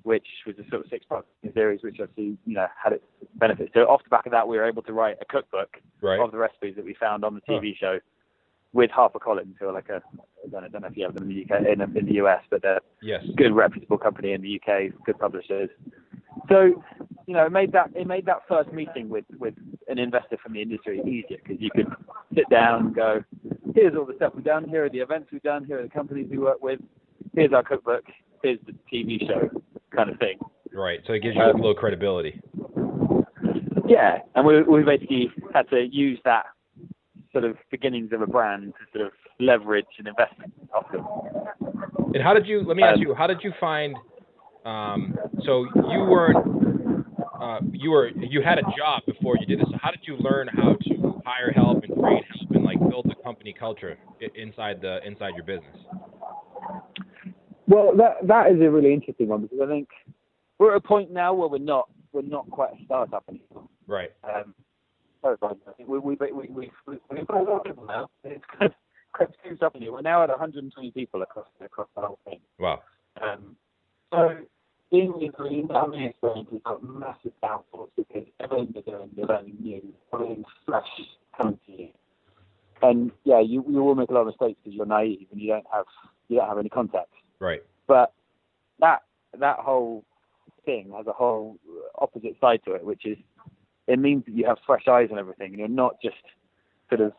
which 0.08 0.28
was 0.46 0.56
a 0.58 0.70
sort 0.70 0.86
of 0.86 0.90
six-part 0.90 1.26
series, 1.54 1.84
which 1.84 1.98
obviously 2.02 2.38
you 2.46 2.54
know 2.54 2.68
had 2.82 2.94
its 2.94 3.04
benefits. 3.36 3.72
So 3.74 3.82
off 3.82 4.02
the 4.06 4.10
back 4.10 4.26
of 4.26 4.32
that, 4.32 4.48
we 4.48 4.56
were 4.56 4.64
able 4.64 4.82
to 4.84 4.94
write 4.94 5.18
a 5.22 5.26
cookbook 5.26 5.76
Right. 6.02 6.18
of 6.18 6.32
the 6.32 6.38
recipes 6.38 6.76
that 6.78 6.86
we 6.86 6.94
found 6.94 7.26
on 7.26 7.36
the 7.36 7.42
TV 7.42 7.76
show 7.78 8.00
with 8.72 8.90
HarperCollins, 8.92 9.56
who 9.60 9.68
are 9.68 9.74
like 9.74 9.90
a 9.90 10.02
I 10.06 10.50
don't 10.50 10.62
know, 10.62 10.70
don't 10.70 10.82
know 10.84 10.88
if 10.88 10.96
you 10.96 11.04
have 11.04 11.14
them 11.16 11.30
in 11.30 11.36
the 11.36 11.44
UK 11.44 11.66
in, 11.66 11.82
in 11.98 12.06
the 12.06 12.14
US, 12.24 12.42
but 12.50 12.62
they're 12.62 12.80
Yes. 13.02 13.26
good 13.36 13.54
reputable 13.54 13.98
company 13.98 14.32
in 14.32 14.42
the 14.42 14.62
UK, 14.62 14.94
good 15.06 15.20
publishers. 15.20 15.70
So 16.48 16.82
you 17.26 17.34
know, 17.34 17.46
it 17.46 17.52
made 17.52 17.74
that 17.74 17.90
it 17.94 18.08
made 18.08 18.26
that 18.28 18.48
first 18.48 18.72
meeting 18.72 19.10
with 19.10 19.26
with 19.38 19.56
an 19.90 19.98
investor 20.00 20.38
from 20.44 20.54
the 20.54 20.62
industry 20.62 21.02
easier 21.06 21.38
because 21.44 21.62
you 21.62 21.70
could 21.74 21.88
sit 22.36 22.50
down 22.50 22.88
and 22.88 22.96
go, 22.96 23.24
here's 23.74 23.96
all 23.96 24.06
the 24.06 24.14
stuff 24.16 24.34
we've 24.36 24.44
done, 24.44 24.68
here 24.68 24.86
are 24.86 24.90
the 24.90 25.00
events 25.00 25.30
we've 25.32 25.42
done, 25.44 25.64
here 25.66 25.80
are 25.80 25.84
the 25.84 25.90
companies 25.90 26.28
we 26.30 26.38
work 26.38 26.62
with, 26.62 26.80
here's 27.36 27.54
our 27.54 27.64
cookbook, 27.64 28.04
here's 28.44 28.60
the 28.66 28.74
TV 28.92 29.26
show, 29.28 29.50
kind 29.96 30.10
of 30.10 30.18
thing. 30.20 30.38
Right. 30.74 31.00
So 31.08 31.14
it 31.14 31.20
gives 31.22 31.36
you 31.36 31.42
a 31.42 31.50
Um, 31.52 31.58
little 31.58 31.74
credibility. 31.74 32.42
Yeah, 33.88 34.20
and 34.36 34.46
we 34.46 34.62
we 34.64 34.84
basically 34.84 35.32
had 35.54 35.70
to 35.70 35.88
use 35.88 36.20
that 36.26 36.46
sort 37.32 37.46
of 37.46 37.56
beginnings 37.72 38.12
of 38.12 38.22
a 38.22 38.28
brand 38.28 38.74
to 38.74 38.98
sort 38.98 39.08
of 39.08 39.14
leverage 39.40 39.86
an 40.00 40.08
investment 40.08 40.54
off 40.76 40.92
them. 40.92 41.06
And 42.14 42.22
how 42.22 42.34
did 42.34 42.46
you? 42.46 42.64
Let 42.64 42.76
me 42.76 42.84
ask 42.84 42.98
Um, 42.98 43.02
you. 43.04 43.14
How 43.14 43.28
did 43.28 43.44
you 43.44 43.54
find? 43.60 43.96
Um, 44.66 45.16
so 45.46 45.66
you 45.90 46.00
weren't. 46.04 46.67
Uh, 47.40 47.60
you 47.72 47.92
were. 47.92 48.10
You 48.10 48.42
had 48.42 48.58
a 48.58 48.64
job 48.78 49.04
before 49.06 49.36
you 49.40 49.46
did 49.46 49.60
this. 49.60 49.68
So 49.72 49.78
how 49.82 49.92
did 49.92 50.02
you 50.04 50.18
learn 50.18 50.48
how 50.48 50.74
to 50.74 51.22
hire 51.26 51.52
help 51.52 51.84
and 51.84 51.94
train 51.94 52.24
help 52.24 52.52
and 52.52 52.64
like 52.64 52.80
build 52.80 53.06
the 53.08 53.16
company 53.24 53.54
culture 53.58 53.98
inside 54.36 54.82
the 54.82 55.00
inside 55.06 55.34
your 55.36 55.44
business? 55.44 55.78
Well, 57.68 57.96
that 57.98 58.28
that 58.28 58.52
is 58.52 58.62
a 58.62 58.70
really 58.70 58.94
interesting 58.94 59.28
one 59.28 59.42
because 59.42 59.60
I 59.62 59.68
think 59.68 59.90
we're 60.58 60.72
at 60.72 60.78
a 60.78 60.88
point 60.88 61.12
now 61.12 61.34
where 61.34 61.48
we're 61.48 61.58
not 61.60 61.90
we're 62.12 62.22
not 62.22 62.50
quite 62.50 62.72
a 62.74 62.86
startup 62.86 63.24
anymore. 63.30 63.68
Right. 63.88 64.12
Um, 64.24 64.56
sorry, 65.22 65.38
Brian, 65.40 65.58
I 65.68 65.74
think 65.74 65.90
we 65.90 66.00
we 66.00 66.16
we 66.16 66.32
we 66.32 66.72
we 66.86 66.98
we've 67.12 67.28
got 67.28 67.42
a 67.42 67.44
lot 67.44 67.58
of 67.58 67.64
people 67.66 67.86
now. 67.86 68.10
It's 68.24 68.44
kind 68.58 68.72
of 68.72 68.74
crept 69.12 69.36
up 69.62 69.76
in 69.76 69.82
here. 69.82 69.92
We're 69.92 70.02
now 70.02 70.24
at 70.24 70.30
120 70.30 70.92
people 70.92 71.22
across 71.22 71.48
across 71.64 71.88
the 71.96 72.02
whole 72.02 72.20
thing. 72.26 72.40
Wow. 72.60 72.82
Um, 73.22 73.56
so 74.12 74.38
being 74.92 75.14
in 75.22 75.32
green, 75.32 75.68
that 75.68 75.90
many 75.90 76.08
experiences 76.08 76.62
got 76.66 76.84
massive 76.84 77.34
downfalls 77.42 77.90
because 77.96 78.26
everything 78.40 78.74
you're 78.74 78.84
doing, 78.84 79.10
you're 79.16 79.28
learning 79.28 79.58
new, 79.62 79.82
everything's 80.14 80.46
fresh 80.66 80.88
coming 81.36 81.60
to 81.66 81.72
you. 81.72 81.90
And 82.82 83.12
yeah, 83.24 83.42
you 83.42 83.66
you 83.68 83.84
will 83.84 83.96
make 83.96 84.10
a 84.10 84.14
lot 84.14 84.22
of 84.22 84.28
mistakes 84.28 84.60
because 84.64 84.76
you're 84.76 84.86
naive 84.86 85.28
and 85.32 85.42
you 85.42 85.48
don't 85.48 85.66
have 85.74 85.86
you 86.30 86.38
don't 86.38 86.48
have 86.48 86.60
any 86.60 86.70
context. 86.70 87.14
Right. 87.40 87.64
But 87.88 88.14
that 88.80 89.02
that 89.40 89.58
whole 89.60 90.04
thing 90.66 90.94
has 90.96 91.08
a 91.08 91.14
whole 91.14 91.58
opposite 92.00 92.36
side 92.40 92.62
to 92.66 92.74
it, 92.74 92.86
which 92.86 93.06
is 93.06 93.18
it 93.88 94.00
means 94.00 94.26
that 94.26 94.36
you 94.36 94.46
have 94.46 94.58
fresh 94.66 94.88
eyes 94.88 95.10
on 95.12 95.18
everything, 95.18 95.52
and 95.52 95.60
you're 95.60 95.68
not 95.68 95.96
just 96.02 96.18
sort 96.90 97.02
of 97.02 97.14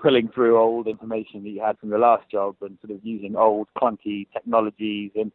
pulling 0.00 0.28
through 0.28 0.58
old 0.58 0.88
information 0.88 1.44
that 1.44 1.50
you 1.50 1.60
had 1.60 1.78
from 1.78 1.90
your 1.90 1.98
last 1.98 2.28
job 2.30 2.56
and 2.62 2.78
sort 2.84 2.96
of 2.96 3.04
using 3.04 3.36
old 3.36 3.68
clunky 3.80 4.26
technologies. 4.32 5.12
And 5.14 5.30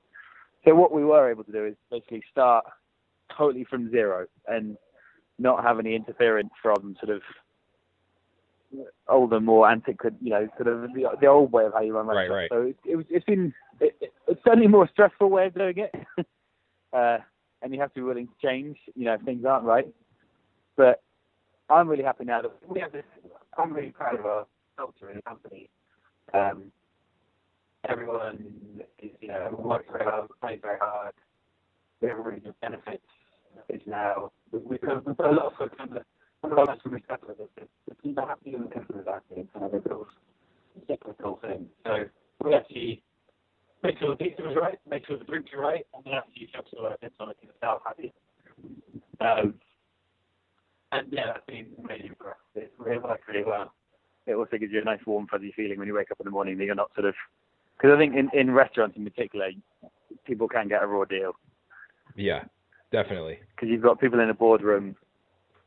so 0.66 0.76
what 0.76 0.92
we 0.92 1.04
were 1.04 1.30
able 1.30 1.44
to 1.44 1.52
do 1.52 1.66
is 1.66 1.76
basically 1.90 2.24
start 2.32 2.66
totally 3.36 3.64
from 3.64 3.90
zero 3.92 4.28
and 4.48 4.78
not 5.40 5.64
have 5.64 5.80
any 5.80 5.96
interference 5.96 6.52
from 6.62 6.96
sort 7.00 7.16
of 7.16 7.22
older, 9.08 9.40
more 9.40 9.70
antiquated, 9.70 10.18
you 10.22 10.32
know, 10.32 10.48
sort 10.58 10.68
of 10.68 10.82
the, 10.94 11.06
the 11.22 11.28
old 11.28 11.52
way 11.52 11.66
of 11.66 11.74
how 11.74 11.82
you 11.82 11.96
run 11.96 12.08
Right, 12.08 12.30
right. 12.30 12.50
So 12.52 12.62
it, 12.64 12.78
it 12.86 12.96
was, 12.96 13.06
it's 13.10 13.26
been, 13.26 13.54
it, 13.80 13.96
it, 14.02 14.14
it's 14.28 14.44
certainly 14.44 14.66
a 14.66 14.70
more 14.70 14.90
stressful 14.92 15.30
way 15.30 15.48
of 15.48 15.54
doing 15.54 15.78
it. 15.78 15.96
uh, 16.94 17.18
and 17.62 17.74
you 17.74 17.80
have 17.80 17.94
to 17.94 17.96
be 17.96 18.02
willing 18.02 18.28
to 18.28 18.48
change, 18.48 18.78
you 18.96 19.06
know, 19.06 19.14
if 19.14 19.22
things 19.22 19.46
aren't 19.46 19.64
right. 19.64 19.88
But 20.76 21.02
I'm 21.70 21.88
really 21.88 22.04
happy 22.04 22.26
now 22.26 22.42
that 22.42 22.52
we 22.68 22.80
have 22.80 22.92
this, 22.92 23.04
I'm 23.58 23.74
really 23.74 23.90
proud 23.90 24.20
of 24.20 24.26
our 24.26 24.46
culture 24.78 25.12
the 25.14 25.22
company. 25.22 25.70
Um, 26.34 26.72
everyone 27.88 28.82
is, 29.00 29.12
you 29.22 29.28
know, 29.28 29.56
works 29.58 29.86
very 29.92 30.06
hard, 30.06 30.28
plays 30.42 30.60
very 30.62 30.80
hard. 30.80 31.14
Have 32.02 32.18
really 32.18 32.42
benefits. 32.62 33.04
It's 33.70 33.84
now, 33.88 34.32
we, 34.52 34.78
put, 34.78 34.90
a 34.90 35.32
lot 35.32 35.48
of 35.48 35.54
focus 35.58 35.78
on 35.80 35.90
the, 35.90 36.02
one 36.42 36.54
of 36.54 36.60
our 36.60 36.78
started 36.78 37.28
with 37.28 37.40
is 37.58 37.68
the 37.90 37.96
people 37.96 38.28
and 38.46 38.66
the 38.66 38.70
customers 38.70 39.06
are 39.08 39.14
happy. 39.16 39.42
It's 39.42 39.50
kind 39.52 39.66
of 39.66 39.74
a 39.74 39.80
real 39.80 40.06
cyclical 40.88 41.40
thing. 41.42 41.66
So 41.86 42.06
we 42.44 42.54
actually 42.54 43.04
make 43.84 43.98
sure 44.00 44.12
the 44.12 44.16
pizza 44.16 44.44
was 44.44 44.56
right, 44.62 44.78
make 44.88 45.08
sure 45.08 45.18
the 45.18 45.26
drinks 45.26 45.50
are 45.54 45.62
right, 45.62 45.86
and 45.96 46.04
then 46.06 46.14
actually 46.14 46.50
make 46.54 46.66
sure 46.70 46.90
that 46.90 47.00
it's 47.02 47.16
on 47.20 47.30
the 47.30 47.34
staff 47.58 47.80
happy. 47.84 48.14
Um, 49.20 49.56
and 50.92 51.08
yeah, 51.12 51.34
that's 51.34 51.46
been 51.48 51.68
for 52.18 52.32
us. 52.32 52.38
It's 52.56 52.72
really 52.78 53.00
worked 53.00 53.28
really 53.28 53.44
well. 53.44 53.74
It 54.28 54.36
also 54.36 54.58
gives 54.58 54.72
you 54.72 54.82
a 54.82 54.86
nice 54.86 55.00
warm 55.06 55.28
fuzzy 55.28 55.54
feeling 55.56 55.80
when 55.80 55.88
you 55.88 55.96
wake 55.96 56.12
up 56.12 56.20
in 56.20 56.26
the 56.26 56.32
morning 56.32 56.58
that 56.58 56.66
you're 56.66 56.76
not 56.76 56.92
sort 56.96 57.08
of 57.08 57.16
because 57.78 57.96
I 57.96 57.98
think 57.98 58.16
in, 58.16 58.30
in 58.34 58.52
restaurants 58.52 58.98
in 58.98 59.04
particular, 59.04 59.50
people 60.26 60.48
can 60.48 60.68
get 60.68 60.84
a 60.84 60.88
raw 60.88 61.06
deal 61.06 61.34
Yeah. 62.16 62.44
Definitely. 62.92 63.40
because 63.56 63.70
you've 63.70 63.82
got 63.82 64.00
people 64.00 64.20
in 64.22 64.30
a 64.30 64.34
boardroom 64.34 64.96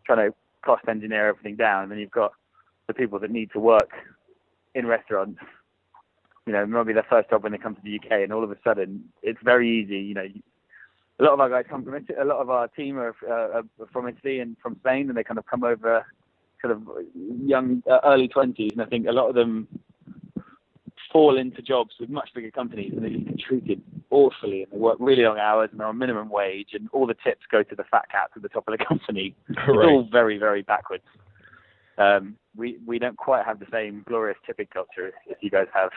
trying 0.06 0.30
to 0.30 0.34
cost 0.64 0.88
engineer 0.88 1.28
everything 1.28 1.56
down, 1.56 1.82
and 1.84 1.92
then 1.92 1.98
you've 1.98 2.10
got 2.10 2.32
the 2.86 2.94
people 2.94 3.18
that 3.18 3.30
need 3.30 3.50
to 3.52 3.60
work 3.60 3.90
in 4.74 4.86
restaurants. 4.86 5.38
You 6.46 6.54
know, 6.54 6.66
maybe 6.66 6.94
their 6.94 7.06
first 7.08 7.28
job 7.30 7.42
when 7.42 7.52
they 7.52 7.58
come 7.58 7.74
to 7.74 7.80
the 7.82 7.96
UK, 7.96 8.22
and 8.22 8.32
all 8.32 8.42
of 8.42 8.50
a 8.50 8.56
sudden 8.64 9.04
it's 9.22 9.38
very 9.42 9.68
easy. 9.70 9.98
You 9.98 10.14
know, 10.14 10.26
a 11.18 11.22
lot 11.22 11.34
of 11.34 11.40
our 11.40 11.50
guys 11.50 11.66
come 11.68 11.84
from 11.84 11.94
Italy. 11.94 12.16
A 12.18 12.24
lot 12.24 12.38
of 12.40 12.48
our 12.48 12.68
team 12.68 12.98
are, 12.98 13.14
uh, 13.28 13.58
are 13.58 13.86
from 13.92 14.08
Italy 14.08 14.40
and 14.40 14.56
from 14.62 14.76
Spain, 14.80 15.08
and 15.08 15.16
they 15.16 15.22
kind 15.24 15.38
of 15.38 15.44
come 15.46 15.62
over, 15.62 16.06
sort 16.62 16.72
of 16.72 16.82
young, 17.44 17.82
uh, 17.90 17.98
early 18.04 18.28
twenties, 18.28 18.72
and 18.72 18.80
I 18.80 18.86
think 18.86 19.06
a 19.06 19.12
lot 19.12 19.28
of 19.28 19.34
them 19.34 19.68
fall 21.12 21.38
into 21.38 21.62
jobs 21.62 21.92
with 21.98 22.08
much 22.08 22.30
bigger 22.34 22.50
companies 22.50 22.92
and 22.94 23.04
they 23.04 23.10
just 23.10 23.26
get 23.26 23.38
treated 23.40 23.82
awfully 24.10 24.62
and 24.62 24.72
they 24.72 24.76
work 24.76 24.96
really 25.00 25.22
long 25.22 25.38
hours 25.38 25.68
and 25.70 25.80
they're 25.80 25.86
on 25.86 25.98
minimum 25.98 26.28
wage 26.28 26.68
and 26.72 26.88
all 26.92 27.06
the 27.06 27.16
tips 27.24 27.42
go 27.50 27.62
to 27.62 27.74
the 27.74 27.84
fat 27.90 28.04
cats 28.10 28.32
at 28.36 28.42
the 28.42 28.48
top 28.48 28.66
of 28.68 28.78
the 28.78 28.84
company. 28.88 29.34
It's 29.48 29.58
all 29.68 30.08
very, 30.10 30.38
very 30.38 30.62
backwards. 30.62 31.04
Um, 31.98 32.36
we 32.56 32.78
we 32.86 32.98
don't 32.98 33.16
quite 33.16 33.44
have 33.44 33.60
the 33.60 33.66
same 33.70 34.04
glorious 34.08 34.38
tipping 34.46 34.68
culture 34.72 35.08
as, 35.08 35.12
as 35.30 35.36
you 35.40 35.50
guys 35.50 35.66
have. 35.74 35.90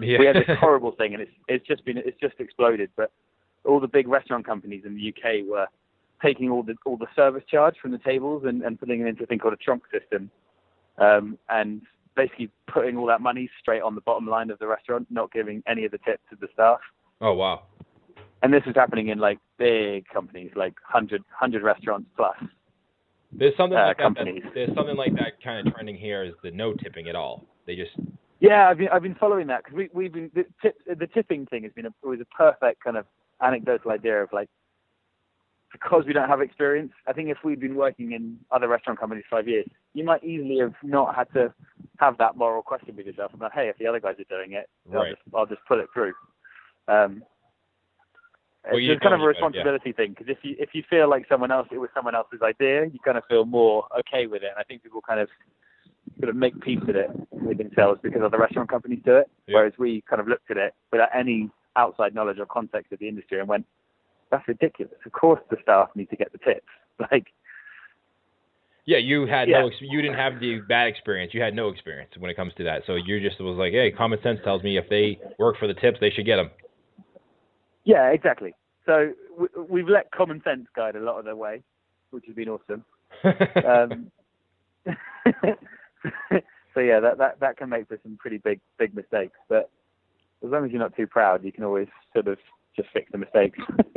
Yeah. 0.00 0.18
We 0.18 0.26
had 0.26 0.36
this 0.36 0.44
horrible 0.60 0.92
thing 0.92 1.12
and 1.14 1.22
it's 1.22 1.32
it's 1.48 1.66
just 1.66 1.84
been 1.84 1.98
it's 1.98 2.18
just 2.20 2.34
exploded. 2.38 2.90
But 2.96 3.10
all 3.64 3.80
the 3.80 3.88
big 3.88 4.08
restaurant 4.08 4.46
companies 4.46 4.84
in 4.86 4.94
the 4.94 5.08
UK 5.08 5.46
were 5.48 5.66
taking 6.22 6.50
all 6.50 6.62
the 6.62 6.76
all 6.86 6.96
the 6.96 7.08
service 7.14 7.44
charge 7.50 7.74
from 7.80 7.90
the 7.90 7.98
tables 7.98 8.44
and, 8.46 8.62
and 8.62 8.78
putting 8.78 9.00
it 9.00 9.06
into 9.06 9.24
a 9.24 9.26
thing 9.26 9.38
called 9.38 9.54
a 9.54 9.56
tronc 9.56 9.82
system. 9.92 10.30
Um, 10.98 11.38
and 11.48 11.82
basically 12.16 12.50
putting 12.72 12.96
all 12.96 13.06
that 13.06 13.20
money 13.20 13.50
straight 13.60 13.82
on 13.82 13.94
the 13.94 14.00
bottom 14.02 14.26
line 14.26 14.50
of 14.50 14.58
the 14.58 14.66
restaurant, 14.66 15.06
not 15.10 15.32
giving 15.32 15.62
any 15.66 15.84
of 15.84 15.92
the 15.92 15.98
tips 15.98 16.22
to 16.30 16.36
the 16.40 16.48
staff. 16.52 16.80
oh 17.20 17.34
wow. 17.34 17.62
And 18.42 18.52
this 18.52 18.62
is 18.66 18.74
happening 18.74 19.08
in 19.08 19.18
like 19.18 19.38
big 19.56 20.04
companies, 20.08 20.50
like 20.56 20.74
100, 20.90 21.20
100 21.20 21.62
restaurants 21.62 22.08
plus. 22.16 22.36
There's 23.30 23.56
something 23.56 23.78
uh, 23.78 23.86
like 23.86 23.96
that, 23.98 24.02
companies. 24.02 24.42
that. 24.44 24.54
There's 24.54 24.74
something 24.74 24.96
like 24.96 25.14
that 25.14 25.42
kind 25.42 25.66
of 25.66 25.72
trending 25.74 25.96
here. 25.96 26.24
Is 26.24 26.34
the 26.42 26.50
no 26.50 26.74
tipping 26.74 27.08
at 27.08 27.14
all? 27.14 27.44
They 27.66 27.76
just 27.76 27.92
Yeah, 28.40 28.68
I've 28.68 28.78
been 28.78 28.88
I've 28.88 29.02
been 29.02 29.14
following 29.14 29.46
that 29.46 29.64
because 29.64 29.76
we 29.76 29.88
we've 29.92 30.12
been 30.12 30.30
the 30.34 30.44
tip 30.60 30.76
the 30.86 31.06
tipping 31.06 31.46
thing 31.46 31.62
has 31.62 31.72
been 31.72 31.86
a, 31.86 31.92
was 32.02 32.20
a 32.20 32.36
perfect 32.36 32.82
kind 32.82 32.96
of 32.96 33.06
anecdotal 33.40 33.92
idea 33.92 34.22
of 34.22 34.28
like 34.32 34.48
because 35.72 36.04
we 36.06 36.12
don't 36.12 36.28
have 36.28 36.40
experience. 36.40 36.92
I 37.06 37.12
think 37.12 37.28
if 37.30 37.38
we'd 37.44 37.60
been 37.60 37.74
working 37.74 38.12
in 38.12 38.38
other 38.50 38.68
restaurant 38.68 39.00
companies 39.00 39.24
five 39.30 39.48
years, 39.48 39.66
you 39.94 40.04
might 40.04 40.22
easily 40.22 40.58
have 40.60 40.74
not 40.82 41.14
had 41.14 41.32
to 41.34 41.52
have 41.98 42.18
that 42.18 42.36
moral 42.36 42.62
question 42.62 42.94
with 42.96 43.06
yourself 43.06 43.32
about 43.34 43.52
hey, 43.54 43.68
if 43.68 43.78
the 43.78 43.86
other 43.86 44.00
guys 44.00 44.16
are 44.18 44.36
doing 44.36 44.52
it, 44.52 44.68
I'll 44.94 45.04
just 45.08 45.22
I'll 45.34 45.46
just 45.46 45.62
put 45.66 45.78
it 45.78 45.88
through. 45.94 46.12
Um, 46.88 47.22
Well, 48.70 48.78
it's 48.80 49.02
kind 49.02 49.14
of 49.14 49.20
a 49.20 49.22
better, 49.22 49.22
yeah. 49.22 49.26
responsibility 49.28 49.92
thing 49.92 50.10
because 50.10 50.28
if 50.28 50.38
you 50.42 50.54
if 50.58 50.70
you 50.72 50.82
feel 50.88 51.08
like 51.08 51.26
someone 51.28 51.50
else 51.50 51.68
it 51.72 51.78
was 51.78 51.90
someone 51.94 52.14
else's 52.14 52.42
idea, 52.42 52.84
you 52.86 52.98
kind 53.04 53.18
of 53.18 53.24
feel 53.28 53.44
more 53.44 53.86
okay 54.00 54.26
with 54.26 54.42
it. 54.42 54.50
And 54.50 54.58
I 54.58 54.62
think 54.62 54.82
people 54.82 55.00
kind 55.00 55.20
of 55.20 55.28
sort 56.18 56.28
of 56.28 56.36
make 56.36 56.60
peace 56.60 56.80
with 56.86 56.96
it 56.96 57.10
with 57.30 57.58
themselves 57.58 57.98
because 58.02 58.22
other 58.22 58.38
restaurant 58.38 58.68
companies 58.68 59.00
do 59.04 59.16
it, 59.16 59.30
Yeah. 59.46 59.56
whereas 59.56 59.72
we 59.78 60.02
kind 60.02 60.20
of 60.20 60.28
looked 60.28 60.50
at 60.50 60.56
it 60.56 60.74
without 60.90 61.08
any 61.14 61.50
outside 61.76 62.14
knowledge 62.14 62.38
or 62.38 62.46
context 62.46 62.92
of 62.92 62.98
the 62.98 63.08
industry 63.08 63.40
and 63.40 63.48
went, 63.48 63.66
"That's 64.32 64.48
ridiculous. 64.48 64.94
Of 65.06 65.12
course 65.12 65.40
the 65.50 65.56
staff 65.62 65.90
need 65.94 66.10
to 66.10 66.16
get 66.16 66.32
the 66.32 66.38
tips." 66.38 66.66
Like, 67.10 67.28
yeah. 68.84 68.98
You 68.98 69.26
had 69.26 69.48
Yeah. 69.48 69.60
no. 69.60 69.70
You 69.80 70.02
didn't 70.02 70.16
have 70.16 70.40
the 70.40 70.60
bad 70.68 70.88
experience. 70.88 71.32
You 71.34 71.40
had 71.42 71.54
no 71.54 71.68
experience 71.68 72.10
when 72.18 72.30
it 72.30 72.34
comes 72.34 72.52
to 72.56 72.64
that. 72.64 72.82
So 72.86 72.94
you 72.96 73.20
just 73.20 73.40
was 73.40 73.56
like, 73.56 73.72
hey, 73.72 73.90
common 73.92 74.20
sense 74.22 74.40
tells 74.44 74.62
me 74.64 74.76
if 74.76 74.88
they 74.88 75.18
work 75.38 75.56
for 75.58 75.66
the 75.68 75.74
tips, 75.74 75.98
they 76.00 76.10
should 76.10 76.26
get 76.26 76.36
them. 76.36 76.50
yeah, 77.84 78.08
exactly. 78.10 78.54
So 78.86 79.12
we, 79.38 79.46
we've 79.68 79.88
let 79.88 80.10
common 80.10 80.42
sense 80.42 80.66
guide 80.74 80.96
a 80.96 81.00
lot 81.00 81.18
of 81.18 81.24
the 81.24 81.36
way, 81.36 81.62
which 82.10 82.24
has 82.26 82.34
been 82.34 82.48
awesome. 82.48 82.84
um, 83.66 84.10
so 86.74 86.80
yeah, 86.80 87.00
that, 87.00 87.18
that 87.18 87.40
that 87.40 87.56
can 87.56 87.68
make 87.68 87.88
for 87.88 87.98
some 88.02 88.16
pretty 88.18 88.38
big 88.38 88.60
big 88.78 88.94
mistakes. 88.94 89.36
But 89.48 89.70
as 90.44 90.50
long 90.50 90.64
as 90.64 90.70
you're 90.72 90.80
not 90.80 90.96
too 90.96 91.06
proud, 91.06 91.44
you 91.44 91.52
can 91.52 91.64
always 91.64 91.88
sort 92.12 92.26
of 92.28 92.38
just 92.76 92.88
fix 92.92 93.10
the 93.12 93.18
mistakes. 93.18 93.58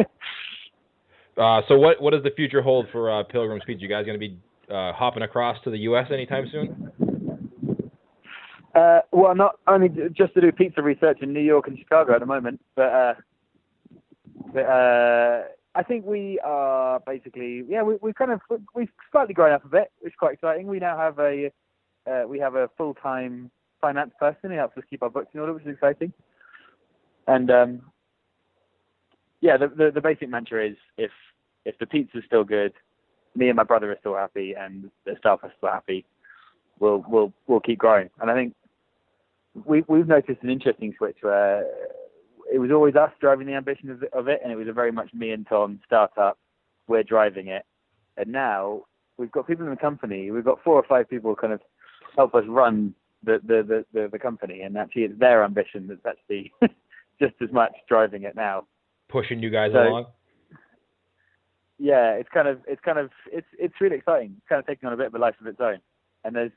uh, 1.38 1.62
so 1.68 1.78
what 1.78 2.02
what 2.02 2.12
does 2.12 2.24
the 2.24 2.32
future 2.36 2.62
hold 2.62 2.88
for 2.92 3.12
uh, 3.12 3.24
Pilgrim's 3.24 3.64
Pizza? 3.66 3.82
You 3.82 3.90
guys 3.90 4.06
going 4.06 4.20
to 4.20 4.28
be 4.28 4.38
uh, 4.70 4.94
hopping 4.94 5.24
across 5.24 5.58
to 5.64 5.70
the 5.70 5.80
U.S. 5.80 6.08
anytime 6.12 6.48
soon? 6.52 6.92
uh, 8.76 9.00
well, 9.12 9.36
not 9.36 9.60
only 9.68 9.90
just 10.12 10.34
to 10.34 10.42
do 10.42 10.52
pizza 10.52 10.82
research 10.82 11.20
in 11.22 11.34
New 11.34 11.42
York 11.42 11.68
and 11.68 11.78
Chicago 11.78 12.14
at 12.14 12.20
the 12.20 12.26
moment, 12.26 12.62
but 12.76 12.82
uh, 12.82 13.14
but 14.54 14.64
uh, 14.64 15.44
I 15.76 15.84
think 15.84 16.06
we 16.06 16.40
are 16.44 17.00
basically 17.02 17.64
yeah 17.68 17.84
we 17.84 17.98
we 18.02 18.14
kind 18.14 18.32
of 18.32 18.42
we've 18.74 18.90
slightly 19.12 19.34
grown 19.34 19.54
up 19.54 19.66
a 19.66 19.70
bit, 19.70 19.92
which 20.00 20.14
is 20.14 20.18
quite 20.18 20.34
exciting. 20.34 20.68
We 20.68 20.80
now 20.80 20.98
have 20.98 21.20
a 21.20 21.52
uh, 22.10 22.24
we 22.28 22.40
have 22.40 22.56
a 22.56 22.70
full 22.78 22.94
time 22.94 23.52
finance 23.82 24.12
person 24.20 24.52
who 24.52 24.58
helps 24.58 24.78
us 24.78 24.84
keep 24.90 25.04
our 25.04 25.10
books 25.10 25.30
in 25.34 25.40
order, 25.40 25.54
which 25.54 25.66
is 25.66 25.74
exciting. 25.74 26.12
And 27.28 27.50
um, 27.52 27.82
yeah, 29.42 29.58
the, 29.58 29.68
the 29.68 29.92
the 29.92 30.02
basic 30.02 30.30
mantra 30.30 30.68
is 30.68 30.78
if 30.98 31.12
if 31.66 31.78
the 31.80 31.86
pizza's 31.86 32.24
still 32.26 32.44
good, 32.44 32.74
me 33.36 33.50
and 33.50 33.56
my 33.56 33.64
brother 33.64 33.92
are 33.92 33.98
still 34.00 34.16
happy, 34.16 34.54
and 34.58 34.90
the 35.06 35.16
staff 35.20 35.40
are 35.44 35.54
still 35.58 35.70
happy, 35.70 36.06
we'll 36.80 37.04
we'll 37.08 37.34
we'll 37.48 37.60
keep 37.60 37.80
growing. 37.80 38.10
And 38.20 38.30
I 38.30 38.34
think 38.34 38.54
we 39.66 39.84
we've 39.88 40.08
noticed 40.08 40.42
an 40.44 40.50
interesting 40.50 40.94
switch 40.98 41.18
where 41.22 41.66
it 42.52 42.60
was 42.60 42.72
always 42.72 42.96
us 42.96 43.12
driving 43.20 43.48
the 43.48 43.54
ambition 43.54 43.90
of, 43.90 44.04
of 44.14 44.28
it, 44.28 44.40
and 44.44 44.52
it 44.52 44.56
was 44.56 44.68
a 44.68 44.74
very 44.74 44.92
much 44.92 45.14
me 45.14 45.32
and 45.32 45.48
Tom 45.48 45.80
startup. 45.86 46.38
We're 46.88 47.04
driving 47.04 47.48
it, 47.48 47.66
and 48.18 48.32
now 48.32 48.84
we've 49.18 49.32
got 49.32 49.48
people 49.48 49.66
in 49.66 49.72
the 49.72 49.78
company. 49.78 50.32
We've 50.32 50.46
got 50.46 50.64
four 50.64 50.76
or 50.76 50.84
five 50.88 51.10
people 51.10 51.36
kind 51.36 51.54
of 51.54 51.62
help 52.16 52.36
us 52.36 52.44
run 52.48 52.94
the 53.24 53.40
the 53.44 53.64
the, 53.64 53.86
the, 53.94 54.10
the 54.12 54.20
company, 54.20 54.62
and 54.62 54.78
actually 54.78 55.04
it's 55.04 55.20
their 55.20 55.44
ambition 55.44 55.88
that's 55.88 56.06
actually 56.06 56.54
just 57.20 57.36
as 57.42 57.52
much 57.52 57.74
driving 57.88 58.24
it 58.24 58.36
now. 58.36 58.66
Pushing 59.10 59.40
you 59.42 59.50
guys 59.50 59.72
So- 59.74 59.82
along? 59.88 60.06
yeah, 61.78 62.12
it's 62.14 62.30
kind 62.30 62.48
of 62.48 62.60
it's 62.68 62.82
kind 62.82 62.98
of 62.98 63.10
it's 63.32 63.48
it's 63.60 63.80
really 63.82 63.98
exciting. 63.98 64.36
It's 64.38 64.48
kind 64.48 64.60
of 64.60 64.66
taking 64.66 64.88
on 64.88 64.94
a 64.94 64.98
bit 64.98 65.08
of 65.08 65.16
a 65.16 65.20
life 65.20 65.36
of 65.42 65.48
its 65.48 65.60
own. 65.60 65.80
And 66.24 66.36
there's 66.36 66.52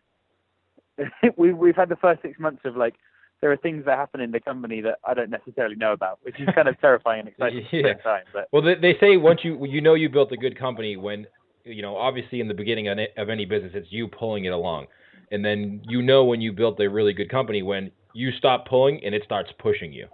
we've 1.36 1.56
we've 1.56 1.76
had 1.76 1.88
the 1.88 1.96
first 1.96 2.22
six 2.22 2.38
months 2.38 2.62
of 2.64 2.76
like 2.76 2.94
there 3.40 3.52
are 3.52 3.56
things 3.56 3.84
that 3.84 3.96
happen 3.98 4.20
in 4.20 4.32
the 4.32 4.40
company 4.40 4.80
that 4.80 4.98
I 5.06 5.14
don't 5.14 5.30
necessarily 5.30 5.76
know 5.76 5.92
about, 5.92 6.18
which 6.22 6.40
is 6.40 6.48
kind 6.54 6.66
of 6.68 6.80
terrifying 6.80 7.20
and 7.20 7.28
exciting 7.28 7.58
at 7.64 7.70
the 7.70 7.82
same 7.82 7.98
time. 8.02 8.24
But 8.32 8.48
Well, 8.52 8.62
they, 8.62 8.74
they 8.74 8.96
say 8.98 9.16
once 9.16 9.40
you 9.44 9.64
you 9.66 9.80
know 9.80 9.94
you 9.94 10.08
built 10.08 10.32
a 10.32 10.36
good 10.36 10.58
company 10.58 10.96
when 10.96 11.26
you 11.64 11.82
know 11.82 11.96
obviously 11.96 12.40
in 12.40 12.48
the 12.48 12.54
beginning 12.54 12.88
of 12.88 12.98
of 13.16 13.28
any 13.28 13.44
business 13.44 13.72
it's 13.74 13.88
you 13.90 14.08
pulling 14.08 14.44
it 14.46 14.52
along, 14.52 14.86
and 15.30 15.44
then 15.44 15.82
you 15.88 16.00
know 16.02 16.24
when 16.24 16.40
you 16.40 16.52
built 16.52 16.80
a 16.80 16.88
really 16.88 17.12
good 17.12 17.28
company 17.30 17.62
when 17.62 17.90
you 18.14 18.30
stop 18.32 18.66
pulling 18.66 19.04
and 19.04 19.14
it 19.14 19.22
starts 19.24 19.50
pushing 19.58 19.92
you. 19.92 20.08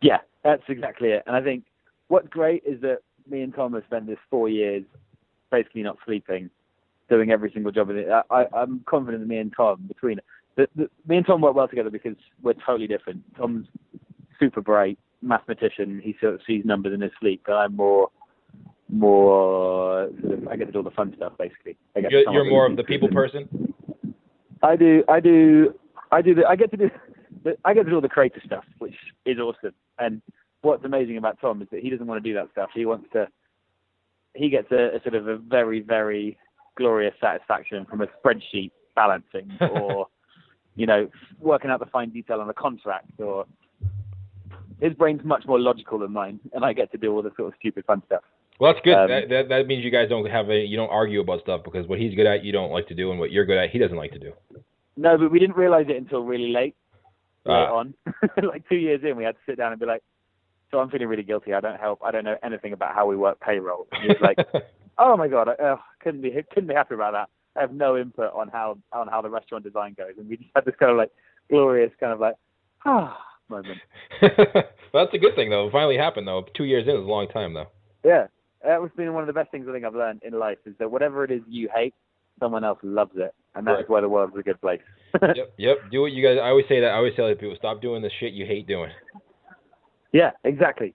yeah, 0.00 0.18
that's 0.48 0.62
exactly 0.68 1.10
it. 1.10 1.22
And 1.26 1.36
I 1.36 1.42
think 1.42 1.64
what's 2.08 2.28
great 2.28 2.62
is 2.64 2.80
that 2.80 3.00
me 3.28 3.42
and 3.42 3.54
Tom 3.54 3.74
have 3.74 3.84
spent 3.84 4.06
this 4.06 4.18
four 4.30 4.48
years 4.48 4.82
basically 5.50 5.82
not 5.82 5.98
sleeping, 6.06 6.48
doing 7.10 7.30
every 7.30 7.50
single 7.52 7.70
job. 7.70 7.90
It. 7.90 8.08
I, 8.08 8.22
I, 8.30 8.46
I'm 8.54 8.80
confident 8.88 9.22
that 9.22 9.28
me 9.28 9.36
and 9.38 9.52
Tom 9.54 9.84
between 9.86 10.20
the, 10.56 10.66
the, 10.74 10.88
me 11.06 11.18
and 11.18 11.26
Tom 11.26 11.42
work 11.42 11.54
well 11.54 11.68
together 11.68 11.90
because 11.90 12.16
we're 12.42 12.54
totally 12.54 12.86
different. 12.86 13.22
Tom's 13.36 13.66
super 14.40 14.62
bright 14.62 14.98
mathematician. 15.20 16.00
He 16.02 16.16
sort 16.18 16.34
of 16.34 16.40
sees 16.46 16.64
numbers 16.64 16.94
in 16.94 17.02
his 17.02 17.12
sleep, 17.20 17.42
and 17.46 17.56
I'm 17.56 17.76
more 17.76 18.08
more 18.90 20.08
sort 20.22 20.32
of 20.32 20.48
I 20.48 20.56
get 20.56 20.64
to 20.64 20.72
do 20.72 20.78
all 20.78 20.84
the 20.84 20.90
fun 20.92 21.12
stuff 21.14 21.34
basically. 21.38 21.76
I 21.94 22.00
get 22.00 22.10
You're, 22.10 22.32
you're 22.32 22.48
more 22.48 22.64
of 22.64 22.76
the 22.76 22.84
people 22.84 23.08
person. 23.08 23.74
I 24.62 24.76
do, 24.76 25.04
I 25.08 25.20
do, 25.20 25.74
I 26.10 26.22
do. 26.22 26.34
The, 26.34 26.46
I 26.46 26.56
get 26.56 26.70
to 26.70 26.76
do, 26.78 26.90
the, 27.44 27.56
I 27.66 27.74
get 27.74 27.84
to 27.84 27.90
do 27.90 27.96
all 27.96 28.00
the 28.00 28.08
creative 28.08 28.42
stuff, 28.44 28.64
which 28.78 28.94
is 29.26 29.38
awesome. 29.38 29.74
And 29.98 30.22
what's 30.62 30.84
amazing 30.84 31.16
about 31.16 31.40
Tom 31.40 31.62
is 31.62 31.68
that 31.70 31.80
he 31.80 31.90
doesn't 31.90 32.06
want 32.06 32.22
to 32.22 32.28
do 32.28 32.34
that 32.34 32.48
stuff. 32.52 32.70
He 32.74 32.86
wants 32.86 33.08
to. 33.12 33.28
He 34.34 34.50
gets 34.50 34.70
a, 34.70 34.96
a 34.96 35.02
sort 35.02 35.14
of 35.14 35.26
a 35.26 35.36
very, 35.36 35.80
very 35.80 36.38
glorious 36.76 37.14
satisfaction 37.20 37.86
from 37.86 38.02
a 38.02 38.06
spreadsheet 38.06 38.70
balancing, 38.94 39.50
or 39.60 40.06
you 40.76 40.86
know, 40.86 41.08
working 41.40 41.70
out 41.70 41.80
the 41.80 41.86
fine 41.86 42.10
detail 42.10 42.40
on 42.40 42.48
a 42.48 42.54
contract, 42.54 43.10
or 43.18 43.46
his 44.80 44.92
brain's 44.94 45.24
much 45.24 45.44
more 45.46 45.58
logical 45.58 45.98
than 45.98 46.12
mine, 46.12 46.38
and 46.52 46.64
I 46.64 46.72
get 46.72 46.92
to 46.92 46.98
do 46.98 47.12
all 47.12 47.22
the 47.22 47.32
sort 47.36 47.48
of 47.48 47.54
stupid 47.58 47.84
fun 47.84 48.02
stuff. 48.06 48.22
Well, 48.60 48.72
that's 48.72 48.84
good. 48.84 48.94
Um, 48.94 49.08
that, 49.08 49.28
that 49.28 49.48
that 49.48 49.66
means 49.66 49.84
you 49.84 49.90
guys 49.90 50.08
don't 50.08 50.28
have 50.28 50.50
a 50.50 50.58
you 50.58 50.76
don't 50.76 50.90
argue 50.90 51.20
about 51.20 51.40
stuff 51.42 51.62
because 51.64 51.86
what 51.88 51.98
he's 51.98 52.14
good 52.14 52.26
at 52.26 52.44
you 52.44 52.52
don't 52.52 52.70
like 52.70 52.88
to 52.88 52.94
do, 52.94 53.10
and 53.10 53.20
what 53.20 53.30
you're 53.30 53.46
good 53.46 53.58
at 53.58 53.70
he 53.70 53.78
doesn't 53.78 53.96
like 53.96 54.12
to 54.12 54.18
do. 54.18 54.32
No, 54.96 55.16
but 55.16 55.30
we 55.30 55.38
didn't 55.38 55.56
realize 55.56 55.86
it 55.88 55.96
until 55.96 56.24
really 56.24 56.52
late. 56.52 56.74
Late 57.44 57.54
Ah. 57.54 57.72
on, 57.72 57.94
like 58.42 58.68
two 58.68 58.76
years 58.76 59.00
in, 59.04 59.16
we 59.16 59.24
had 59.24 59.36
to 59.36 59.40
sit 59.46 59.56
down 59.56 59.72
and 59.72 59.80
be 59.80 59.86
like, 59.86 60.02
"So 60.70 60.78
I'm 60.80 60.90
feeling 60.90 61.08
really 61.08 61.22
guilty. 61.22 61.52
I 61.54 61.60
don't 61.60 61.80
help. 61.80 62.00
I 62.04 62.10
don't 62.10 62.24
know 62.24 62.36
anything 62.42 62.72
about 62.72 62.94
how 62.94 63.06
we 63.06 63.16
work 63.16 63.40
payroll." 63.40 63.86
And 63.92 64.02
he 64.02 64.08
was 64.08 64.16
like, 64.20 64.38
"Oh 64.98 65.16
my 65.16 65.28
god, 65.28 65.48
I 65.48 65.62
uh, 65.62 65.76
couldn't 66.00 66.20
be 66.22 66.30
couldn't 66.52 66.68
be 66.68 66.74
happy 66.74 66.94
about 66.94 67.12
that. 67.12 67.28
I 67.56 67.60
have 67.62 67.72
no 67.72 67.96
input 67.96 68.32
on 68.34 68.48
how 68.48 68.78
on 68.92 69.08
how 69.08 69.22
the 69.22 69.30
restaurant 69.30 69.64
design 69.64 69.94
goes." 69.96 70.12
And 70.18 70.28
we 70.28 70.36
just 70.36 70.50
had 70.54 70.64
this 70.64 70.74
kind 70.78 70.92
of 70.92 70.98
like 70.98 71.10
glorious 71.50 71.92
kind 72.00 72.12
of 72.12 72.20
like 72.20 72.34
ah 72.84 73.18
moment. 73.48 73.78
well, 74.22 74.64
that's 74.92 75.14
a 75.14 75.18
good 75.18 75.34
thing 75.34 75.50
though. 75.50 75.66
It 75.68 75.72
finally 75.72 75.96
happened 75.96 76.28
though. 76.28 76.44
Two 76.54 76.64
years 76.64 76.84
in 76.84 76.96
is 76.96 77.02
a 77.04 77.06
long 77.08 77.28
time 77.28 77.54
though. 77.54 77.68
Yeah, 78.04 78.26
that 78.64 78.80
was 78.80 78.90
been 78.96 79.12
one 79.14 79.22
of 79.22 79.26
the 79.26 79.32
best 79.32 79.50
things 79.50 79.66
I 79.68 79.72
think 79.72 79.84
I've 79.84 79.94
learned 79.94 80.22
in 80.22 80.38
life 80.38 80.58
is 80.66 80.74
that 80.78 80.90
whatever 80.90 81.24
it 81.24 81.30
is 81.30 81.42
you 81.48 81.68
hate, 81.74 81.94
someone 82.40 82.64
else 82.64 82.78
loves 82.82 83.12
it, 83.16 83.34
and 83.54 83.66
that's 83.66 83.78
Right. 83.78 83.90
why 83.90 84.00
the 84.00 84.08
world's 84.08 84.36
a 84.36 84.42
good 84.42 84.60
place. 84.60 84.80
yep, 85.34 85.52
yep. 85.56 85.76
Do 85.90 86.02
what 86.02 86.12
you 86.12 86.22
guys. 86.22 86.38
I 86.42 86.48
always 86.48 86.66
say 86.68 86.80
that. 86.80 86.88
I 86.90 86.96
always 86.96 87.14
tell 87.16 87.28
people, 87.34 87.56
stop 87.56 87.80
doing 87.80 88.02
the 88.02 88.10
shit 88.20 88.32
you 88.34 88.46
hate 88.46 88.66
doing. 88.66 88.90
Yeah, 90.12 90.30
exactly. 90.44 90.94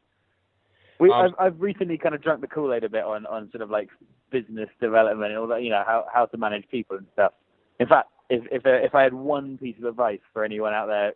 We, 1.00 1.12
Um, 1.12 1.36
I've, 1.40 1.54
I've 1.54 1.62
recently 1.62 1.98
kind 1.98 2.16
of 2.16 2.22
drunk 2.22 2.42
the 2.42 2.48
Kool 2.48 2.74
Aid 2.74 2.84
a 2.84 2.90
bit 2.90 3.04
on, 3.04 3.26
on 3.26 3.50
sort 3.52 3.62
of 3.62 3.70
like 3.70 3.90
business 4.32 4.70
development 4.80 5.32
and 5.32 5.40
all 5.40 5.48
that, 5.48 5.64
you 5.64 5.70
know, 5.70 5.84
how, 5.86 6.06
how 6.14 6.26
to 6.26 6.38
manage 6.38 6.68
people 6.70 6.98
and 6.98 7.06
stuff. 7.14 7.34
In 7.80 7.88
fact, 7.88 8.10
if 8.30 8.44
if 8.52 8.66
uh, 8.66 8.70
if 8.70 8.96
I 8.96 9.04
had 9.04 9.14
one 9.14 9.58
piece 9.58 9.76
of 9.80 9.86
advice 9.86 10.20
for 10.32 10.44
anyone 10.44 10.74
out 10.74 10.88
there 10.88 11.14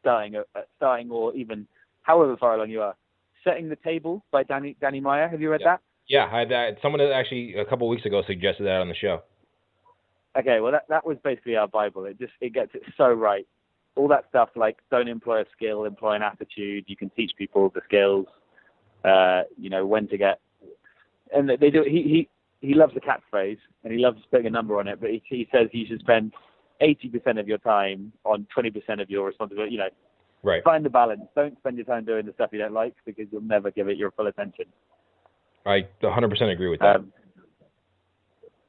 starting 0.00 0.36
uh, 0.36 0.42
starting 0.76 1.10
or 1.10 1.34
even 1.34 1.66
however 2.02 2.36
far 2.36 2.54
along 2.54 2.70
you 2.70 2.80
are, 2.80 2.94
setting 3.44 3.68
the 3.68 3.76
table 3.76 4.24
by 4.30 4.42
Danny 4.42 4.76
Danny 4.80 5.00
Meyer. 5.00 5.28
Have 5.28 5.40
you 5.40 5.50
read 5.50 5.60
Yeah. 5.60 5.72
that? 5.76 5.80
Yeah, 6.08 6.28
I 6.32 6.38
had 6.38 6.48
that. 6.50 6.78
Someone 6.80 7.00
actually 7.00 7.56
a 7.56 7.64
couple 7.64 7.88
weeks 7.88 8.06
ago 8.06 8.22
suggested 8.26 8.64
that 8.64 8.80
on 8.80 8.88
the 8.88 8.94
show. 8.94 9.22
Okay, 10.38 10.60
well 10.60 10.72
that 10.72 10.84
that 10.88 11.06
was 11.06 11.18
basically 11.22 11.56
our 11.56 11.68
Bible. 11.68 12.04
It 12.04 12.18
just 12.18 12.32
it 12.40 12.52
gets 12.54 12.74
it 12.74 12.82
so 12.96 13.12
right. 13.12 13.46
All 13.96 14.08
that 14.08 14.24
stuff 14.28 14.50
like 14.56 14.78
don't 14.90 15.08
employ 15.08 15.40
a 15.40 15.44
skill, 15.56 15.84
employ 15.84 16.12
an 16.12 16.22
attitude. 16.22 16.84
You 16.86 16.96
can 16.96 17.10
teach 17.10 17.32
people 17.36 17.70
the 17.74 17.80
skills. 17.84 18.26
Uh, 19.04 19.42
you 19.58 19.70
know 19.70 19.86
when 19.86 20.08
to 20.08 20.18
get, 20.18 20.40
and 21.34 21.48
they 21.48 21.70
do. 21.70 21.82
He 21.82 22.02
he 22.02 22.28
he 22.66 22.74
loves 22.74 22.94
the 22.94 23.00
catchphrase 23.00 23.58
and 23.84 23.92
he 23.92 23.98
loves 23.98 24.18
putting 24.30 24.46
a 24.46 24.50
number 24.50 24.78
on 24.78 24.88
it. 24.88 25.00
But 25.00 25.10
he, 25.10 25.22
he 25.26 25.48
says 25.52 25.68
you 25.72 25.86
should 25.86 26.00
spend 26.00 26.32
eighty 26.80 27.08
percent 27.08 27.38
of 27.38 27.46
your 27.46 27.58
time 27.58 28.12
on 28.24 28.46
twenty 28.52 28.70
percent 28.70 29.00
of 29.00 29.08
your 29.10 29.26
responsibility. 29.26 29.72
You 29.72 29.78
know, 29.78 29.88
Right. 30.42 30.62
find 30.62 30.84
the 30.84 30.90
balance. 30.90 31.22
Don't 31.34 31.58
spend 31.58 31.76
your 31.76 31.86
time 31.86 32.04
doing 32.04 32.24
the 32.26 32.32
stuff 32.34 32.50
you 32.52 32.58
don't 32.60 32.72
like 32.72 32.94
because 33.04 33.26
you'll 33.32 33.40
never 33.42 33.70
give 33.72 33.88
it 33.88 33.96
your 33.96 34.12
full 34.12 34.28
attention. 34.28 34.66
I 35.64 35.84
100% 36.00 36.52
agree 36.52 36.68
with 36.68 36.78
that. 36.78 36.96
Um, 36.96 37.12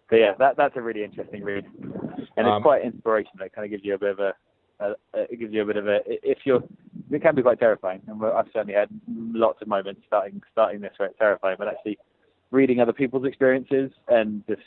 so 0.09 0.15
yeah, 0.15 0.33
that 0.39 0.57
that's 0.57 0.75
a 0.75 0.81
really 0.81 1.03
interesting 1.03 1.43
read, 1.43 1.65
and 1.65 2.23
it's 2.37 2.47
Um, 2.47 2.63
quite 2.63 2.83
inspirational. 2.83 3.45
It 3.45 3.53
kind 3.53 3.65
of 3.65 3.69
gives 3.69 3.85
you 3.85 3.93
a 3.93 3.97
bit 3.99 4.09
of 4.09 4.19
a, 4.19 4.33
a, 4.79 4.91
a 5.13 5.21
it 5.31 5.39
gives 5.39 5.53
you 5.53 5.61
a 5.61 5.65
bit 5.65 5.77
of 5.77 5.87
a 5.87 5.99
if 6.05 6.39
you're 6.45 6.63
it 7.11 7.21
can 7.21 7.35
be 7.35 7.41
quite 7.41 7.59
terrifying, 7.59 8.01
and 8.07 8.23
I've 8.23 8.47
certainly 8.53 8.73
had 8.73 8.89
lots 9.07 9.61
of 9.61 9.67
moments 9.67 10.01
starting 10.07 10.41
starting 10.51 10.81
this 10.81 10.93
where 10.97 11.09
it's 11.09 11.17
terrifying, 11.17 11.55
but 11.57 11.67
actually 11.67 11.97
reading 12.51 12.79
other 12.79 12.93
people's 12.93 13.25
experiences 13.25 13.91
and 14.07 14.43
just 14.47 14.61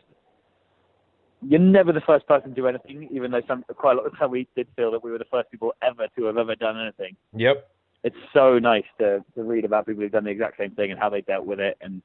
you're 1.42 1.60
never 1.60 1.92
the 1.92 2.02
first 2.02 2.26
person 2.26 2.50
to 2.50 2.54
do 2.54 2.66
anything, 2.66 3.08
even 3.12 3.30
though 3.30 3.40
some 3.48 3.64
quite 3.76 3.92
a 3.92 3.96
lot 3.96 4.06
of 4.06 4.18
time 4.18 4.30
we 4.30 4.46
did 4.54 4.66
feel 4.76 4.90
that 4.90 5.02
we 5.02 5.10
were 5.10 5.18
the 5.18 5.24
first 5.30 5.50
people 5.50 5.72
ever 5.82 6.06
to 6.16 6.24
have 6.24 6.36
ever 6.36 6.54
done 6.54 6.80
anything. 6.80 7.16
yep. 7.34 7.70
It's 8.02 8.16
so 8.32 8.58
nice 8.58 8.84
to 8.98 9.24
to 9.34 9.42
read 9.42 9.64
about 9.64 9.86
people 9.86 10.02
who've 10.02 10.12
done 10.12 10.24
the 10.24 10.30
exact 10.30 10.58
same 10.58 10.72
thing 10.72 10.90
and 10.90 10.98
how 10.98 11.10
they 11.10 11.20
dealt 11.20 11.46
with 11.46 11.60
it 11.60 11.76
and 11.80 12.02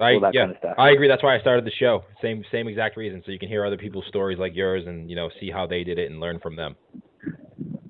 I 0.00 0.14
all 0.14 0.20
that 0.20 0.34
yeah. 0.34 0.42
kind 0.42 0.50
of 0.52 0.58
stuff. 0.58 0.74
I 0.78 0.90
agree. 0.90 1.08
That's 1.08 1.22
why 1.22 1.36
I 1.36 1.40
started 1.40 1.64
the 1.64 1.72
show. 1.78 2.04
Same 2.22 2.44
same 2.52 2.68
exact 2.68 2.96
reason. 2.96 3.22
So 3.26 3.32
you 3.32 3.38
can 3.38 3.48
hear 3.48 3.64
other 3.64 3.76
people's 3.76 4.04
stories 4.08 4.38
like 4.38 4.54
yours 4.54 4.84
and 4.86 5.10
you 5.10 5.16
know 5.16 5.28
see 5.40 5.50
how 5.50 5.66
they 5.66 5.84
did 5.84 5.98
it 5.98 6.10
and 6.10 6.20
learn 6.20 6.38
from 6.40 6.56
them. 6.56 6.76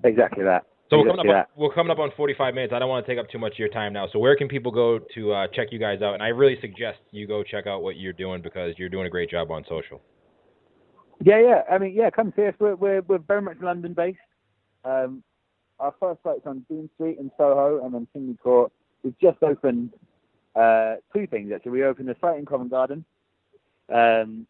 exactly 0.05 0.45
that. 0.45 0.65
So 0.91 0.97
we're 0.97 1.05
coming 1.05 1.27
Exactly 1.27 1.35
up. 1.35 1.51
On, 1.55 1.63
we're 1.63 1.75
coming 1.75 1.91
up 1.91 1.99
on 1.99 2.11
45 2.17 2.55
minutes. 2.55 2.73
I 2.75 2.79
don't 2.79 2.89
want 2.89 3.05
to 3.05 3.13
take 3.13 3.21
up 3.23 3.31
too 3.31 3.39
much 3.39 3.53
of 3.53 3.59
your 3.59 3.69
time 3.69 3.93
now. 3.93 4.07
So 4.11 4.19
where 4.19 4.35
can 4.37 4.49
people 4.49 4.73
go 4.73 4.99
to 5.15 5.33
uh, 5.33 5.47
check 5.55 5.69
you 5.71 5.79
guys 5.79 6.01
out? 6.01 6.15
And 6.15 6.23
I 6.23 6.29
really 6.29 6.57
suggest 6.63 6.99
you 7.11 7.27
go 7.27 7.43
check 7.43 7.67
out 7.67 7.83
what 7.83 7.97
you're 7.97 8.15
doing 8.15 8.41
because 8.41 8.73
you're 8.79 8.89
doing 8.89 9.07
a 9.07 9.11
great 9.11 9.31
job 9.31 9.51
on 9.51 9.65
social. 9.69 10.01
Yeah, 11.23 11.41
yeah. 11.43 11.63
I 11.71 11.77
mean, 11.77 11.95
yeah. 11.95 12.09
Come 12.09 12.33
see 12.37 12.47
us. 12.47 12.55
We're 12.59 12.77
we're, 12.77 13.03
we're 13.03 13.19
very 13.19 13.43
much 13.43 13.59
London 13.61 13.93
based. 13.93 14.19
Um, 14.85 15.23
our 15.79 15.95
first 16.01 16.23
site's 16.23 16.47
on 16.47 16.65
Dean 16.71 16.89
Street 16.95 17.19
in 17.19 17.31
Soho, 17.37 17.85
and 17.85 17.95
then 17.95 18.07
Kingly 18.13 18.37
Court. 18.43 18.73
We've 19.03 19.19
just 19.21 19.43
opened 19.43 19.91
uh, 20.59 20.97
two 21.15 21.27
things 21.27 21.53
actually. 21.55 21.73
We 21.73 21.85
opened 21.85 22.11
a 22.11 22.17
site 22.21 22.39
in 22.39 22.47
Covent 22.47 22.71
Garden 22.71 23.05
um, 23.93 24.47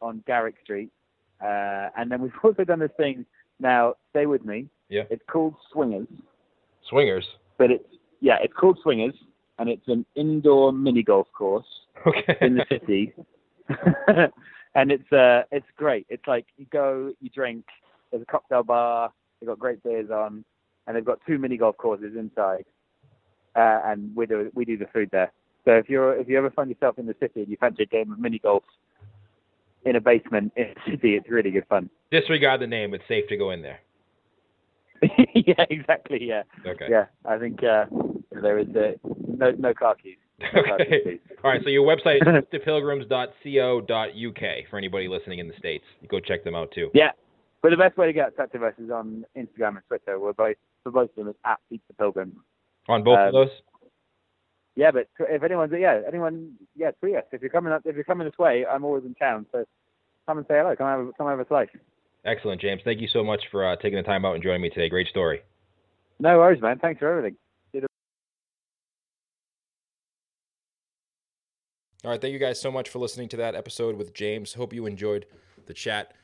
on 0.00 0.22
Garrick 0.26 0.54
Street, 0.62 0.90
uh, 1.42 1.88
and 1.96 2.10
then 2.10 2.20
we've 2.22 2.32
also 2.44 2.64
done 2.64 2.78
this 2.78 2.90
thing. 2.96 3.24
Now, 3.58 3.94
stay 4.10 4.26
with 4.26 4.44
me. 4.44 4.66
Yeah. 4.88 5.02
It's 5.10 5.22
called 5.30 5.54
Swingers, 5.72 6.08
Swingers. 6.88 7.26
but 7.58 7.70
it's 7.70 7.84
yeah, 8.20 8.36
it's 8.42 8.54
called 8.54 8.78
Swingers, 8.82 9.14
and 9.58 9.68
it's 9.68 9.86
an 9.88 10.04
indoor 10.16 10.72
mini 10.72 11.02
golf 11.02 11.28
course 11.32 11.66
Okay. 12.06 12.36
in 12.40 12.54
the 12.56 12.64
city, 12.68 13.12
and 14.74 14.90
it's 14.92 15.12
uh 15.12 15.42
it's 15.52 15.66
great. 15.76 16.06
It's 16.08 16.26
like 16.26 16.46
you 16.56 16.66
go, 16.72 17.12
you 17.20 17.28
drink. 17.30 17.64
There's 18.10 18.22
a 18.22 18.26
cocktail 18.26 18.62
bar. 18.62 19.12
They've 19.40 19.48
got 19.48 19.58
great 19.58 19.82
beers 19.82 20.10
on, 20.10 20.44
and 20.86 20.96
they've 20.96 21.04
got 21.04 21.18
two 21.26 21.38
mini 21.38 21.56
golf 21.56 21.76
courses 21.76 22.16
inside. 22.18 22.64
Uh, 23.56 23.80
and 23.84 24.14
we 24.16 24.26
do 24.26 24.50
we 24.54 24.64
do 24.64 24.76
the 24.76 24.86
food 24.92 25.08
there. 25.12 25.32
So 25.64 25.72
if 25.72 25.88
you're 25.88 26.16
if 26.16 26.28
you 26.28 26.38
ever 26.38 26.50
find 26.50 26.70
yourself 26.70 26.98
in 26.98 27.06
the 27.06 27.14
city 27.20 27.40
and 27.42 27.48
you 27.48 27.56
fancy 27.58 27.82
a 27.82 27.86
game 27.86 28.12
of 28.12 28.18
mini 28.18 28.38
golf 28.38 28.62
in 29.84 29.96
a 29.96 30.00
basement 30.00 30.52
in 30.56 30.74
the 30.74 30.90
city, 30.92 31.16
it's 31.16 31.28
really 31.28 31.50
good 31.50 31.66
fun. 31.68 31.90
Disregard 32.10 32.60
the 32.60 32.66
name. 32.66 32.94
It's 32.94 33.04
safe 33.08 33.28
to 33.28 33.36
go 33.36 33.50
in 33.50 33.62
there. 33.62 33.80
yeah, 35.34 35.64
exactly. 35.70 36.18
Yeah, 36.22 36.42
Okay. 36.66 36.86
yeah. 36.90 37.06
I 37.24 37.38
think 37.38 37.62
uh, 37.64 37.86
there 38.42 38.58
is 38.58 38.68
uh, 38.76 38.92
no 39.28 39.50
no 39.52 39.72
car 39.74 39.94
keys. 39.94 40.16
No 40.54 40.62
car 40.62 40.78
keys, 40.78 40.86
Okay. 41.06 41.20
All 41.44 41.50
right. 41.50 41.60
So 41.64 41.70
your 41.70 41.86
website 41.86 42.16
is 42.16 42.44
thepilgrims.co.uk 42.60 44.68
for 44.70 44.78
anybody 44.78 45.08
listening 45.08 45.38
in 45.38 45.48
the 45.48 45.54
states. 45.58 45.84
Go 46.08 46.20
check 46.20 46.44
them 46.44 46.54
out 46.54 46.70
too. 46.74 46.90
Yeah. 46.94 47.10
But 47.62 47.70
the 47.70 47.76
best 47.76 47.96
way 47.98 48.06
to 48.06 48.12
get 48.12 48.28
in 48.28 48.34
touch 48.34 48.50
with 48.54 48.62
us 48.62 48.72
is 48.82 48.90
on 48.90 49.24
Instagram 49.36 49.76
and 49.76 49.80
Twitter. 49.88 50.18
We're 50.18 50.32
both 50.32 50.56
for 50.82 50.92
both 50.92 51.10
of 51.10 51.16
them 51.16 51.28
is 51.28 51.34
at 51.44 51.58
Pizza 51.68 51.92
Pilgrim. 51.98 52.36
On 52.88 53.04
both 53.04 53.18
of 53.18 53.34
Um, 53.34 53.42
those. 53.42 53.50
Yeah, 54.76 54.90
but 54.92 55.08
if 55.28 55.42
anyone's 55.42 55.72
yeah, 55.76 56.00
anyone 56.06 56.54
yeah, 56.76 56.92
tweet 56.92 57.16
us. 57.16 57.24
If 57.32 57.40
you're 57.42 57.50
coming 57.50 57.72
up 57.72 57.82
if 57.84 57.94
you're 57.94 58.04
coming 58.04 58.26
this 58.26 58.38
way, 58.38 58.64
I'm 58.64 58.84
always 58.84 59.04
in 59.04 59.14
town, 59.14 59.46
so 59.52 59.64
come 60.26 60.38
and 60.38 60.46
say 60.46 60.54
hello. 60.58 60.74
Come 60.76 60.86
have 60.86 61.08
a- 61.08 61.12
come 61.12 61.26
have 61.26 61.40
a 61.40 61.46
slice. 61.46 61.68
Excellent, 62.24 62.60
James. 62.60 62.82
Thank 62.84 63.00
you 63.00 63.08
so 63.08 63.24
much 63.24 63.40
for 63.50 63.66
uh, 63.66 63.76
taking 63.76 63.96
the 63.96 64.02
time 64.02 64.24
out 64.24 64.34
and 64.34 64.42
joining 64.42 64.60
me 64.60 64.70
today. 64.70 64.88
Great 64.88 65.08
story. 65.08 65.40
No 66.18 66.38
worries, 66.38 66.60
man. 66.60 66.78
Thanks 66.78 66.98
for 66.98 67.08
everything. 67.08 67.36
All 72.02 72.10
right, 72.10 72.18
thank 72.18 72.32
you 72.32 72.38
guys 72.38 72.58
so 72.58 72.72
much 72.72 72.88
for 72.88 72.98
listening 72.98 73.28
to 73.28 73.36
that 73.36 73.54
episode 73.54 73.94
with 73.96 74.14
James. 74.14 74.54
Hope 74.54 74.72
you 74.72 74.86
enjoyed 74.86 75.26
the 75.66 75.74
chat 75.74 76.14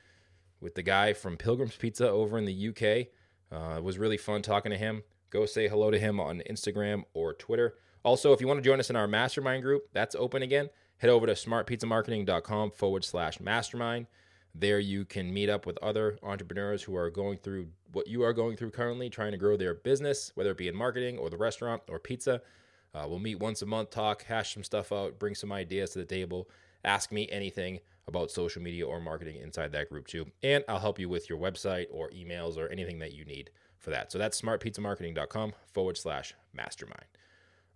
with 0.59 0.75
the 0.75 0.83
guy 0.83 1.13
from 1.13 1.37
Pilgrim's 1.37 1.77
Pizza 1.77 2.09
over 2.09 2.39
in 2.39 2.47
the 2.47 2.69
UK. 2.69 3.09
Uh, 3.53 3.77
it 3.77 3.85
was 3.85 3.99
really 3.99 4.17
fun 4.17 4.41
talking 4.41 4.73
to 4.73 4.79
him. 4.79 5.03
Go 5.29 5.45
say 5.45 5.69
hello 5.69 5.91
to 5.91 5.99
him 5.99 6.19
on 6.19 6.43
Instagram 6.49 7.03
or 7.13 7.35
Twitter. 7.35 7.75
Also, 8.07 8.33
if 8.33 8.41
you 8.41 8.47
want 8.47 8.57
to 8.57 8.63
join 8.63 8.79
us 8.79 8.89
in 8.89 8.95
our 8.95 9.09
mastermind 9.09 9.65
group, 9.65 9.89
that's 9.93 10.15
open 10.15 10.41
again. 10.41 10.71
Head 10.99 11.11
over 11.11 11.27
to 11.27 11.33
smartpizzamarketing.com 11.33 12.71
forward 12.71 13.05
slash 13.05 13.41
mastermind. 13.41 14.07
There 14.55 14.79
you 14.79 15.05
can 15.05 15.35
meet 15.35 15.51
up 15.51 15.67
with 15.67 15.77
other 15.83 16.17
entrepreneurs 16.23 16.85
who 16.85 16.95
are 16.95 17.11
going 17.11 17.39
through 17.39 17.67
what 17.91 18.07
you 18.07 18.23
are 18.23 18.33
going 18.33 18.57
through 18.57 18.71
currently, 18.71 19.11
trying 19.11 19.33
to 19.33 19.39
grow 19.39 19.57
their 19.57 19.75
business, 19.75 20.31
whether 20.37 20.53
it 20.53 20.57
be 20.57 20.69
in 20.69 20.77
marketing 20.77 21.19
or 21.19 21.31
the 21.31 21.37
restaurant 21.37 21.83
or 21.89 21.99
pizza. 21.99 22.41
Uh, 22.95 23.07
we'll 23.09 23.19
meet 23.19 23.41
once 23.41 23.63
a 23.63 23.67
month, 23.67 23.91
talk, 23.91 24.23
hash 24.23 24.55
some 24.55 24.63
stuff 24.63 24.93
out, 24.93 25.19
bring 25.19 25.35
some 25.35 25.51
ideas 25.51 25.91
to 25.91 25.99
the 25.99 26.05
table, 26.05 26.49
ask 26.85 27.11
me 27.11 27.29
anything 27.33 27.81
about 28.07 28.31
social 28.31 28.63
media 28.63 28.87
or 28.87 29.01
marketing 29.01 29.43
inside 29.43 29.73
that 29.73 29.91
group 29.91 30.07
too. 30.07 30.27
And 30.45 30.63
I'll 30.69 30.79
help 30.79 31.01
you 31.01 31.09
with 31.09 31.29
your 31.29 31.41
website 31.41 31.87
or 31.91 32.09
emails 32.11 32.57
or 32.57 32.69
anything 32.69 33.01
that 33.01 33.15
you 33.15 33.25
need 33.25 33.51
for 33.79 33.91
that. 33.91 34.13
So 34.13 34.19
that's 34.19 34.41
smartpizzamarketing.com 34.41 35.55
forward 35.73 35.99
slash 35.99 36.35
mastermind. 36.55 37.07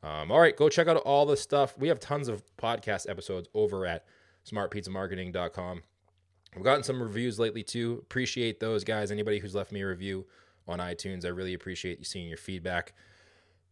Um, 0.03 0.32
all 0.32 0.40
right, 0.40 0.57
go 0.57 0.68
check 0.68 0.88
out 0.88 0.96
all 0.98 1.26
the 1.26 1.36
stuff. 1.36 1.76
We 1.76 1.88
have 1.88 2.01
tons 2.01 2.28
of 2.28 2.42
podcast 2.57 3.09
episodes 3.09 3.48
over 3.55 3.84
at 3.86 4.05
smartpizzamarketing.com. 4.51 5.82
We've 6.55 6.64
gotten 6.64 6.82
some 6.82 7.03
reviews 7.03 7.38
lately 7.38 7.62
too. 7.62 7.98
Appreciate 8.03 8.61
those 8.61 8.82
guys. 8.82 9.11
Anybody 9.11 9.38
who's 9.38 9.55
left 9.55 9.72
me 9.72 9.82
a 9.82 9.86
review 9.86 10.26
on 10.66 10.78
iTunes, 10.78 11.24
I 11.24 11.28
really 11.28 11.55
appreciate 11.55 11.98
you 11.98 12.05
seeing 12.05 12.28
your 12.28 12.38
feedback. 12.38 12.94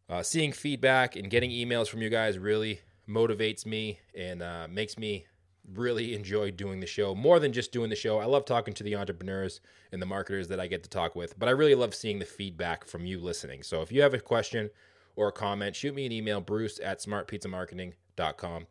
Uh, 0.09 0.23
seeing 0.23 0.53
feedback 0.53 1.17
and 1.17 1.31
getting 1.31 1.51
emails 1.51 1.89
from 1.89 2.03
you 2.03 2.09
guys 2.09 2.39
really 2.39 2.81
motivates 3.09 3.67
me 3.67 3.99
and 4.15 4.43
uh, 4.43 4.67
makes 4.71 4.97
me 4.97 5.27
really 5.75 6.15
enjoy 6.15 6.51
doing 6.51 6.81
the 6.81 6.87
show 6.87 7.15
more 7.15 7.39
than 7.39 7.53
just 7.53 7.73
doing 7.73 7.91
the 7.91 7.97
show. 7.97 8.19
I 8.19 8.25
love 8.25 8.45
talking 8.45 8.75
to 8.75 8.83
the 8.83 8.97
entrepreneurs 8.97 9.61
and 9.93 10.01
the 10.01 10.07
marketers 10.07 10.49
that 10.49 10.61
I 10.61 10.67
get 10.67 10.83
to 10.85 10.91
talk 10.91 11.15
with, 11.15 11.39
but 11.39 11.49
I 11.49 11.53
really 11.53 11.75
love 11.75 11.95
seeing 11.95 12.19
the 12.19 12.25
feedback 12.25 12.87
from 12.87 13.05
you 13.05 13.19
listening. 13.21 13.63
So 13.63 13.83
if 13.83 13.93
you 13.93 14.03
have 14.03 14.15
a 14.15 14.21
question 14.21 14.71
or 15.19 15.29
a 15.29 15.33
comment, 15.33 15.75
shoot 15.75 15.95
me 15.95 16.07
an 16.07 16.13
email, 16.13 16.41
bruce 16.41 16.79
at 16.83 17.01
smartpizzamarketing.com. 17.01 18.67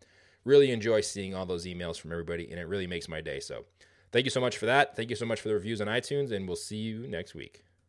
Really 0.45 0.71
enjoy 0.71 1.01
seeing 1.01 1.35
all 1.35 1.45
those 1.45 1.65
emails 1.65 1.99
from 1.99 2.13
everybody, 2.13 2.49
and 2.49 2.57
it 2.57 2.69
really 2.69 2.87
makes 2.87 3.09
my 3.09 3.19
day. 3.19 3.41
So 3.41 3.65
thank 4.13 4.23
you 4.23 4.31
so 4.31 4.39
much 4.39 4.57
for 4.57 4.65
that. 4.65 4.95
Thank 4.95 5.09
you 5.09 5.17
so 5.17 5.25
much 5.25 5.41
for 5.41 5.49
the 5.49 5.55
reviews 5.55 5.81
on 5.81 5.87
iTunes, 5.87 6.31
and 6.31 6.47
we'll 6.47 6.55
see 6.55 6.77
you 6.77 7.05
next 7.05 7.35
week. 7.35 7.66